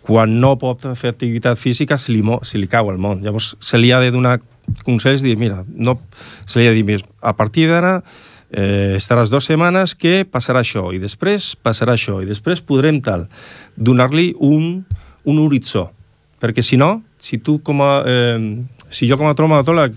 quan 0.04 0.38
no 0.40 0.54
pot 0.60 0.86
fer 0.96 1.12
activitat 1.14 1.60
física 1.60 1.98
se 2.00 2.12
li, 2.12 2.22
se 2.44 2.60
li 2.60 2.68
cau 2.68 2.92
el 2.92 3.00
món. 3.00 3.22
Llavors 3.24 3.54
se 3.60 3.80
li 3.80 3.92
ha 3.92 4.00
de 4.04 4.12
donar 4.12 4.38
consells 4.84 5.24
dir, 5.24 5.36
mira, 5.40 5.62
no, 5.68 5.96
se 6.44 6.60
li 6.60 6.66
ha 6.66 6.72
de 6.72 6.76
dir, 6.76 6.84
"Mira, 6.84 7.04
a 7.20 7.34
partir 7.36 7.68
d'ara 7.68 8.02
eh, 8.50 8.96
estaràs 8.96 9.30
dues 9.30 9.44
setmanes 9.44 9.94
que 9.94 10.24
passarà 10.24 10.62
això, 10.64 10.88
i 10.94 10.98
després 10.98 11.54
passarà 11.56 11.94
això, 11.96 12.22
i 12.22 12.28
després 12.28 12.60
podrem 12.60 13.00
tal. 13.04 13.28
Donar-li 13.76 14.34
un, 14.38 14.84
un 15.24 15.38
horitzó. 15.38 15.90
Perquè 16.40 16.62
si 16.62 16.76
no, 16.76 17.02
si 17.18 17.38
tu 17.38 17.58
com 17.62 17.82
a... 17.82 17.92
Eh, 18.06 18.64
si 18.88 19.08
jo 19.08 19.18
com 19.20 19.28
a 19.28 19.34
traumatòleg 19.36 19.96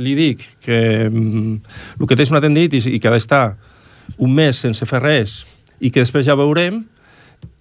li 0.00 0.16
dic 0.18 0.42
que 0.64 0.80
mm, 1.08 1.54
el 2.00 2.08
que 2.08 2.16
té 2.16 2.26
és 2.26 2.32
una 2.32 2.42
tendinitis 2.42 2.88
i 2.90 2.98
que 2.98 3.10
ha 3.10 3.14
d'estar 3.14 3.44
un 4.18 4.32
mes 4.34 4.58
sense 4.66 4.86
fer 4.88 5.02
res 5.02 5.40
i 5.80 5.92
que 5.92 6.02
després 6.02 6.26
ja 6.26 6.36
veurem, 6.36 6.82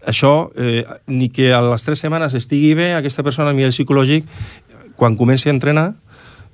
això, 0.06 0.50
eh, 0.60 0.84
ni 1.08 1.30
que 1.32 1.54
a 1.54 1.62
les 1.64 1.86
tres 1.86 2.02
setmanes 2.04 2.36
estigui 2.36 2.74
bé 2.76 2.94
aquesta 2.96 3.24
persona 3.24 3.52
a 3.52 3.56
nivell 3.56 3.76
psicològic, 3.76 4.28
quan 5.00 5.16
comenci 5.16 5.50
a 5.50 5.56
entrenar, 5.56 5.94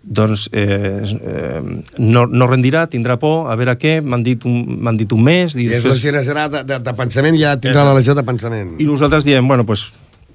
doncs 0.05 0.49
eh, 0.53 1.01
eh, 1.01 1.61
no, 1.97 2.25
no 2.29 2.47
rendirà, 2.47 2.85
tindrà 2.87 3.17
por, 3.17 3.49
a 3.49 3.55
veure 3.57 3.73
què, 3.81 3.97
m'han 4.05 4.23
dit, 4.23 4.45
un, 4.45 4.97
dit 4.99 5.15
un 5.15 5.23
mes... 5.25 5.55
I, 5.57 5.65
I 5.65 5.71
és 5.73 5.81
després, 5.81 6.29
la 6.37 6.47
de, 6.47 6.61
de, 6.69 6.79
de 6.85 6.93
pensament, 6.97 7.37
ja 7.41 7.55
tindrà 7.57 7.87
la 7.87 7.95
lesió 7.97 8.13
de 8.13 8.23
pensament. 8.25 8.75
i 8.77 8.85
nosaltres 8.85 9.25
diem, 9.25 9.47
bueno, 9.47 9.65
pues, 9.65 9.87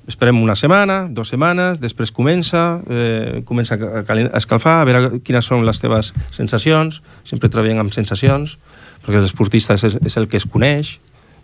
esperem 0.09 0.41
una 0.41 0.57
setmana, 0.57 1.03
dues 1.11 1.33
setmanes, 1.33 1.81
després 1.83 2.13
comença, 2.15 2.81
eh, 2.89 3.43
comença 3.45 3.77
a, 3.77 4.03
escalfar, 4.39 4.81
a 4.81 4.89
veure 4.89 5.21
quines 5.25 5.47
són 5.47 5.67
les 5.67 5.83
teves 5.83 6.13
sensacions, 6.35 7.03
sempre 7.25 7.51
treballem 7.53 7.83
amb 7.85 7.95
sensacions, 7.95 8.59
perquè 9.05 9.21
l'esportista 9.21 9.77
és, 9.77 9.99
és 10.01 10.17
el 10.21 10.29
que 10.29 10.41
es 10.41 10.49
coneix, 10.49 10.99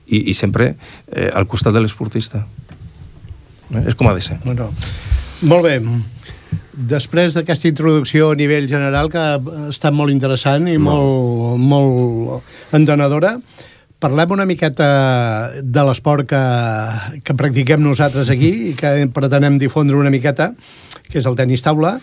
i, 0.07 0.31
i 0.31 0.35
sempre 0.35 0.75
eh, 1.13 1.31
al 1.35 1.47
costat 1.51 1.75
de 1.75 1.83
l'esportista. 1.83 2.45
Eh? 3.75 3.83
És 3.87 3.97
com 3.99 4.09
ha 4.09 4.15
de 4.15 4.23
ser. 4.23 4.39
Bueno, 4.45 4.71
molt 5.51 5.67
bé. 5.67 5.81
Després 6.77 7.35
d'aquesta 7.35 7.69
introducció 7.71 8.31
a 8.33 8.39
nivell 8.39 8.69
general, 8.71 9.11
que 9.11 9.19
ha 9.19 9.39
estat 9.71 9.97
molt 9.97 10.13
interessant 10.13 10.69
i 10.71 10.77
molt, 10.79 11.57
molt 11.59 12.77
entenedora, 12.77 13.37
parlem 14.07 14.37
una 14.37 14.47
miqueta 14.47 14.89
de 15.63 15.85
l'esport 15.89 16.29
que, 16.31 16.43
que 17.27 17.35
practiquem 17.35 17.83
nosaltres 17.83 18.31
aquí 18.31 18.53
i 18.71 18.77
que 18.79 18.93
pretenem 19.15 19.59
difondre 19.59 19.99
una 19.99 20.13
miqueta, 20.15 20.53
que 21.11 21.19
és 21.19 21.27
el 21.27 21.37
tenis 21.39 21.65
taula. 21.67 21.97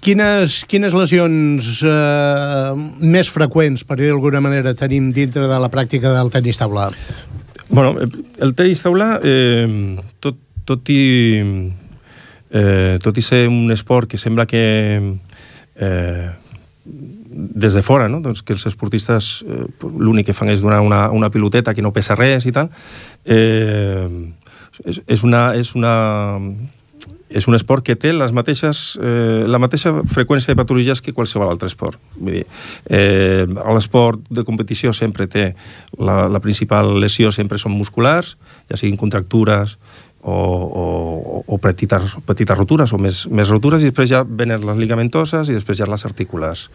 Quines, 0.00 0.62
quines 0.64 0.94
lesions 0.96 1.82
eh, 1.84 2.72
més 3.04 3.28
freqüents, 3.28 3.84
per 3.84 3.98
dir 4.00 4.08
d'alguna 4.08 4.40
manera, 4.40 4.72
tenim 4.78 5.10
dintre 5.12 5.44
de 5.50 5.58
la 5.60 5.68
pràctica 5.72 6.14
del 6.14 6.32
tenis 6.32 6.60
taula? 6.62 6.88
Bueno, 7.68 7.92
el 8.40 8.54
tenis 8.56 8.80
taula, 8.86 9.18
eh, 9.20 9.68
tot, 10.24 10.40
tot 10.64 10.88
i 10.94 11.02
eh, 12.54 12.96
tot 13.04 13.20
i 13.20 13.26
ser 13.26 13.44
un 13.50 13.68
esport 13.74 14.08
que 14.14 14.20
sembla 14.20 14.46
que 14.48 14.64
eh, 15.76 16.30
des 17.34 17.74
de 17.74 17.82
fora, 17.82 18.08
no? 18.08 18.20
doncs 18.22 18.44
que 18.46 18.54
els 18.54 18.66
esportistes 18.70 19.42
eh, 19.42 19.64
l'únic 19.82 20.30
que 20.30 20.36
fan 20.36 20.52
és 20.52 20.62
donar 20.62 20.80
una, 20.84 21.08
una 21.10 21.30
piloteta 21.34 21.74
que 21.74 21.82
no 21.82 21.92
pesa 21.92 22.14
res 22.14 22.46
i 22.46 22.52
tal, 22.54 22.70
eh, 23.24 24.06
és, 24.84 25.00
és, 25.06 25.24
una, 25.26 25.48
és, 25.58 25.74
una, 25.74 25.94
és 27.28 27.48
un 27.50 27.58
esport 27.58 27.84
que 27.86 27.96
té 27.98 28.12
les 28.14 28.30
mateixes, 28.36 28.84
eh, 29.02 29.42
la 29.50 29.58
mateixa 29.62 29.92
freqüència 30.14 30.54
de 30.54 30.60
patologies 30.60 31.02
que 31.02 31.14
qualsevol 31.16 31.50
altre 31.50 31.70
esport. 31.70 31.98
Vull 32.20 32.38
dir, 32.38 32.46
eh, 32.86 33.44
l'esport 33.48 34.22
de 34.30 34.46
competició 34.46 34.94
sempre 34.94 35.26
té 35.26 35.50
la, 35.98 36.28
la 36.30 36.42
principal 36.44 36.94
lesió 37.02 37.34
sempre 37.34 37.58
són 37.58 37.74
musculars, 37.74 38.36
ja 38.70 38.78
siguin 38.78 39.00
contractures 39.00 39.78
o, 40.24 40.34
o, 40.34 41.44
o 41.46 41.58
petites, 41.60 42.16
petites 42.24 42.56
rotures 42.56 42.92
o 42.96 42.98
més, 42.98 43.24
més 43.28 43.50
rotures 43.52 43.82
i 43.82 43.90
després 43.90 44.08
ja 44.08 44.22
venen 44.24 44.64
les 44.64 44.78
ligamentoses 44.80 45.50
i 45.52 45.56
després 45.56 45.76
ja 45.78 45.88
les 45.90 46.04
articulars. 46.08 46.70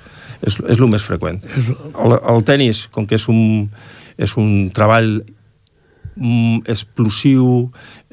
És, 0.45 0.59
és 0.69 0.77
el 0.77 0.91
més 0.91 1.05
freqüent. 1.05 1.41
El, 1.89 2.13
el 2.19 2.45
tennis, 2.45 2.85
com 2.93 3.09
que 3.09 3.17
és 3.17 3.25
un, 3.31 3.65
és 4.21 4.35
un 4.37 4.69
treball 4.75 5.15
mm, 6.13 6.61
explosiu, 6.69 7.49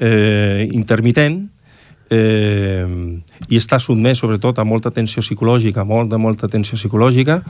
eh, 0.01 0.65
intermitent, 0.73 1.43
eh, 2.09 2.87
i 3.47 3.61
està 3.61 3.77
sotmès 3.83 4.23
sobretot 4.23 4.57
a 4.57 4.65
molta 4.65 4.89
tensió 4.95 5.21
psicològica, 5.21 5.85
molta, 5.85 6.17
molta 6.17 6.49
tensió 6.49 6.81
psicològica, 6.81 7.43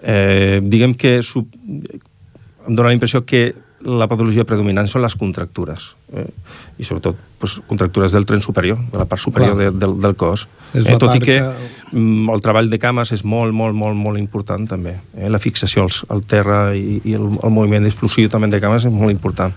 eh, 0.00 0.64
diguem 0.64 0.96
que 0.96 1.18
sub, 1.20 1.52
em 1.60 2.72
dóna 2.72 2.88
la 2.88 2.96
impressió 2.96 3.26
que 3.28 3.50
la 3.84 4.08
patologia 4.08 4.46
predominant 4.48 4.88
són 4.88 5.02
les 5.04 5.14
contractures 5.20 5.90
eh, 6.16 6.24
i 6.80 6.84
sobretot 6.86 7.18
pues, 7.38 7.58
contractures 7.68 8.14
del 8.14 8.24
tren 8.24 8.40
superior, 8.40 8.78
de 8.92 8.98
la 8.98 9.04
part 9.04 9.20
superior 9.20 9.56
de, 9.58 9.70
del, 9.70 9.98
del 10.00 10.16
cos. 10.16 10.46
Eh, 10.72 10.96
tot 10.96 11.14
i 11.14 11.20
que 11.20 11.36
que- 11.42 11.70
mm, 11.92 12.30
el 12.32 12.40
treball 12.40 12.70
de 12.72 12.78
cames 12.80 13.12
és 13.12 13.24
molt, 13.24 13.52
molt, 13.52 13.76
molt, 13.76 13.96
molt 13.96 14.18
important 14.18 14.66
també. 14.68 14.96
Eh? 15.16 15.28
La 15.28 15.38
fixació 15.42 15.84
al, 15.84 15.92
al 16.08 16.24
terra 16.24 16.60
i, 16.74 17.02
i 17.04 17.16
el, 17.18 17.28
el 17.36 17.52
moviment 17.52 17.84
explosiu 17.84 18.32
també 18.32 18.48
de 18.48 18.62
cames 18.64 18.88
és 18.88 18.92
molt 18.92 19.12
important. 19.12 19.52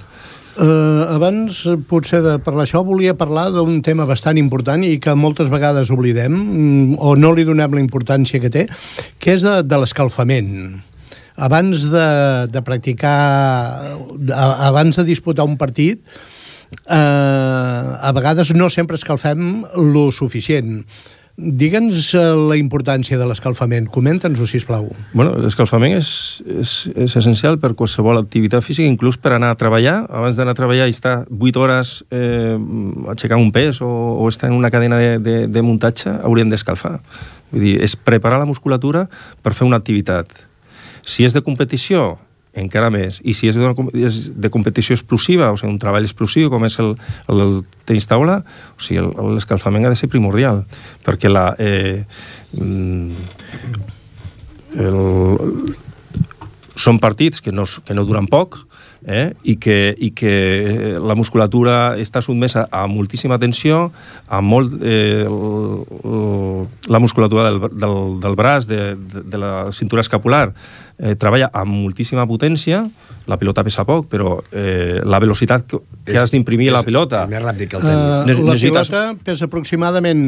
Uh, 0.59 1.05
abans, 1.15 1.61
eh, 1.72 1.78
potser 1.88 2.20
de 2.20 2.34
parlar 2.43 2.65
això, 2.65 2.82
volia 2.84 3.13
parlar 3.15 3.45
d'un 3.53 3.78
tema 3.86 4.03
bastant 4.09 4.36
important 4.36 4.84
i 4.84 4.97
que 4.99 5.13
moltes 5.15 5.47
vegades 5.47 5.88
oblidem 5.95 6.34
mm, 6.36 6.97
o 6.99 7.13
no 7.15 7.32
li 7.32 7.45
donem 7.47 7.78
la 7.78 7.80
importància 7.80 8.41
que 8.43 8.51
té, 8.51 8.65
que 9.24 9.38
és 9.38 9.45
de, 9.45 9.61
de 9.63 9.80
l'escalfament. 9.80 10.82
Abans 11.39 11.85
de, 11.87 12.07
de 12.51 12.61
practicar, 12.67 13.79
abans 14.59 14.99
de 14.99 15.05
disputar 15.07 15.47
un 15.47 15.55
partit, 15.57 16.03
eh, 16.85 16.95
a 16.95 18.11
vegades 18.15 18.51
no 18.55 18.69
sempre 18.69 18.99
escalfem 18.99 19.63
lo 19.93 20.09
suficient. 20.11 20.83
Digue'ns 21.39 22.09
eh, 22.19 22.23
la 22.35 22.57
importància 22.59 23.15
de 23.15 23.23
l'escalfament. 23.29 23.87
Comenta'ns-ho, 23.93 24.43
sisplau. 24.49 24.89
Bueno, 25.13 25.37
l'escalfament 25.39 25.95
és, 25.95 26.09
és, 26.43 26.73
és 26.99 27.15
essencial 27.15 27.55
per 27.61 27.71
qualsevol 27.79 28.19
activitat 28.19 28.65
física, 28.65 28.89
inclús 28.91 29.15
per 29.15 29.31
anar 29.37 29.53
a 29.53 29.59
treballar. 29.59 30.01
Abans 30.11 30.35
d'anar 30.35 30.57
a 30.57 30.59
treballar 30.59 30.89
i 30.89 30.95
estar 30.95 31.21
8 31.31 31.63
hores 31.63 31.93
eh, 32.11 32.57
aixecant 33.15 33.39
un 33.39 33.53
pes 33.55 33.79
o, 33.79 33.87
o 34.19 34.27
estar 34.27 34.51
en 34.51 34.57
una 34.59 34.71
cadena 34.73 34.99
de, 34.99 35.15
de, 35.23 35.37
de 35.47 35.63
muntatge, 35.63 36.11
hauríem 36.19 36.51
d'escalfar. 36.51 36.97
Vull 37.53 37.63
dir, 37.63 37.75
és 37.87 37.95
preparar 37.95 38.41
la 38.43 38.49
musculatura 38.49 39.07
per 39.39 39.55
fer 39.55 39.69
una 39.69 39.79
activitat. 39.79 40.48
Si 41.05 41.25
és 41.27 41.35
de 41.35 41.43
competició, 41.45 42.17
encara 42.59 42.89
més. 42.93 43.19
I 43.23 43.35
si 43.37 43.49
és 43.49 43.57
de, 43.57 43.73
és 43.99 44.19
de 44.35 44.51
competició 44.51 44.97
explosiva, 44.97 45.51
o 45.53 45.57
sigui, 45.59 45.73
un 45.73 45.81
treball 45.81 46.05
explosiu 46.07 46.49
com 46.51 46.65
és 46.67 46.79
el, 46.81 46.95
el 47.29 47.43
del 47.43 47.59
tenis 47.89 48.09
taula, 48.09 48.39
o 48.75 48.83
sigui, 48.83 49.05
l'escalfament 49.35 49.85
ha 49.87 49.93
de 49.93 49.99
ser 49.99 50.11
primordial, 50.11 50.63
perquè 51.05 51.31
la... 51.31 51.51
Eh, 51.59 52.03
mm, 52.57 53.11
el, 54.79 55.75
són 56.79 56.99
partits 57.03 57.41
que 57.43 57.51
no, 57.51 57.65
que 57.67 57.95
no 57.97 58.05
duren 58.07 58.29
poc, 58.31 58.55
eh? 59.03 59.33
I, 59.43 59.55
que, 59.59 59.93
i 59.99 60.11
que 60.15 60.95
la 60.99 61.15
musculatura 61.15 61.97
està 61.99 62.21
sotmesa 62.23 62.65
a 62.71 62.85
moltíssima 62.87 63.39
tensió, 63.39 63.89
a 64.27 64.39
molt, 64.39 64.77
eh, 64.79 65.25
el, 65.27 66.67
la 66.87 67.01
musculatura 67.03 67.49
del, 67.49 67.59
del, 67.75 67.97
del 68.23 68.37
braç, 68.39 68.69
de, 68.69 68.95
de, 68.95 69.25
de 69.27 69.41
la 69.41 69.53
cintura 69.75 70.05
escapular, 70.05 70.53
eh, 70.99 71.15
treballa 71.19 71.49
amb 71.55 71.71
moltíssima 71.71 72.25
potència, 72.27 72.83
la 73.29 73.37
pilota 73.39 73.63
pesa 73.63 73.85
poc, 73.87 74.07
però 74.11 74.35
eh, 74.51 74.99
la 75.05 75.19
velocitat 75.21 75.65
que, 75.69 75.79
que 76.05 76.17
has 76.19 76.33
d'imprimir 76.33 76.71
la 76.73 76.83
pilota... 76.85 77.23
És 77.25 77.31
més 77.31 77.43
ràpid 77.43 77.71
que 77.71 77.79
el 77.79 77.85
tenis. 77.85 78.03
Uh, 78.03 78.45
la 78.45 78.55
necessites... 78.55 78.91
pilota 78.91 79.25
pesa 79.25 79.49
aproximadament 79.49 80.23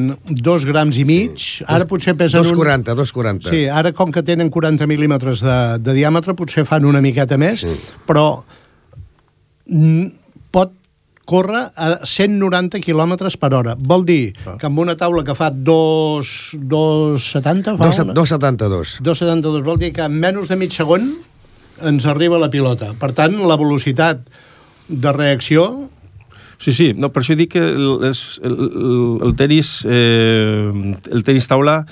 dos 0.47 0.65
grams 0.69 0.99
i 1.01 1.05
mig, 1.07 1.38
sí. 1.41 1.65
ara 1.67 1.84
dos, 1.84 1.89
potser 1.91 2.15
pesen... 2.19 2.45
2,40, 2.47 2.95
2,40. 2.97 3.49
Sí, 3.49 3.63
ara 3.67 3.93
com 3.97 4.13
que 4.13 4.24
tenen 4.28 4.51
40 4.53 4.89
mil·límetres 4.89 5.43
de, 5.45 5.57
de 5.84 5.97
diàmetre, 5.97 6.38
potser 6.39 6.65
fan 6.69 6.88
una 6.89 7.01
miqueta 7.03 7.39
més, 7.41 7.65
sí. 7.65 7.76
però 8.07 8.28
pot 10.51 10.78
córrer 11.26 11.69
a 11.76 12.05
190 12.05 12.80
km 12.84 13.38
per 13.39 13.53
hora. 13.53 13.76
Vol 13.78 14.05
dir 14.05 14.34
ah. 14.45 14.57
que 14.59 14.65
amb 14.67 14.80
una 14.84 14.95
taula 14.99 15.24
que 15.28 15.36
fa 15.38 15.51
2,70 15.51 17.78
fa 17.78 17.86
2,72. 17.91 19.01
2,72. 19.05 19.63
Vol 19.65 19.78
dir 19.82 19.91
que 19.95 20.03
en 20.07 20.13
menys 20.19 20.47
de 20.51 20.57
mig 20.59 20.72
segon 20.76 21.03
ens 21.82 22.05
arriba 22.05 22.39
la 22.41 22.49
pilota. 22.53 22.88
Per 22.99 23.11
tant, 23.17 23.34
la 23.47 23.57
velocitat 23.57 24.17
de 24.88 25.11
reacció 25.15 25.89
Sí, 26.61 26.74
sí, 26.78 26.91
no, 26.93 27.09
per 27.09 27.24
això 27.24 27.34
dic 27.34 27.55
que 27.55 27.61
el, 27.74 28.05
el, 28.05 28.55
el, 29.26 29.32
tenis 29.34 29.82
eh, 29.89 30.69
el 31.09 31.24
tenis 31.26 31.49
taula 31.49 31.89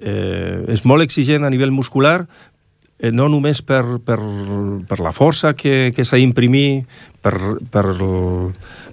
eh, 0.00 0.64
és 0.72 0.88
molt 0.88 1.04
exigent 1.04 1.44
a 1.44 1.52
nivell 1.52 1.68
muscular 1.76 2.24
no 3.12 3.28
només 3.28 3.60
per, 3.60 3.98
per, 4.04 4.18
per 4.88 5.00
la 5.04 5.12
força 5.12 5.52
que, 5.52 5.92
que 5.92 6.04
s'ha 6.04 6.16
d'imprimir 6.16 6.86
per, 7.20 7.34
per, 7.72 7.86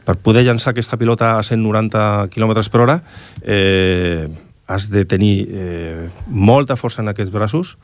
per 0.03 0.17
poder 0.19 0.43
llançar 0.43 0.73
aquesta 0.73 0.99
pilota 0.99 1.37
a 1.37 1.43
190 1.43 2.31
km 2.33 2.57
per 2.71 2.81
hora, 2.83 2.97
eh, 3.41 4.27
has 4.67 4.89
de 4.91 5.05
tenir 5.05 5.35
eh, 5.47 6.09
molta 6.27 6.75
força 6.75 7.03
en 7.03 7.13
aquests 7.13 7.31
braços, 7.31 7.77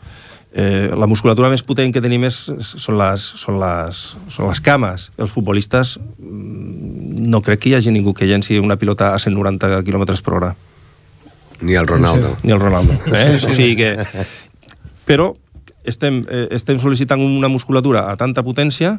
Eh, 0.50 0.90
la 0.98 1.06
musculatura 1.06 1.50
més 1.52 1.62
potent 1.62 1.92
que 1.94 2.02
tenim 2.02 2.24
és, 2.26 2.38
són, 2.66 2.96
les, 2.98 3.22
són, 3.38 3.60
les, 3.62 4.00
són 4.34 4.50
les 4.50 4.62
cames. 4.66 5.10
Els 5.22 5.30
futbolistes 5.30 5.98
mm, 6.02 7.28
no 7.30 7.44
crec 7.46 7.62
que 7.62 7.70
hi 7.70 7.76
hagi 7.78 7.94
ningú 7.94 8.16
que 8.18 8.26
llenci 8.26 8.58
una 8.58 8.80
pilota 8.82 9.12
a 9.14 9.20
190 9.22 9.84
km 9.86 10.08
per 10.26 10.34
hora. 10.34 10.50
Ni 11.62 11.76
el 11.78 11.86
Ronaldo. 11.86 12.36
Ni 12.42 12.56
el 12.56 12.60
Ronaldo. 12.60 12.98
Eh? 13.14 13.36
O 13.36 13.54
sigui 13.54 13.76
que... 13.78 13.94
Però 15.06 15.34
estem, 15.84 16.24
eh, 16.30 16.48
estem 16.56 16.80
sol·licitant 16.82 17.22
una 17.24 17.50
musculatura 17.52 18.08
a 18.12 18.16
tanta 18.20 18.44
potència 18.44 18.98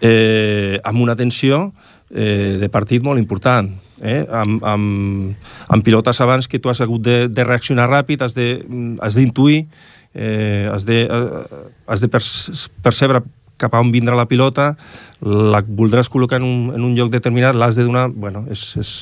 eh, 0.00 0.78
amb 0.84 1.02
una 1.02 1.16
tensió 1.16 1.72
eh, 2.10 2.58
de 2.60 2.68
partit 2.68 3.02
molt 3.02 3.20
important. 3.20 3.70
Eh? 4.00 4.24
Amb, 4.30 4.64
amb, 4.64 5.50
amb 5.68 5.84
pilotes 5.84 6.20
abans 6.20 6.48
que 6.48 6.58
tu 6.58 6.70
has 6.70 6.80
hagut 6.80 7.02
de, 7.04 7.28
de 7.28 7.44
reaccionar 7.44 7.88
ràpid, 7.90 8.22
has 8.22 8.34
d'intuir, 8.34 9.66
eh, 10.14 10.68
has 10.72 10.86
de, 10.88 11.04
eh, 11.04 11.60
has 11.86 12.00
de 12.00 12.10
percebre 12.10 13.22
cap 13.60 13.74
a 13.76 13.82
on 13.84 13.92
vindrà 13.92 14.16
la 14.16 14.24
pilota, 14.24 14.72
la 15.20 15.60
voldràs 15.60 16.08
col·locar 16.08 16.40
en 16.40 16.46
un, 16.48 16.60
en 16.72 16.84
un 16.86 16.96
lloc 16.96 17.12
determinat, 17.12 17.58
l'has 17.58 17.76
de 17.76 17.84
donar... 17.84 18.08
Bueno, 18.08 18.46
és, 18.48 18.64
és 18.80 18.92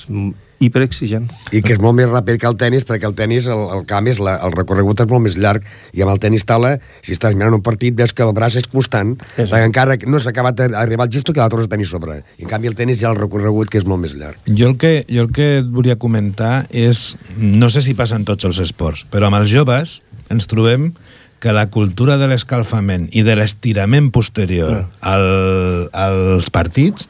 hiperexigent. 0.61 1.29
I 1.55 1.63
que 1.63 1.75
és 1.77 1.81
molt 1.83 1.97
més 1.99 2.09
ràpid 2.11 2.41
que 2.43 2.49
el 2.49 2.57
tennis, 2.61 2.87
perquè 2.89 3.07
el 3.09 3.15
tennis, 3.19 3.47
el, 3.53 3.63
el 3.77 3.85
camp, 3.89 4.09
és 4.11 4.21
la, 4.23 4.37
el 4.47 4.55
recorregut 4.55 5.03
és 5.05 5.11
molt 5.11 5.25
més 5.25 5.37
llarg, 5.39 5.67
i 5.95 6.03
amb 6.05 6.13
el 6.13 6.21
tennis 6.23 6.47
tala, 6.49 6.75
si 7.05 7.15
estàs 7.15 7.37
mirant 7.39 7.57
un 7.57 7.65
partit, 7.65 7.95
veus 7.99 8.15
que 8.17 8.27
el 8.27 8.35
braç 8.37 8.59
és 8.63 8.69
constant, 8.71 9.15
sí. 9.37 9.47
perquè 9.47 9.65
encara 9.69 9.99
no 10.07 10.21
s'ha 10.23 10.33
acabat 10.35 10.59
d'arribar 10.59 11.07
al 11.07 11.13
gesto 11.15 11.35
que 11.35 11.43
la 11.43 11.49
tornes 11.53 11.71
a 11.71 11.75
tenir 11.75 11.87
sobre. 11.91 12.21
I 12.39 12.47
en 12.47 12.51
canvi 12.51 12.73
el 12.73 12.79
tennis 12.79 13.03
ja 13.03 13.13
el 13.13 13.21
recorregut, 13.21 13.71
que 13.71 13.81
és 13.81 13.87
molt 13.89 14.03
més 14.03 14.17
llarg. 14.19 14.41
Jo 14.49 14.73
el 14.73 14.79
que, 14.81 14.93
jo 15.09 15.27
el 15.27 15.33
que 15.35 15.51
et 15.63 15.71
volia 15.71 15.99
comentar 16.01 16.67
és, 16.75 17.13
no 17.39 17.71
sé 17.71 17.85
si 17.85 17.97
passa 17.99 18.19
en 18.19 18.27
tots 18.29 18.49
els 18.49 18.61
esports, 18.65 19.07
però 19.13 19.31
amb 19.31 19.41
els 19.41 19.53
joves 19.53 20.01
ens 20.29 20.51
trobem 20.51 20.91
que 21.39 21.55
la 21.55 21.69
cultura 21.71 22.19
de 22.19 22.27
l'escalfament 22.27 23.07
i 23.15 23.23
de 23.23 23.37
l'estirament 23.39 24.11
posterior 24.15 24.89
al, 25.07 25.27
als 25.95 26.51
partits 26.51 27.07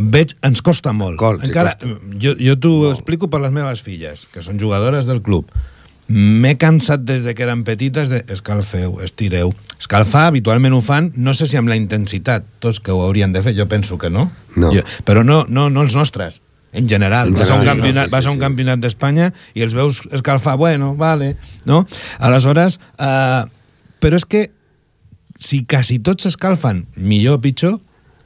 veig, 0.00 0.34
ens 0.46 0.62
costa 0.64 0.94
molt. 0.96 1.18
Col, 1.20 1.40
Encara, 1.44 1.74
sí, 1.74 1.84
costa. 1.84 2.16
Jo, 2.22 2.34
jo 2.40 2.56
t'ho 2.60 2.72
explico 2.90 3.28
per 3.32 3.42
les 3.44 3.52
meves 3.54 3.84
filles, 3.84 4.26
que 4.32 4.42
són 4.44 4.60
jugadores 4.60 5.10
del 5.10 5.20
club. 5.22 5.52
M'he 6.10 6.56
cansat 6.58 7.04
des 7.06 7.22
de 7.22 7.36
que 7.38 7.44
eren 7.46 7.62
petites 7.62 8.10
de 8.10 8.24
escalfeu, 8.34 8.98
estireu. 9.04 9.52
Escalfar, 9.78 10.26
habitualment 10.32 10.74
ho 10.74 10.80
fan, 10.82 11.12
no 11.14 11.36
sé 11.38 11.46
si 11.46 11.60
amb 11.60 11.70
la 11.70 11.78
intensitat, 11.78 12.48
tots 12.64 12.80
que 12.82 12.90
ho 12.90 13.04
haurien 13.04 13.34
de 13.36 13.44
fer, 13.44 13.54
jo 13.54 13.68
penso 13.70 13.98
que 13.98 14.10
no. 14.10 14.30
no. 14.56 14.72
Jo, 14.74 14.82
però 15.06 15.22
no, 15.22 15.44
no, 15.48 15.68
no 15.70 15.84
els 15.86 15.94
nostres 15.94 16.40
en 16.72 16.88
general. 16.88 17.28
En 17.28 17.34
vas 17.34 17.50
a 17.50 17.58
un 17.58 17.66
campionat, 17.66 18.06
no, 18.06 18.08
sí, 18.08 18.14
vas 18.14 18.26
a 18.26 18.30
un 18.30 18.38
sí. 18.38 18.42
campionat 18.42 18.82
d'Espanya 18.82 19.30
i 19.54 19.64
els 19.66 19.74
veus 19.74 20.02
escalfar, 20.14 20.56
bueno, 20.58 20.94
vale, 20.98 21.36
no? 21.66 21.84
Aleshores, 22.18 22.78
eh, 22.98 23.44
però 24.02 24.18
és 24.18 24.26
que 24.26 24.48
si 25.40 25.64
quasi 25.64 25.98
tots 26.04 26.26
s'escalfen, 26.26 26.84
millor 26.96 27.40
o 27.40 27.42
pitjor, 27.42 27.78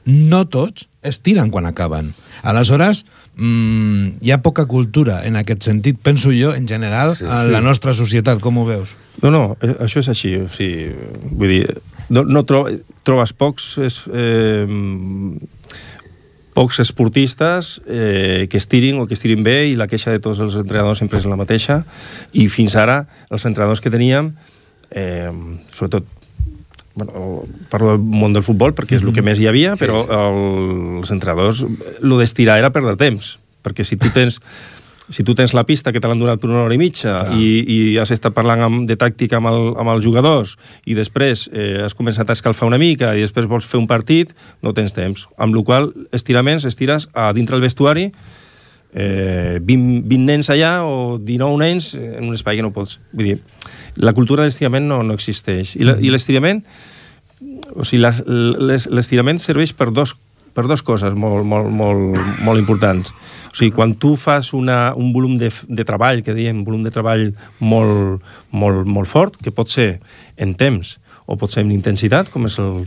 no 0.05 0.43
tots 0.51 0.89
es 1.05 1.21
tiren 1.23 1.51
quan 1.53 1.67
acaben. 1.69 2.13
Aleshores, 2.43 3.05
mmm, 3.37 4.17
hi 4.21 4.33
ha 4.33 4.41
poca 4.43 4.65
cultura 4.69 5.21
en 5.27 5.37
aquest 5.39 5.67
sentit, 5.69 5.99
penso 6.01 6.33
jo, 6.35 6.53
en 6.55 6.67
general, 6.67 7.15
sí, 7.15 7.25
en 7.25 7.49
sí. 7.49 7.53
la 7.53 7.61
nostra 7.61 7.93
societat. 7.93 8.41
Com 8.43 8.57
ho 8.59 8.65
veus? 8.67 8.95
No, 9.21 9.31
no, 9.31 9.43
eh, 9.61 9.75
això 9.85 10.03
és 10.03 10.11
així. 10.11 10.35
O 10.41 10.49
sigui, 10.51 10.89
vull 11.31 11.53
dir, 11.53 11.77
no, 12.09 12.25
no 12.25 12.45
tro 12.47 12.65
trobes 13.05 13.35
pocs... 13.37 13.75
És, 13.85 14.01
eh, 14.11 14.65
pocs 16.55 16.79
esportistes 16.79 17.81
eh, 17.83 18.47
que 18.47 18.55
estirin 18.55 19.01
o 19.03 19.05
que 19.09 19.13
estirin 19.17 19.43
bé 19.43 19.65
i 19.67 19.73
la 19.75 19.89
queixa 19.91 20.13
de 20.15 20.21
tots 20.23 20.39
els 20.39 20.55
entrenadors 20.55 21.01
sempre 21.03 21.19
és 21.19 21.27
la 21.27 21.35
mateixa 21.35 21.81
i 22.31 22.47
fins 22.47 22.77
ara 22.79 23.01
els 23.27 23.43
entrenadors 23.43 23.83
que 23.83 23.91
teníem 23.91 24.31
eh, 24.95 25.27
sobretot 25.75 26.07
bueno, 26.95 27.43
parlo 27.69 27.93
del 27.93 27.99
món 28.03 28.33
del 28.33 28.43
futbol 28.43 28.73
perquè 28.75 28.97
és 28.97 29.03
el 29.03 29.11
que 29.11 29.21
mhm. 29.21 29.31
més 29.31 29.41
hi 29.43 29.49
havia, 29.51 29.75
però 29.79 29.99
sí, 30.01 30.07
sí. 30.07 30.15
El, 30.15 30.39
els 31.01 31.11
entrenadors, 31.15 31.65
el 32.01 32.17
d'estirar 32.21 32.57
era 32.63 32.71
perdre 32.75 32.95
temps, 32.99 33.35
perquè 33.65 33.85
si 33.87 33.99
tu 33.99 34.11
tens 34.15 34.41
si 35.09 35.23
tu 35.23 35.35
tens 35.37 35.53
la 35.53 35.65
pista 35.65 35.91
que 35.93 35.99
te 36.01 36.09
l'han 36.09 36.19
donat 36.19 36.39
per 36.41 36.49
una 36.49 36.63
hora 36.63 36.73
i 36.73 36.79
mitja 36.81 37.27
i, 37.37 37.45
i 37.61 37.77
has 38.01 38.09
estat 38.15 38.33
parlant 38.33 38.63
amb, 38.65 38.85
de 38.89 38.95
tàctica 38.97 39.37
amb, 39.37 39.51
el, 39.51 39.67
amb 39.77 39.91
els 39.93 40.01
jugadors 40.05 40.55
i 40.89 40.95
després 40.97 41.45
eh, 41.53 41.83
has 41.85 41.93
començat 41.93 42.29
a 42.29 42.33
escalfar 42.33 42.65
una 42.65 42.79
mica 42.81 43.13
i 43.13 43.21
després 43.21 43.45
vols 43.49 43.67
fer 43.69 43.77
un 43.77 43.85
partit, 43.85 44.33
no 44.65 44.73
tens 44.73 44.97
temps. 44.97 45.27
Amb 45.37 45.53
la 45.53 45.61
qual 45.67 45.91
estiraments 46.15 46.65
estires 46.65 47.09
a 47.13 47.29
dintre 47.37 47.59
el 47.59 47.61
vestuari 47.65 48.09
eh, 48.95 49.59
20, 49.61 50.01
20 50.09 50.25
nens 50.25 50.49
allà 50.49 50.79
o 50.87 51.19
19 51.21 51.61
nens 51.61 51.93
en 51.99 52.25
un 52.25 52.33
espai 52.33 52.57
que 52.57 52.65
no 52.65 52.73
pots... 52.73 52.97
Vull 53.13 53.33
dir, 53.33 53.37
la 53.95 54.13
cultura 54.13 54.43
de 54.43 54.49
l'estirament 54.49 54.87
no, 54.87 55.01
no 55.03 55.15
existeix. 55.15 55.75
I 55.79 56.11
l'estirament 56.11 56.63
o 57.75 57.85
sigui, 57.85 58.03
l'estirament 58.05 59.39
serveix 59.41 59.73
per 59.75 59.89
dos, 59.93 60.15
per 60.55 60.65
dos 60.69 60.83
coses 60.85 61.15
molt, 61.17 61.45
molt, 61.47 61.71
molt, 61.73 62.19
molt 62.45 62.61
importants. 62.61 63.11
O 63.51 63.55
sigui, 63.57 63.73
quan 63.75 63.95
tu 63.99 64.15
fas 64.19 64.53
una, 64.53 64.93
un 64.95 65.11
volum 65.15 65.37
de, 65.41 65.51
de 65.51 65.87
treball, 65.87 66.21
que 66.23 66.35
diem, 66.37 66.63
volum 66.67 66.83
de 66.85 66.93
treball 66.93 67.31
molt, 67.59 68.23
molt, 68.51 68.85
molt 68.85 69.11
fort, 69.11 69.39
que 69.41 69.53
pot 69.55 69.71
ser 69.71 69.95
en 70.37 70.55
temps 70.59 70.97
o 71.25 71.37
pot 71.39 71.51
ser 71.51 71.65
en 71.65 71.73
intensitat, 71.75 72.31
com 72.33 72.47
és 72.49 72.59
el... 72.61 72.85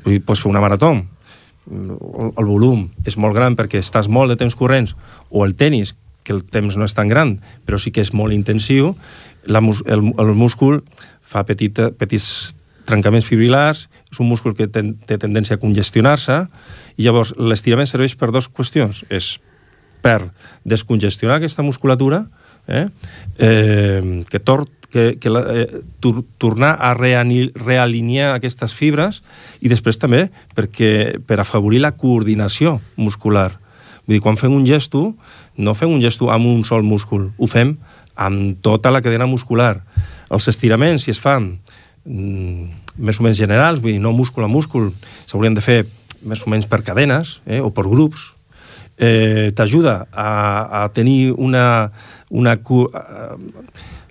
Pots 0.00 0.40
fer 0.40 0.48
una 0.48 0.62
marató, 0.64 0.94
el, 1.68 2.30
el 2.40 2.46
volum 2.48 2.86
és 3.04 3.18
molt 3.20 3.34
gran 3.36 3.52
perquè 3.52 3.82
estàs 3.84 4.06
molt 4.08 4.32
de 4.32 4.38
temps 4.40 4.54
corrents, 4.56 4.94
o 5.28 5.44
el 5.44 5.52
tennis, 5.60 5.92
que 6.24 6.34
el 6.36 6.44
temps 6.44 6.76
no 6.76 6.86
és 6.86 6.94
tan 6.96 7.08
gran, 7.08 7.38
però 7.66 7.78
sí 7.80 7.92
que 7.94 8.04
és 8.04 8.12
molt 8.16 8.34
intensiu, 8.36 8.94
la, 9.46 9.60
el, 9.60 10.06
el 10.12 10.32
múscul 10.36 10.82
fa 11.20 11.44
petita, 11.48 11.90
petits 11.96 12.54
trencaments 12.88 13.28
fibrilars, 13.28 13.86
és 14.10 14.18
un 14.20 14.28
múscul 14.30 14.56
que 14.58 14.66
ten, 14.68 14.94
té 15.06 15.18
tendència 15.20 15.56
a 15.56 15.62
congestionar-se, 15.62 16.42
i 16.98 17.06
llavors 17.06 17.32
l'estirament 17.38 17.88
serveix 17.88 18.16
per 18.18 18.32
dues 18.34 18.50
qüestions. 18.50 19.04
És 19.08 19.36
per 20.02 20.32
descongestionar 20.64 21.38
aquesta 21.38 21.62
musculatura, 21.62 22.24
eh? 22.66 22.86
Eh, 23.38 24.24
que, 24.28 24.40
tor 24.40 24.66
que, 24.90 25.16
que 25.20 25.30
la, 25.30 25.44
eh, 25.54 25.82
tor 26.00 26.22
tornar 26.38 26.74
a 26.80 26.92
realinear 26.94 28.34
aquestes 28.34 28.74
fibres 28.76 29.22
i 29.60 29.70
després 29.72 30.00
també 30.00 30.26
perquè, 30.56 31.20
per 31.24 31.40
afavorir 31.40 31.80
la 31.84 31.94
coordinació 31.96 32.80
muscular. 32.96 33.52
Vull 34.06 34.18
dir, 34.18 34.24
quan 34.24 34.40
fem 34.40 34.54
un 34.56 34.66
gesto, 34.66 35.12
no 35.56 35.74
fem 35.74 35.90
un 35.90 36.00
gesto 36.00 36.30
amb 36.30 36.46
un 36.46 36.64
sol 36.64 36.82
múscul, 36.82 37.30
ho 37.36 37.46
fem 37.46 37.76
amb 38.16 38.58
tota 38.62 38.90
la 38.90 39.02
cadena 39.02 39.26
muscular. 39.26 39.80
Els 40.30 40.48
estiraments, 40.48 41.04
si 41.04 41.14
es 41.14 41.20
fan 41.20 41.58
mm, 42.04 42.64
més 42.98 43.20
o 43.20 43.24
menys 43.24 43.40
generals, 43.40 43.80
vull 43.80 43.96
dir, 43.96 44.02
no 44.02 44.12
múscul 44.12 44.44
a 44.44 44.50
múscul, 44.50 44.92
s'haurien 45.26 45.56
de 45.56 45.64
fer 45.64 45.80
més 46.22 46.42
o 46.44 46.52
menys 46.52 46.68
per 46.68 46.82
cadenes 46.84 47.38
eh, 47.46 47.60
o 47.60 47.70
per 47.72 47.86
grups, 47.88 48.34
eh, 49.00 49.50
t'ajuda 49.56 50.06
a, 50.12 50.30
a 50.82 50.88
tenir 50.92 51.32
una, 51.32 51.90
una, 52.28 52.52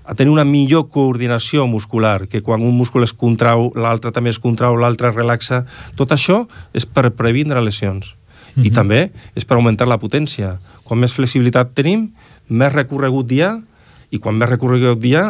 a 0.10 0.16
tenir 0.18 0.34
una 0.34 0.46
millor 0.46 0.88
coordinació 0.90 1.68
muscular, 1.70 2.26
que 2.28 2.42
quan 2.42 2.66
un 2.66 2.74
múscul 2.74 3.06
es 3.06 3.14
contrau, 3.14 3.70
l'altre 3.78 4.12
també 4.12 4.34
es 4.34 4.42
contrau, 4.42 4.78
l'altre 4.82 5.12
es 5.12 5.16
relaxa. 5.16 5.64
Tot 5.96 6.10
això 6.16 6.48
és 6.74 6.90
per 6.90 7.12
previndre 7.14 7.62
lesions. 7.62 8.16
Mm 8.16 8.62
-hmm. 8.62 8.66
I 8.66 8.70
mhm. 8.70 8.76
també 8.76 9.12
és 9.36 9.46
per 9.46 9.56
augmentar 9.58 9.88
la 9.88 10.00
potència. 10.00 10.58
Quan 10.90 11.04
més 11.04 11.14
flexibilitat 11.14 11.76
tenim, 11.78 12.10
més 12.50 12.74
recorregut 12.74 13.30
hi 13.32 13.44
ha, 13.46 13.54
i 14.10 14.18
quan 14.18 14.38
més 14.40 14.50
recorregut 14.50 15.06
hi 15.06 15.14
ha, 15.20 15.28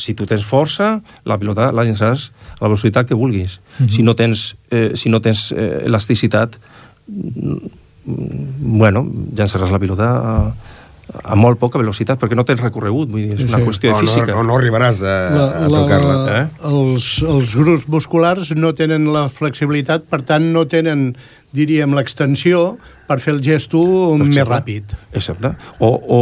si 0.00 0.16
tu 0.18 0.26
tens 0.26 0.42
força, 0.46 0.96
la 1.28 1.36
pilota 1.38 1.70
la 1.76 1.84
llançaràs 1.86 2.30
a 2.56 2.64
la 2.64 2.70
velocitat 2.70 3.06
que 3.06 3.18
vulguis. 3.18 3.60
Mm 3.60 3.86
-hmm. 3.86 3.94
Si 3.94 4.02
no 4.02 4.14
tens, 4.14 4.56
eh, 4.70 4.90
si 4.94 5.08
no 5.08 5.20
tens 5.20 5.52
eh, 5.52 5.86
elasticitat, 5.86 6.58
mm, 7.06 7.56
bueno, 8.78 9.06
llançaràs 9.36 9.70
la 9.70 9.78
pilota 9.78 10.08
a, 10.08 10.52
a 11.24 11.36
molt 11.36 11.58
poca 11.58 11.78
velocitat, 11.80 12.18
perquè 12.20 12.36
no 12.38 12.44
tens 12.46 12.60
recorregut, 12.62 13.10
vull 13.10 13.24
dir, 13.24 13.34
és 13.34 13.44
una 13.48 13.58
sí. 13.58 13.66
qüestió 13.66 13.90
no, 13.90 13.96
de 13.96 14.06
física. 14.06 14.32
No, 14.32 14.42
no, 14.42 14.52
no 14.52 14.56
arribaràs 14.58 15.02
a, 15.02 15.16
a 15.64 15.68
tocar-la. 15.68 16.16
Eh? 16.38 16.44
Els, 16.70 17.22
els 17.22 17.54
grups 17.58 17.86
musculars 17.88 18.54
no 18.56 18.72
tenen 18.78 19.12
la 19.12 19.28
flexibilitat, 19.28 20.06
per 20.10 20.22
tant 20.22 20.52
no 20.54 20.66
tenen, 20.70 21.16
diríem, 21.56 21.94
l'extensió 21.96 22.78
per 23.08 23.20
fer 23.22 23.34
el 23.36 23.44
gesto 23.44 23.80
més 24.20 24.40
ràpid. 24.46 24.96
Exacte. 25.12 25.54
O, 25.78 25.88
o, 25.90 26.20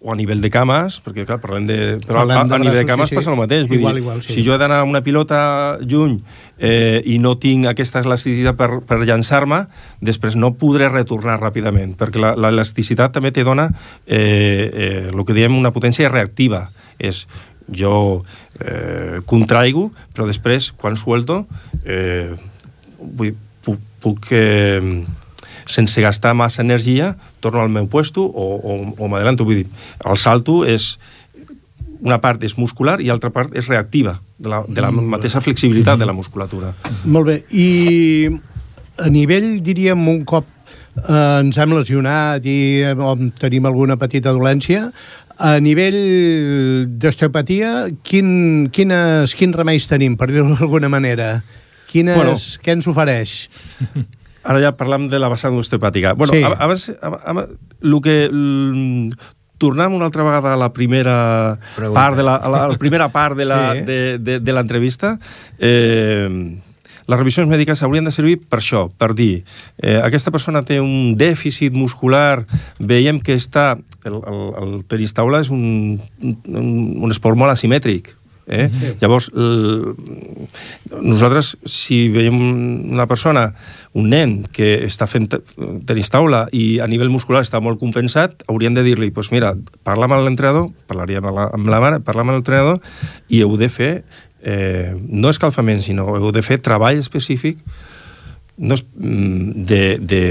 o 0.00 0.12
a 0.12 0.16
nivell 0.16 0.40
de 0.40 0.48
cames, 0.52 0.98
perquè 1.04 1.26
clar, 1.28 1.38
parlem 1.42 1.66
de... 1.68 1.78
Però 2.04 2.22
parlem 2.22 2.38
a, 2.38 2.44
a, 2.44 2.56
a 2.56 2.60
nivell 2.62 2.78
de 2.80 2.86
cames 2.88 3.10
sí, 3.10 3.14
sí. 3.14 3.18
passa 3.18 3.32
el 3.32 3.36
mateix. 3.40 3.66
Vull 3.68 3.80
igual, 3.80 3.98
dir, 3.98 4.04
igual, 4.04 4.22
sí. 4.24 4.32
Si 4.32 4.44
jo 4.46 4.54
he 4.54 4.60
d'anar 4.60 4.82
una 4.88 5.02
pilota 5.04 5.40
lluny 5.80 6.18
eh, 6.56 7.02
i 7.04 7.18
no 7.20 7.34
tinc 7.40 7.68
aquesta 7.68 8.00
elasticitat 8.04 8.56
per, 8.56 8.70
per 8.88 9.00
llançar-me, 9.04 9.62
després 10.00 10.38
no 10.40 10.54
podré 10.60 10.88
retornar 10.88 11.36
ràpidament, 11.40 11.96
perquè 12.00 12.32
l'elasticitat 12.36 13.12
també 13.16 13.32
te 13.36 13.44
dona 13.44 13.68
eh, 14.06 14.16
eh, 14.16 15.04
el 15.12 15.24
que 15.28 15.36
diem 15.36 15.56
una 15.58 15.72
potència 15.76 16.08
reactiva. 16.12 16.66
És 17.00 17.26
jo 17.76 18.20
eh, 18.60 19.20
contraigo, 19.28 19.90
però 20.14 20.26
després, 20.28 20.72
quan 20.76 20.96
suelto, 20.96 21.44
eh, 21.84 22.32
vull, 22.98 23.36
puc, 24.02 24.30
eh, 24.32 25.04
sense 25.70 26.02
gastar 26.02 26.34
massa 26.34 26.62
energia, 26.62 27.14
torno 27.40 27.62
al 27.62 27.70
meu 27.70 27.86
puesto 27.86 28.24
o, 28.26 28.46
o, 28.58 28.76
o 28.98 29.08
m'adelanto. 29.08 29.46
Vull 29.46 29.62
dir, 29.62 29.68
el 30.04 30.18
salto 30.18 30.64
és 30.66 30.96
una 32.00 32.18
part 32.20 32.42
és 32.44 32.56
muscular 32.58 32.98
i 33.00 33.10
l'altra 33.10 33.30
part 33.32 33.54
és 33.56 33.68
reactiva, 33.68 34.16
de 34.40 34.48
la, 34.48 34.62
de 34.66 34.80
la 34.82 34.90
mateixa 34.90 35.42
flexibilitat 35.44 36.00
de 36.00 36.08
la 36.08 36.16
musculatura. 36.16 36.72
Molt 37.04 37.28
bé. 37.28 37.36
I 37.52 37.68
a 39.00 39.08
nivell, 39.12 39.60
diríem, 39.64 40.00
un 40.08 40.24
cop 40.28 40.48
eh, 40.48 41.40
ens 41.40 41.60
hem 41.60 41.76
lesionat 41.76 42.46
i 42.48 42.58
eh, 42.88 43.16
tenim 43.40 43.68
alguna 43.68 43.98
petita 44.00 44.32
dolència, 44.36 44.88
a 45.40 45.54
nivell 45.62 45.96
d'osteopatia, 47.00 47.88
quin, 48.04 48.68
quines, 48.72 49.32
quins 49.38 49.56
remeis 49.56 49.86
tenim, 49.88 50.18
per 50.20 50.28
dir-ho 50.28 50.50
d'alguna 50.52 50.90
manera? 50.92 51.38
Quines, 51.90 52.16
bueno, 52.16 52.36
què 52.62 52.76
ens 52.76 52.88
ofereix? 52.90 53.34
Ara 54.48 54.62
ja 54.62 54.70
parlam 54.72 55.10
de 55.12 55.18
la 55.20 55.28
vessant 55.28 55.56
osteopàtica. 55.58 56.14
Bueno, 56.16 56.32
sí. 56.32 56.40
abans, 56.46 56.86
abans, 57.02 57.52
el 57.82 57.98
que 58.00 58.16
tornem 59.60 59.92
una 59.92 60.08
altra 60.08 60.24
vegada 60.24 60.54
a 60.54 60.56
la 60.56 60.70
primera 60.72 61.58
Pregunta. 61.76 62.00
part 62.00 62.16
de 62.16 62.24
la, 62.24 62.36
a 62.36 62.48
la, 62.48 62.64
a 62.64 62.72
la 62.72 62.80
primera 62.80 63.10
part 63.12 63.36
de 63.36 63.44
la, 63.44 63.60
sí. 63.74 63.84
de, 63.84 64.00
de, 64.18 64.38
de 64.40 64.56
l'entrevista. 64.56 65.18
Eh, 65.58 66.56
les 67.10 67.18
revisions 67.18 67.50
mèdiques 67.50 67.82
haurien 67.82 68.06
de 68.06 68.12
servir 68.14 68.36
per 68.48 68.60
això, 68.60 68.84
per 68.94 69.10
dir, 69.18 69.42
eh, 69.82 69.98
aquesta 69.98 70.30
persona 70.30 70.62
té 70.62 70.78
un 70.80 71.16
dèficit 71.18 71.74
muscular, 71.74 72.46
veiem 72.78 73.20
que 73.20 73.36
està... 73.36 73.74
El, 74.00 74.14
el, 74.16 74.38
el 74.56 74.70
tenis 74.88 75.12
taula 75.12 75.42
és 75.44 75.50
un, 75.52 75.98
un, 76.24 76.68
un 77.04 77.10
esport 77.12 77.36
molt 77.36 77.52
asimètric, 77.52 78.14
Eh? 78.50 78.68
Sí. 78.68 78.92
Llavors, 79.00 79.30
nosaltres, 81.00 81.54
si 81.64 82.08
veiem 82.10 82.36
una 82.92 83.06
persona, 83.06 83.52
un 83.94 84.10
nen 84.10 84.34
que 84.52 84.72
està 84.86 85.06
fent 85.10 85.28
tenis 85.86 86.10
taula 86.10 86.44
i 86.52 86.80
a 86.82 86.88
nivell 86.90 87.12
muscular 87.14 87.44
està 87.46 87.62
molt 87.62 87.80
compensat, 87.80 88.42
hauríem 88.50 88.74
de 88.74 88.84
dir-li, 88.86 89.12
pues 89.14 89.30
mira, 89.34 89.54
parla 89.86 90.08
amb 90.10 90.18
l'entrenador, 90.26 90.70
parlaríem 90.90 91.30
amb 91.30 91.38
la, 91.38 91.46
amb 91.54 91.70
la 91.70 91.80
mare, 91.82 92.02
parla 92.02 92.26
amb 92.26 92.34
l'entrenador 92.34 92.82
i 93.30 93.44
heu 93.44 93.54
de 93.60 93.70
fer, 93.70 93.92
eh, 94.42 94.90
no 94.98 95.30
escalfament, 95.30 95.84
sinó 95.86 96.10
heu 96.18 96.34
de 96.34 96.42
fer 96.42 96.58
treball 96.58 96.98
específic 96.98 97.62
no 98.60 98.76
és, 98.76 98.82
mm, 98.84 99.64
de, 99.64 99.82
de, 100.04 100.22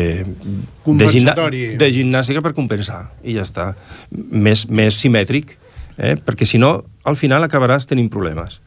de, 0.85 1.07
gimna, 1.09 1.33
de 1.81 1.87
gimnàstica 1.89 2.43
per 2.45 2.53
compensar, 2.53 3.07
i 3.25 3.33
ja 3.39 3.45
està. 3.47 3.71
Més, 4.13 4.67
més 4.69 4.99
simètric 5.01 5.55
eh? 5.99 6.15
perquè 6.15 6.47
si 6.47 6.57
no, 6.57 6.79
al 7.05 7.19
final 7.19 7.43
acabaràs 7.45 7.87
tenint 7.89 8.09
problemes. 8.09 8.61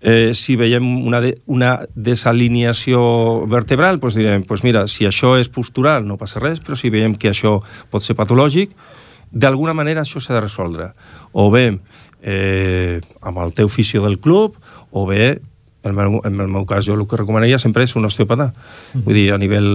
Eh, 0.00 0.34
si 0.36 0.56
veiem 0.60 0.84
una, 1.08 1.20
de, 1.24 1.32
una 1.50 1.80
desalineació 1.94 3.00
vertebral, 3.50 3.98
doncs 4.00 4.18
direm, 4.18 4.44
doncs 4.46 4.62
mira, 4.64 4.84
si 4.92 5.08
això 5.08 5.34
és 5.40 5.50
postural 5.50 6.06
no 6.06 6.18
passa 6.20 6.40
res, 6.42 6.60
però 6.62 6.78
si 6.78 6.92
veiem 6.92 7.16
que 7.18 7.32
això 7.32 7.58
pot 7.90 8.04
ser 8.04 8.16
patològic, 8.18 8.76
d'alguna 9.32 9.74
manera 9.74 10.04
això 10.04 10.22
s'ha 10.22 10.36
de 10.36 10.44
resoldre. 10.44 10.90
O 11.32 11.50
bé 11.50 11.66
eh, 12.22 13.00
amb 13.20 13.42
el 13.42 13.52
teu 13.56 13.68
fisio 13.72 14.04
del 14.04 14.20
club, 14.20 14.56
o 14.92 15.06
bé 15.08 15.40
en 15.86 15.92
el, 15.92 15.96
meu, 15.96 16.20
en 16.24 16.40
el 16.40 16.48
meu 16.50 16.66
cas, 16.66 16.84
jo 16.84 16.96
el 16.96 17.06
que 17.06 17.18
recomanaria 17.20 17.60
sempre 17.62 17.84
és 17.86 17.94
un 17.96 18.08
osteòpata. 18.08 18.50
Mm. 18.92 19.04
Vull 19.06 19.16
dir, 19.16 19.26
a 19.32 19.38
nivell... 19.38 19.70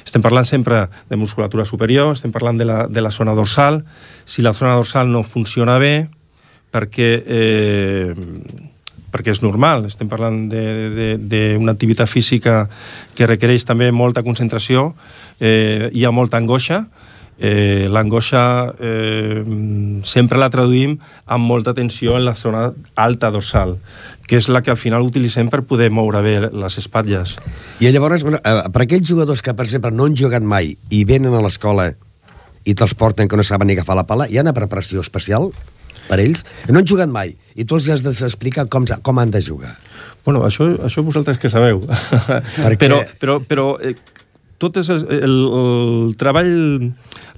Estem 0.00 0.24
parlant 0.24 0.48
sempre 0.48 0.86
de 1.10 1.18
musculatura 1.20 1.66
superior, 1.68 2.14
estem 2.16 2.32
parlant 2.32 2.58
de 2.58 2.66
la, 2.68 2.78
de 2.88 3.04
la 3.04 3.12
zona 3.12 3.36
dorsal. 3.36 3.82
Si 4.24 4.42
la 4.42 4.54
zona 4.56 4.74
dorsal 4.80 5.12
no 5.12 5.22
funciona 5.22 5.76
bé, 5.82 6.08
perquè, 6.72 7.10
eh, 7.26 8.14
perquè 9.12 9.34
és 9.34 9.42
normal, 9.44 9.86
estem 9.86 10.08
parlant 10.08 10.46
d'una 10.48 11.76
activitat 11.76 12.10
física 12.10 12.66
que 13.14 13.28
requereix 13.28 13.68
també 13.68 13.92
molta 13.92 14.24
concentració, 14.24 14.92
eh, 15.38 15.90
hi 15.92 16.04
ha 16.04 16.14
molta 16.14 16.40
angoixa, 16.40 16.86
eh, 17.42 17.88
l'angoixa 17.90 18.74
eh, 18.78 19.42
sempre 20.06 20.38
la 20.38 20.48
traduïm 20.52 20.94
amb 21.26 21.48
molta 21.48 21.74
tensió 21.74 22.16
en 22.16 22.24
la 22.24 22.36
zona 22.38 22.68
alta 22.94 23.32
dorsal, 23.34 23.76
que 24.28 24.38
és 24.38 24.48
la 24.48 24.62
que 24.62 24.70
al 24.72 24.78
final 24.80 25.04
utilitzem 25.04 25.50
per 25.50 25.64
poder 25.66 25.90
moure 25.90 26.22
bé 26.22 26.38
les 26.46 26.78
espatlles. 26.78 27.36
I 27.80 27.90
llavors, 27.90 28.24
eh, 28.24 28.54
per 28.72 28.86
aquells 28.86 29.08
jugadors 29.08 29.42
que, 29.42 29.54
per 29.54 29.66
exemple, 29.66 29.90
no 29.90 30.06
han 30.06 30.16
jugat 30.16 30.46
mai 30.46 30.76
i 30.88 31.04
venen 31.04 31.34
a 31.34 31.42
l'escola 31.42 31.90
i 32.64 32.74
te'ls 32.78 32.94
porten 32.94 33.28
que 33.28 33.36
no 33.36 33.42
saben 33.42 33.66
ni 33.66 33.74
agafar 33.74 33.98
la 33.98 34.06
pala, 34.06 34.28
hi 34.30 34.38
ha 34.38 34.46
una 34.46 34.54
preparació 34.54 35.02
especial? 35.02 35.50
Per 36.12 36.20
ells, 36.20 36.44
no 36.68 36.82
han 36.82 36.88
jugat 36.88 37.12
mai, 37.12 37.32
i 37.56 37.64
tu 37.64 37.78
els 37.78 37.88
has 37.92 38.04
d'explicar 38.04 38.68
com, 38.68 38.84
com 38.84 39.20
han 39.22 39.32
de 39.32 39.40
jugar. 39.42 39.72
Bueno, 40.26 40.44
això, 40.46 40.68
això 40.84 41.02
vosaltres 41.02 41.40
que 41.40 41.50
sabeu. 41.50 41.80
Perquè... 41.82 42.80
Però, 42.82 42.98
però, 43.20 43.34
però 43.46 43.64
eh, 43.82 43.94
tot 44.62 44.76
és 44.78 44.88
el, 44.92 45.00
el, 45.16 45.36
el 45.58 46.12
treball, 46.18 46.50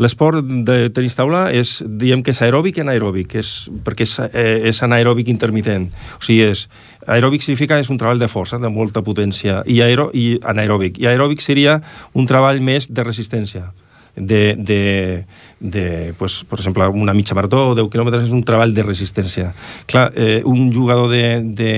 l'esport 0.03 0.45
de 0.69 0.91
tenis 0.93 1.17
taula 1.17 1.47
és, 1.57 1.79
diem 2.01 2.25
que 2.25 2.35
és 2.35 2.41
aeròbic 2.45 2.81
i 2.81 2.85
anaeròbic, 2.85 3.37
és, 3.41 3.53
perquè 3.87 4.05
és, 4.05 4.17
eh, 4.27 4.59
és 4.71 4.83
anaeròbic 4.85 5.31
intermitent. 5.33 5.87
O 6.19 6.25
sigui, 6.25 6.51
és, 6.51 6.67
aeròbic 7.07 7.45
significa 7.47 7.79
és 7.81 7.93
un 7.93 8.01
treball 8.01 8.21
de 8.21 8.29
força, 8.29 8.61
de 8.61 8.73
molta 8.73 9.05
potència, 9.07 9.63
i, 9.65 9.81
aero, 9.85 10.11
i 10.13 10.35
anaeròbic. 10.43 11.01
I 11.01 11.09
aeròbic 11.13 11.45
seria 11.45 11.79
un 12.13 12.29
treball 12.29 12.61
més 12.65 12.91
de 12.93 13.07
resistència 13.07 13.71
de, 14.17 14.55
de, 14.59 15.25
de 15.61 16.15
pues, 16.19 16.45
per 16.49 16.59
exemple, 16.61 16.87
una 16.89 17.15
mitja 17.15 17.35
marató 17.35 17.71
o 17.71 17.75
10 17.75 17.91
quilòmetres 17.93 18.29
és 18.29 18.35
un 18.35 18.45
treball 18.47 18.75
de 18.75 18.87
resistència. 18.87 19.53
Clar, 19.91 20.11
eh, 20.15 20.43
un 20.45 20.73
jugador 20.73 21.11
de, 21.11 21.41
de, 21.45 21.73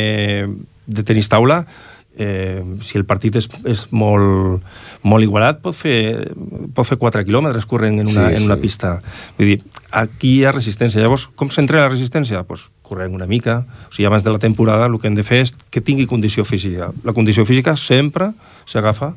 de 0.86 1.06
tenis 1.06 1.28
taula 1.32 1.64
eh, 2.16 2.62
si 2.80 2.96
el 2.98 3.04
partit 3.04 3.36
és, 3.36 3.46
és 3.68 3.84
molt, 3.92 4.64
molt 5.06 5.24
igualat, 5.24 5.60
pot 5.62 5.76
fer, 5.76 6.32
pot 6.74 6.88
fer 6.88 6.98
4 6.98 7.24
quilòmetres 7.28 7.68
corrent 7.68 8.00
en 8.00 8.08
una, 8.08 8.30
Sí, 8.30 8.38
en 8.40 8.48
una 8.48 8.56
sí. 8.56 8.62
pista. 8.62 8.94
Vull 9.38 9.52
dir, 9.52 9.58
aquí 9.90 10.38
hi 10.38 10.44
ha 10.48 10.54
resistència. 10.56 11.02
Llavors, 11.02 11.28
com 11.36 11.52
s'entrena 11.52 11.86
la 11.86 11.92
resistència? 11.92 12.42
Pues, 12.48 12.66
corrent 12.86 13.14
una 13.14 13.28
mica. 13.28 13.60
O 13.88 13.92
sigui, 13.92 14.08
abans 14.08 14.24
de 14.24 14.32
la 14.32 14.40
temporada 14.42 14.88
el 14.88 14.98
que 15.00 15.10
hem 15.10 15.18
de 15.18 15.26
fer 15.26 15.42
és 15.44 15.54
que 15.70 15.84
tingui 15.84 16.08
condició 16.08 16.44
física. 16.48 16.90
La 17.04 17.12
condició 17.12 17.44
física 17.44 17.76
sempre 17.76 18.32
s'agafa 18.64 19.12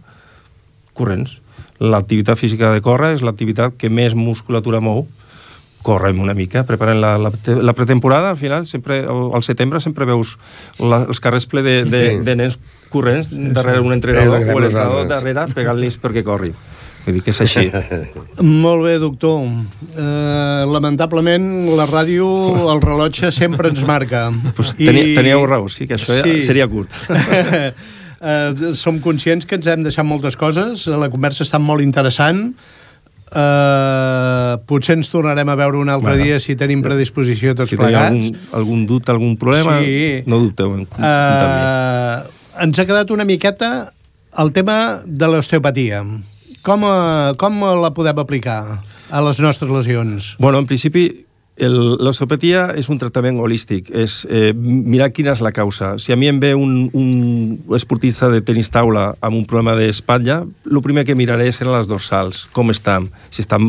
corrents. 0.93 1.39
L'activitat 1.79 2.37
física 2.39 2.73
de 2.75 2.81
córrer 2.83 3.13
és 3.15 3.21
l'activitat 3.23 3.77
que 3.79 3.89
més 3.89 4.15
musculatura 4.15 4.81
mou. 4.83 5.05
Correm 5.81 6.17
una 6.19 6.33
mica, 6.35 6.65
preparem 6.67 6.97
la, 6.99 7.13
la, 7.17 7.31
la 7.63 7.73
pretemporada, 7.73 8.33
al 8.33 8.37
final, 8.37 8.65
sempre, 8.67 8.97
al, 9.07 9.29
al 9.37 9.43
setembre, 9.47 9.79
sempre 9.79 10.03
veus 10.03 10.33
la, 10.77 11.05
els 11.07 11.21
carrers 11.23 11.47
ple 11.47 11.63
de, 11.63 11.77
de, 11.87 12.01
Sí. 12.01 12.17
de 12.27 12.35
nens 12.35 12.57
corrents 12.91 13.29
darrere 13.31 13.79
un 13.79 13.93
entrenador 13.95 14.43
o 14.43 14.59
l'entrenador 14.59 15.07
darrere 15.07 15.47
pegant-los 15.55 15.95
perquè 16.03 16.25
corri. 16.27 16.51
Vull 17.05 17.15
dir 17.15 17.21
que 17.23 17.31
és 17.31 17.39
així. 17.45 17.69
Molt 18.65 18.83
bé, 18.83 18.97
doctor. 18.99 19.39
Eh, 19.95 20.65
lamentablement, 20.67 21.47
la 21.79 21.87
ràdio, 21.87 22.27
el 22.73 22.83
rellotge 22.83 23.31
sempre 23.31 23.71
ens 23.71 23.79
marca. 23.87 24.25
Pues 24.57 24.73
teni, 24.75 25.13
teníeu 25.15 25.45
raó, 25.47 25.69
sí, 25.71 25.87
que 25.87 25.95
això 25.95 26.19
sí. 26.19 26.41
seria 26.43 26.67
curt. 26.67 26.91
eh, 28.21 28.73
som 28.75 28.99
conscients 28.99 29.45
que 29.45 29.55
ens 29.55 29.67
hem 29.67 29.83
deixat 29.83 30.05
moltes 30.05 30.35
coses, 30.39 30.87
la 30.87 31.09
conversa 31.09 31.43
està 31.43 31.59
molt 31.59 31.81
interessant, 31.85 32.53
eh, 33.29 34.57
potser 34.69 34.95
ens 34.97 35.09
tornarem 35.11 35.49
a 35.49 35.55
veure 35.59 35.77
un 35.77 35.89
altre 35.89 36.11
Bueno. 36.15 36.23
dia 36.25 36.39
si 36.39 36.55
tenim 36.55 36.81
predisposició 36.81 37.55
tots 37.55 37.69
si 37.69 37.77
plegats. 37.77 38.09
algun, 38.11 38.37
algun 38.53 38.85
dubte, 38.87 39.11
algun 39.11 39.37
problema, 39.37 39.79
Sí. 39.81 40.23
no 40.25 40.39
dubteu 40.39 40.75
en. 40.75 40.87
Uh, 40.97 42.27
ens 42.63 42.79
ha 42.79 42.85
quedat 42.85 43.11
una 43.11 43.25
miqueta 43.25 43.93
el 44.37 44.51
tema 44.51 45.01
de 45.05 45.25
l'osteopatia. 45.27 46.03
Com, 46.61 46.83
uh, 46.83 47.33
com 47.37 47.61
la 47.81 47.93
podem 47.93 48.17
aplicar 48.19 48.81
a 49.09 49.21
les 49.21 49.39
nostres 49.39 49.69
lesions? 49.71 50.35
Bueno, 50.39 50.59
en 50.59 50.65
principi, 50.65 51.25
l'osteopatia 51.67 52.69
és 52.79 52.87
un 52.91 52.99
tractament 53.01 53.39
holístic, 53.41 53.89
és 53.91 54.21
eh, 54.29 54.51
mirar 54.55 55.09
quina 55.11 55.33
és 55.33 55.41
la 55.43 55.51
causa. 55.51 55.97
Si 55.99 56.13
a 56.13 56.17
mi 56.19 56.29
em 56.29 56.39
ve 56.39 56.53
un, 56.55 56.89
un 56.95 57.75
esportista 57.75 58.29
de 58.31 58.39
tenis 58.45 58.71
taula 58.71 59.09
amb 59.19 59.35
un 59.35 59.45
problema 59.49 59.75
d'espatlla, 59.75 60.41
el 60.69 60.81
primer 60.85 61.03
que 61.07 61.17
miraré 61.19 61.49
seran 61.51 61.75
les 61.75 61.89
dorsals, 61.89 62.45
com 62.55 62.71
estan, 62.71 63.09
si, 63.29 63.41
estan, 63.43 63.65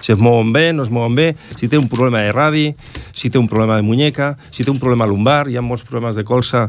si 0.00 0.12
es 0.12 0.20
mouen 0.20 0.52
bé, 0.52 0.72
no 0.72 0.84
es 0.84 0.92
mouen 0.92 1.16
bé, 1.16 1.30
si 1.56 1.68
té 1.68 1.80
un 1.80 1.88
problema 1.88 2.24
de 2.26 2.34
radi, 2.36 2.66
si 3.12 3.30
té 3.30 3.40
un 3.40 3.48
problema 3.48 3.76
de 3.76 3.86
muñeca, 3.86 4.34
si 4.50 4.64
té 4.64 4.74
un 4.74 4.82
problema 4.82 5.08
lumbar, 5.08 5.46
hi 5.48 5.56
ha 5.56 5.64
molts 5.64 5.86
problemes 5.88 6.18
de 6.18 6.26
colze 6.28 6.68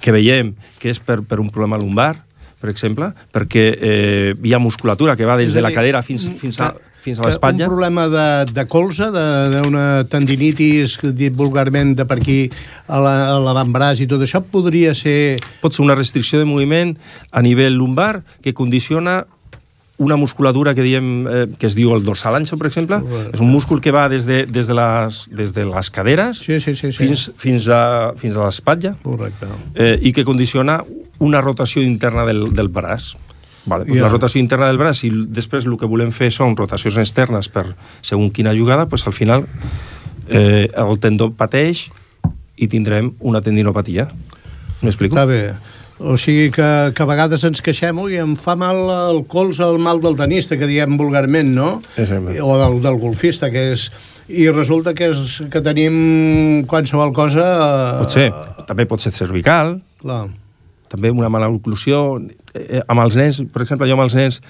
que 0.00 0.12
veiem 0.16 0.54
que 0.80 0.90
és 0.90 0.98
per, 0.98 1.20
per 1.22 1.38
un 1.38 1.52
problema 1.52 1.78
lumbar, 1.78 2.16
per 2.60 2.68
exemple, 2.70 3.08
perquè 3.32 3.64
eh, 3.80 4.34
hi 4.44 4.52
ha 4.52 4.58
musculatura 4.60 5.16
que 5.16 5.24
va 5.24 5.36
des 5.40 5.54
de 5.56 5.62
la 5.64 5.70
cadera 5.72 6.02
fins, 6.04 6.26
fins, 6.36 6.58
a, 6.60 6.70
fins 7.00 7.18
a 7.18 7.24
l'espatlla. 7.24 7.64
Un 7.64 7.72
problema 7.72 8.04
de, 8.12 8.26
de 8.52 8.64
colze, 8.68 9.08
de- 9.14 9.62
d'una 9.62 10.04
tendinitis, 10.12 10.98
dit 11.16 11.32
vulgarment, 11.32 11.94
de 11.96 12.04
per 12.04 12.18
aquí 12.20 12.50
a 12.86 13.00
la- 13.00 13.16
a 13.32 13.40
l'avantbraç 13.40 14.00
i 14.04 14.06
tot 14.10 14.20
això, 14.22 14.42
podria 14.44 14.92
ser... 14.94 15.38
pot 15.62 15.72
ser 15.72 15.82
una 15.86 15.96
restricció 15.96 16.38
de 16.38 16.44
moviment 16.44 16.96
a 17.32 17.40
nivell 17.42 17.74
lumbar 17.80 18.22
que 18.42 18.52
condiciona 18.54 19.22
una 20.00 20.16
musculatura 20.16 20.72
que 20.74 20.80
diem 20.80 21.26
eh, 21.28 21.46
que 21.60 21.66
es 21.68 21.74
diu 21.76 21.90
el 21.92 22.04
dorsal 22.04 22.32
ancho, 22.38 22.56
per 22.56 22.70
exemple, 22.70 22.96
és 23.34 23.40
un 23.44 23.50
múscul 23.52 23.82
que 23.84 23.92
va 23.92 24.06
des 24.08 24.24
de, 24.24 24.46
des 24.48 24.64
de, 24.68 24.72
les, 24.76 25.18
des 25.28 25.52
de 25.52 25.66
les 25.68 25.90
caderes 25.92 26.38
Sí, 26.40 26.56
sí, 26.60 26.72
sí. 26.74 26.88
sí. 26.88 26.96
fins, 26.96 27.26
fins, 27.36 27.66
a, 27.68 28.12
fins 28.16 28.36
a 28.36 28.46
l'espatlla 28.46 28.94
eh, 29.76 29.98
i 30.00 30.12
que 30.16 30.24
condiciona 30.24 30.78
una 31.20 31.40
rotació 31.44 31.82
interna 31.84 32.24
del, 32.28 32.48
del 32.56 32.68
braç. 32.72 33.14
Vale, 33.68 33.84
doncs 33.84 33.98
Ja. 33.98 34.06
La 34.06 34.12
rotació 34.12 34.40
interna 34.40 34.70
del 34.70 34.78
braç 34.80 35.04
i 35.04 35.10
després 35.28 35.66
el 35.68 35.76
que 35.78 35.86
volem 35.86 36.10
fer 36.16 36.30
són 36.32 36.56
rotacions 36.56 36.96
externes 37.02 37.48
per 37.52 37.66
segons 38.00 38.32
quina 38.32 38.54
jugada, 38.56 38.86
doncs 38.88 39.06
al 39.06 39.12
final 39.16 39.44
eh, 40.28 40.68
el 40.72 40.96
tendó 40.98 41.30
pateix 41.36 41.88
i 42.56 42.68
tindrem 42.68 43.12
una 43.20 43.40
tendinopatia. 43.44 44.08
M'explico? 44.80 45.14
Està 45.16 45.26
bé. 45.28 45.42
O 46.00 46.14
sigui 46.16 46.48
que, 46.48 46.66
que 46.96 47.02
a 47.04 47.06
vegades 47.08 47.42
ens 47.44 47.60
queixem, 47.60 47.98
ui, 48.00 48.14
em 48.16 48.32
fa 48.40 48.54
mal 48.56 48.78
el 49.12 49.18
colze, 49.28 49.60
el 49.66 49.76
mal 49.78 50.00
del 50.00 50.16
tenista, 50.16 50.56
que 50.56 50.64
diem 50.68 50.96
vulgarment, 50.96 51.50
no? 51.52 51.82
Exacte. 52.00 52.38
O 52.40 52.54
del, 52.56 52.78
del 52.84 52.96
golfista, 53.02 53.50
que 53.52 53.72
és... 53.74 53.90
I 54.30 54.44
resulta 54.54 54.94
que, 54.94 55.08
és, 55.10 55.40
que 55.50 55.60
tenim 55.60 56.62
qualsevol 56.70 57.10
cosa... 57.12 57.42
eh, 57.42 57.98
Pot 58.04 58.14
ser, 58.14 58.28
també 58.68 58.86
pot 58.88 59.02
ser 59.02 59.10
cervical, 59.12 59.80
Clar. 60.00 60.28
També 60.90 61.12
una 61.14 61.30
mala 61.30 61.48
oclusió. 61.52 62.18
Eh, 62.54 62.82
amb 62.90 63.04
els 63.04 63.16
nens, 63.18 63.40
per 63.54 63.62
exemple, 63.62 63.86
jo 63.86 63.94
amb 63.94 64.04
els 64.08 64.16
nens 64.18 64.40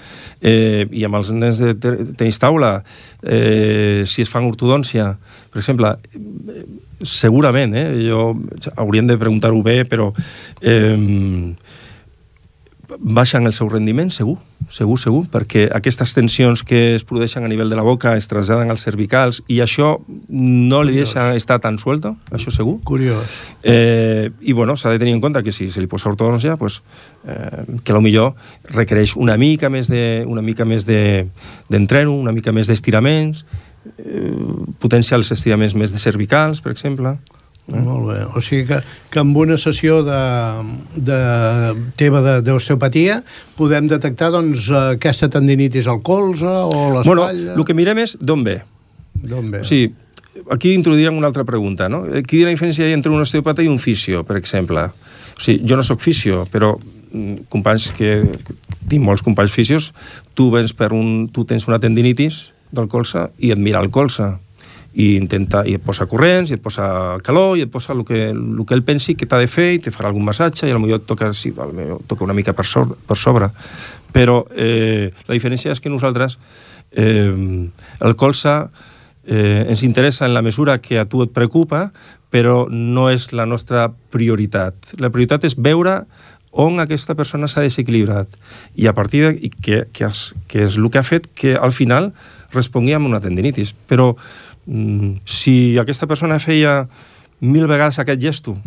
eh, 0.41 0.87
i 0.89 1.05
amb 1.05 1.19
els 1.21 1.29
nens 1.37 1.61
de 1.61 1.75
te- 1.77 1.97
tenis 2.17 2.39
taula, 2.41 2.79
eh, 3.21 4.01
si 4.09 4.25
es 4.25 4.31
fan 4.31 4.47
ortodòncia, 4.49 5.11
per 5.53 5.61
exemple, 5.61 5.93
eh, 6.17 6.63
segurament, 7.05 7.73
eh, 7.77 7.87
jo 8.09 8.31
hauríem 8.75 9.07
de 9.09 9.19
preguntar-ho 9.21 9.61
bé, 9.65 9.83
però 9.85 10.09
eh, 10.61 10.97
baixen 12.99 13.45
el 13.47 13.53
seu 13.53 13.69
rendiment, 13.69 14.09
segur, 14.11 14.37
segur, 14.69 14.97
segur, 14.99 15.21
perquè 15.31 15.67
aquestes 15.73 16.13
tensions 16.13 16.63
que 16.67 16.95
es 16.95 17.03
produeixen 17.07 17.43
a 17.43 17.47
nivell 17.51 17.69
de 17.71 17.75
la 17.75 17.85
boca 17.85 18.15
es 18.17 18.27
traslladen 18.27 18.69
als 18.71 18.83
cervicals 18.83 19.41
i 19.47 19.61
això 19.63 19.93
no 20.29 20.81
li 20.83 20.95
deixa 20.99 21.35
estar 21.35 21.59
tan 21.63 21.77
suelto, 21.79 22.15
això 22.31 22.51
segur. 22.51 22.79
Curiós. 22.83 23.39
Eh, 23.63 24.29
I 24.41 24.53
bueno, 24.53 24.75
s'ha 24.77 24.89
de 24.91 24.99
tenir 24.99 25.13
en 25.13 25.21
compte 25.21 25.43
que 25.43 25.51
si 25.51 25.69
se 25.71 25.81
li 25.81 25.87
posa 25.87 26.09
ortodòncia, 26.09 26.57
pues, 26.57 26.81
eh, 27.27 27.65
que 27.83 27.93
millor 28.01 28.33
requereix 28.69 29.15
una 29.15 29.37
mica 29.37 29.69
més 29.69 29.87
de, 29.87 30.23
una 30.27 30.41
mica 30.41 30.65
més 30.65 30.85
de- 30.85 31.27
d'entreno, 31.69 32.13
una 32.13 32.31
mica 32.31 32.51
més 32.51 32.67
d'estiraments, 32.67 33.45
eh, 33.97 34.33
potenciar 34.79 35.17
els 35.17 35.31
estiraments 35.31 35.75
més 35.75 35.91
de 35.91 35.97
cervicals, 35.97 36.61
per 36.61 36.71
exemple. 36.71 37.17
Eh? 37.71 37.81
Molt 37.85 38.07
bé. 38.11 38.19
O 38.35 38.41
sigui 38.43 38.65
que, 38.69 38.81
que 39.11 39.19
amb 39.21 39.37
una 39.37 39.57
sessió 39.57 40.01
de, 40.03 40.19
de 40.95 41.19
teva 41.99 42.21
de- 42.25 42.41
d'osteopatia 42.45 43.21
podem 43.57 43.87
detectar 43.91 44.31
doncs, 44.33 44.69
aquesta 44.97 45.29
tendinitis 45.31 45.87
al 45.87 46.01
colze 46.05 46.45
o 46.45 46.71
a 46.99 47.03
Bueno, 47.03 47.25
l'espatlla... 47.27 47.55
el 47.57 47.65
que 47.67 47.75
mirem 47.77 48.03
és 48.03 48.17
d'on 48.19 48.43
ve. 48.47 48.59
D'on 49.21 49.51
ve? 49.51 49.61
O 49.61 49.67
sigui, 49.67 49.91
aquí 50.51 50.73
introduiríem 50.73 51.17
una 51.17 51.27
altra 51.31 51.43
pregunta, 51.47 51.89
no? 51.89 52.03
Eh, 52.07 52.23
Quina 52.27 52.51
diferència 52.51 52.87
hi 52.87 52.91
ha 52.95 52.97
entre 52.99 53.11
un 53.13 53.21
osteopata 53.23 53.63
i 53.63 53.69
un 53.71 53.79
fisio, 53.79 54.23
per 54.27 54.37
exemple? 54.39 54.87
O 55.37 55.41
sigui, 55.41 55.63
jo 55.67 55.77
no 55.79 55.83
sóc 55.85 56.01
fisio, 56.03 56.45
però 56.51 56.73
mm, 56.77 57.47
companys 57.51 57.91
que... 57.97 58.15
Tinc 58.91 59.03
molts 59.05 59.21
companys 59.23 59.53
fisios, 59.53 59.91
tu 60.35 60.49
vens 60.51 60.73
per 60.75 60.89
un... 60.97 61.29
Tu 61.31 61.45
tens 61.47 61.67
una 61.69 61.77
tendinitis 61.79 62.49
del 62.75 62.87
colze 62.91 63.29
i 63.39 63.51
et 63.53 63.59
mira 63.61 63.79
el 63.83 63.91
colze 63.93 64.25
i 64.93 65.15
intenta, 65.15 65.63
i 65.67 65.75
et 65.77 65.83
posa 65.83 66.07
corrents, 66.09 66.51
i 66.51 66.57
et 66.57 66.63
posa 66.63 67.17
calor, 67.23 67.55
i 67.57 67.65
et 67.65 67.71
posa 67.71 67.93
el 67.95 68.03
que, 68.07 68.29
el 68.31 68.63
que 68.67 68.75
ell 68.75 68.83
pensi 68.83 69.15
que 69.15 69.27
t'ha 69.29 69.39
de 69.39 69.47
fer, 69.47 69.69
i 69.77 69.81
te 69.83 69.93
farà 69.93 70.11
algun 70.11 70.25
massatge, 70.27 70.67
i 70.67 70.75
potser 70.75 70.99
et 70.99 71.07
toca, 71.07 71.31
sí, 71.37 71.53
potser 71.55 71.97
toca 72.11 72.27
una 72.27 72.35
mica 72.35 72.53
per, 72.57 72.67
so, 72.67 72.83
per 73.07 73.17
sobre. 73.17 73.51
Però 74.11 74.41
eh, 74.51 75.11
la 75.27 75.37
diferència 75.37 75.71
és 75.71 75.79
que 75.79 75.91
nosaltres 75.91 76.37
eh, 76.91 77.31
el 77.31 78.15
colze 78.19 78.55
eh, 79.23 79.65
ens 79.69 79.83
interessa 79.87 80.25
en 80.25 80.33
la 80.33 80.41
mesura 80.41 80.79
que 80.83 80.99
a 80.99 81.05
tu 81.05 81.23
et 81.23 81.31
preocupa, 81.31 81.89
però 82.31 82.65
no 82.71 83.09
és 83.11 83.31
la 83.35 83.45
nostra 83.45 83.89
prioritat. 84.11 84.95
La 84.99 85.11
prioritat 85.11 85.47
és 85.47 85.55
veure 85.59 86.01
on 86.51 86.83
aquesta 86.83 87.15
persona 87.15 87.47
s'ha 87.47 87.63
desequilibrat 87.63 88.35
i 88.75 88.87
a 88.87 88.93
partir 88.93 89.23
de, 89.23 89.51
que, 89.63 89.85
que, 89.91 90.05
has, 90.07 90.33
que 90.51 90.65
és 90.65 90.75
el 90.75 90.89
que 90.91 90.99
ha 90.99 91.07
fet 91.07 91.27
que 91.35 91.55
al 91.55 91.71
final 91.71 92.11
respongui 92.51 92.95
amb 92.95 93.07
una 93.07 93.21
tendinitis. 93.23 93.71
Però 93.87 94.15
si 95.25 95.77
aquesta 95.81 96.07
persona 96.07 96.39
feia 96.39 96.87
mil 97.41 97.67
vegades 97.67 97.99
aquest 97.99 98.21
gesto, 98.21 98.57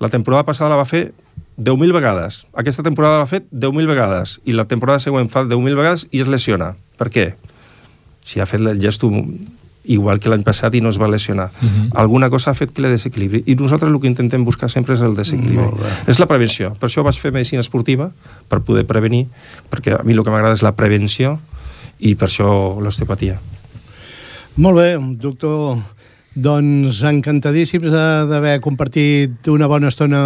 la 0.00 0.08
temporada 0.08 0.44
passada 0.44 0.70
la 0.70 0.80
va 0.80 0.88
fer 0.88 1.12
10.000 1.56 1.94
vegades, 1.94 2.46
aquesta 2.58 2.82
temporada 2.82 3.20
l'ha 3.20 3.30
fet 3.30 3.46
10.000 3.52 3.86
vegades 3.86 4.40
i 4.44 4.56
la 4.58 4.66
temporada 4.66 4.98
següent 4.98 5.30
fa 5.30 5.44
10.000 5.46 5.78
vegades 5.78 6.08
i 6.10 6.24
es 6.24 6.30
lesiona. 6.30 6.74
Per 6.98 7.10
què? 7.14 7.26
Si 8.26 8.40
ha 8.40 8.46
fet 8.50 8.60
el 8.60 8.80
gesto 8.82 9.10
igual 9.84 10.18
que 10.18 10.32
l'any 10.32 10.42
passat 10.42 10.74
i 10.74 10.80
no 10.82 10.90
es 10.90 10.98
va 10.98 11.06
lesionar. 11.12 11.50
Uh 11.60 11.68
-huh. 11.68 11.88
Alguna 11.94 12.30
cosa 12.30 12.50
ha 12.50 12.54
fet 12.54 12.72
que 12.72 12.82
le 12.82 12.88
desequilibri. 12.88 13.44
I 13.46 13.54
nosaltres 13.54 13.92
el 13.92 14.00
que 14.00 14.08
intentem 14.08 14.44
buscar 14.44 14.70
sempre 14.70 14.94
és 14.94 15.00
el 15.00 15.14
desequilibri. 15.14 15.70
És 16.06 16.18
la 16.18 16.26
prevenció. 16.26 16.74
Per 16.74 16.88
això 16.88 17.04
vaig 17.04 17.20
fer 17.20 17.32
medicina 17.32 17.60
esportiva, 17.60 18.10
per 18.48 18.60
poder 18.60 18.86
prevenir, 18.86 19.28
perquè 19.70 20.00
a 20.00 20.02
mi 20.02 20.14
el 20.14 20.24
que 20.24 20.30
m'agrada 20.30 20.54
és 20.54 20.62
la 20.62 20.72
prevenció 20.72 21.38
i 21.98 22.14
per 22.14 22.28
això 22.28 22.80
l'osteopatia. 22.80 23.38
Molt 24.56 24.78
bé, 24.78 24.88
doctor. 25.18 25.78
Doncs 26.34 26.98
encantadíssims 27.06 27.92
d'haver 27.94 28.56
compartit 28.62 29.46
una 29.52 29.68
bona 29.70 29.90
estona 29.92 30.20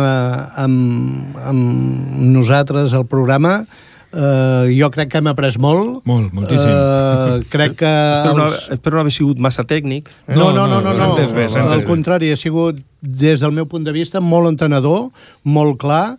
amb, 0.57 1.37
amb 1.45 2.25
nosaltres 2.33 2.95
al 2.97 3.05
programa. 3.09 3.61
Uh, 4.09 4.65
jo 4.73 4.89
crec 4.89 5.11
que 5.13 5.21
hem 5.21 5.27
après 5.29 5.59
molt. 5.61 5.99
Molt, 6.09 6.31
moltíssim. 6.33 6.73
Uh, 6.73 7.43
crec 7.53 7.75
que... 7.83 7.91
Espero 8.25 8.39
no, 8.39 8.47
els- 8.49 8.63
espero 8.73 8.97
no 8.97 9.03
haver 9.05 9.13
sigut 9.13 9.43
massa 9.45 9.67
tècnic. 9.69 10.09
No, 10.33 10.49
no, 10.57 10.65
no, 10.65 10.81
no, 10.81 10.95
s'ha 10.97 11.11
no. 11.11 11.17
entès 11.19 11.35
bé, 11.37 11.45
Al 11.61 11.85
contrari, 11.85 12.33
ha 12.33 12.41
sigut, 12.41 12.81
des 13.05 13.45
del 13.45 13.53
meu 13.53 13.69
punt 13.69 13.85
de 13.85 13.93
vista, 13.93 14.21
molt 14.25 14.49
entenedor, 14.49 15.11
molt 15.45 15.77
clar, 15.85 16.17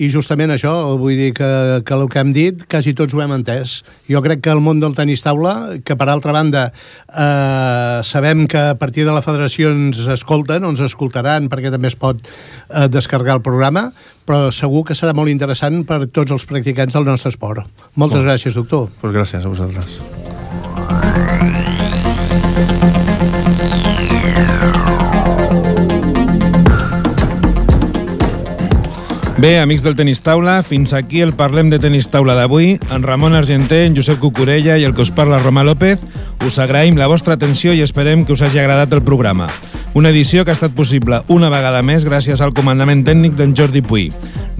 i 0.00 0.08
justament 0.12 0.52
això, 0.54 0.72
vull 1.00 1.18
dir 1.18 1.32
que, 1.36 1.48
que 1.86 1.94
el 1.96 2.06
que 2.12 2.20
hem 2.22 2.32
dit 2.34 2.64
quasi 2.70 2.94
tots 2.96 3.14
ho 3.14 3.22
hem 3.24 3.34
entès. 3.36 3.80
Jo 4.10 4.22
crec 4.24 4.42
que 4.44 4.52
el 4.54 4.62
món 4.64 4.80
del 4.82 4.96
tenis 4.98 5.24
taula, 5.24 5.78
que 5.84 5.96
per 5.98 6.08
altra 6.08 6.32
banda 6.36 6.68
eh, 6.72 8.00
sabem 8.06 8.46
que 8.48 8.62
a 8.72 8.78
partir 8.80 9.04
de 9.08 9.12
la 9.14 9.22
federació 9.24 9.72
ens 9.74 10.00
escolten, 10.14 10.64
o 10.64 10.72
ens 10.72 10.82
escoltaran 10.84 11.50
perquè 11.52 11.72
també 11.74 11.90
es 11.92 11.98
pot 11.98 12.20
eh, 12.22 12.88
descarregar 12.92 13.40
el 13.40 13.44
programa, 13.44 13.90
però 14.28 14.50
segur 14.54 14.84
que 14.88 14.96
serà 14.98 15.14
molt 15.16 15.32
interessant 15.32 15.82
per 15.88 16.06
tots 16.08 16.32
els 16.32 16.46
practicants 16.48 16.94
del 16.96 17.08
nostre 17.08 17.32
esport. 17.34 17.66
Moltes 17.94 18.22
bon. 18.22 18.28
gràcies, 18.30 18.58
doctor. 18.58 18.90
Pues 19.02 19.14
gràcies 19.16 19.44
a 19.44 19.52
vosaltres. 19.52 20.00
Bé, 29.42 29.56
amics 29.58 29.82
del 29.82 29.96
tenis 29.98 30.20
taula, 30.22 30.60
fins 30.62 30.92
aquí 30.94 31.18
el 31.20 31.32
Parlem 31.34 31.66
de 31.72 31.80
tenis 31.82 32.06
taula 32.06 32.36
d'avui. 32.38 32.76
En 32.94 33.02
Ramon 33.02 33.34
Argenter, 33.34 33.80
en 33.88 33.96
Josep 33.96 34.20
Cucurella 34.22 34.76
i 34.78 34.84
el 34.86 34.94
que 34.94 35.02
us 35.02 35.10
parla 35.10 35.40
Roma 35.42 35.64
López, 35.66 35.98
us 36.46 36.60
agraïm 36.62 36.94
la 36.94 37.08
vostra 37.10 37.34
atenció 37.34 37.74
i 37.74 37.82
esperem 37.82 38.22
que 38.22 38.36
us 38.36 38.44
hagi 38.46 38.60
agradat 38.62 38.94
el 38.94 39.02
programa. 39.02 39.48
Una 39.98 40.14
edició 40.14 40.44
que 40.44 40.54
ha 40.54 40.58
estat 40.60 40.78
possible 40.78 41.24
una 41.26 41.50
vegada 41.50 41.82
més 41.82 42.06
gràcies 42.06 42.38
al 42.38 42.54
comandament 42.54 43.02
tècnic 43.02 43.34
d'en 43.34 43.56
Jordi 43.58 43.82
Puy. 43.82 44.12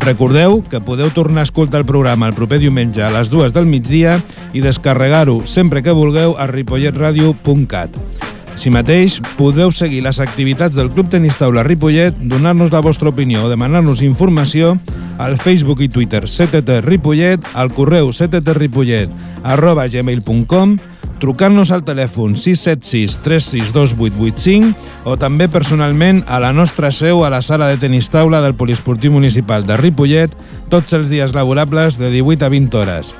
Recordeu 0.02 0.64
que 0.66 0.82
podeu 0.82 1.14
tornar 1.14 1.46
a 1.46 1.50
escoltar 1.52 1.84
el 1.84 1.86
programa 1.86 2.26
el 2.26 2.34
proper 2.34 2.58
diumenge 2.58 3.06
a 3.06 3.14
les 3.14 3.30
dues 3.30 3.54
del 3.54 3.70
migdia 3.70 4.18
i 4.50 4.66
descarregar-ho 4.66 5.44
sempre 5.46 5.86
que 5.86 5.94
vulgueu 5.94 6.34
a 6.34 6.50
ripolletradio.cat. 6.50 8.31
Si 8.56 8.70
mateix, 8.70 9.18
podeu 9.38 9.72
seguir 9.74 10.02
les 10.04 10.20
activitats 10.22 10.76
del 10.76 10.90
Club 10.92 11.08
Tenis 11.10 11.38
Taula 11.40 11.64
Ripollet, 11.66 12.16
donar-nos 12.30 12.72
la 12.72 12.82
vostra 12.84 13.10
opinió 13.10 13.46
o 13.46 13.50
demanar-nos 13.50 14.02
informació 14.04 14.76
al 15.18 15.38
Facebook 15.40 15.82
i 15.82 15.88
Twitter 15.88 16.24
CTT 16.26 16.82
Ripollet, 16.84 17.44
al 17.54 17.72
correu 17.74 18.12
cttripollet 18.12 19.10
arroba 19.42 19.88
gmail.com 19.88 20.76
trucar-nos 21.22 21.70
al 21.70 21.84
telèfon 21.86 22.34
676 22.34 23.20
362 23.22 23.94
885 23.94 25.06
o 25.06 25.14
també 25.18 25.46
personalment 25.46 26.24
a 26.26 26.40
la 26.42 26.50
nostra 26.52 26.90
seu 26.90 27.22
a 27.22 27.30
la 27.30 27.42
sala 27.46 27.70
de 27.70 27.78
tenis 27.82 28.10
taula 28.10 28.42
del 28.42 28.58
Poliesportiu 28.58 29.14
Municipal 29.14 29.66
de 29.66 29.78
Ripollet 29.78 30.34
tots 30.70 30.98
els 30.98 31.12
dies 31.12 31.34
laborables 31.38 32.00
de 32.02 32.10
18 32.10 32.46
a 32.46 32.50
20 32.50 32.82
hores. 32.82 33.14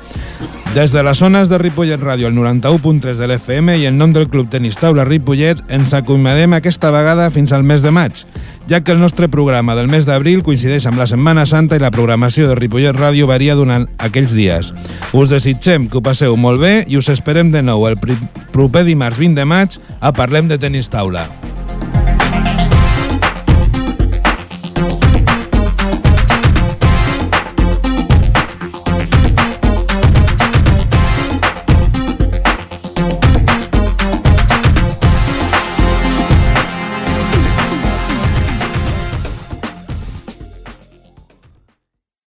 Des 0.73 0.91
de 0.91 1.03
les 1.03 1.19
zones 1.21 1.49
de 1.51 1.57
Ripollet 1.61 2.01
Ràdio 2.01 2.25
al 2.25 2.33
91.3 2.33 3.19
de 3.19 3.27
l'FM 3.29 3.75
i 3.77 3.85
en 3.85 3.99
nom 4.01 4.09
del 4.09 4.25
Club 4.25 4.47
Tenis 4.49 4.79
Taula 4.81 5.05
Ripollet 5.05 5.61
ens 5.69 5.93
acomiadem 5.93 6.55
aquesta 6.57 6.89
vegada 6.89 7.27
fins 7.29 7.53
al 7.53 7.61
mes 7.61 7.85
de 7.85 7.91
maig, 7.93 8.23
ja 8.65 8.81
que 8.81 8.95
el 8.95 8.97
nostre 8.97 9.29
programa 9.29 9.75
del 9.77 9.91
mes 9.91 10.09
d'abril 10.09 10.41
coincideix 10.41 10.89
amb 10.89 10.97
la 10.97 11.05
Setmana 11.05 11.45
Santa 11.45 11.77
i 11.77 11.83
la 11.83 11.93
programació 11.93 12.49
de 12.49 12.57
Ripollet 12.57 12.97
Ràdio 12.97 13.29
varia 13.29 13.53
durant 13.53 13.85
aquells 14.01 14.33
dies. 14.33 14.73
Us 15.13 15.29
desitgem 15.29 15.85
que 15.85 16.01
ho 16.01 16.05
passeu 16.09 16.33
molt 16.41 16.65
bé 16.65 16.75
i 16.89 16.97
us 16.97 17.13
esperem 17.13 17.53
de 17.53 17.61
nou 17.61 17.85
el 17.85 18.01
proper 18.49 18.87
dimarts 18.89 19.21
20 19.21 19.43
de 19.43 19.45
maig 19.45 19.77
a 20.01 20.09
Parlem 20.09 20.49
de 20.49 20.57
Tenis 20.57 20.89
Taula. 20.89 21.29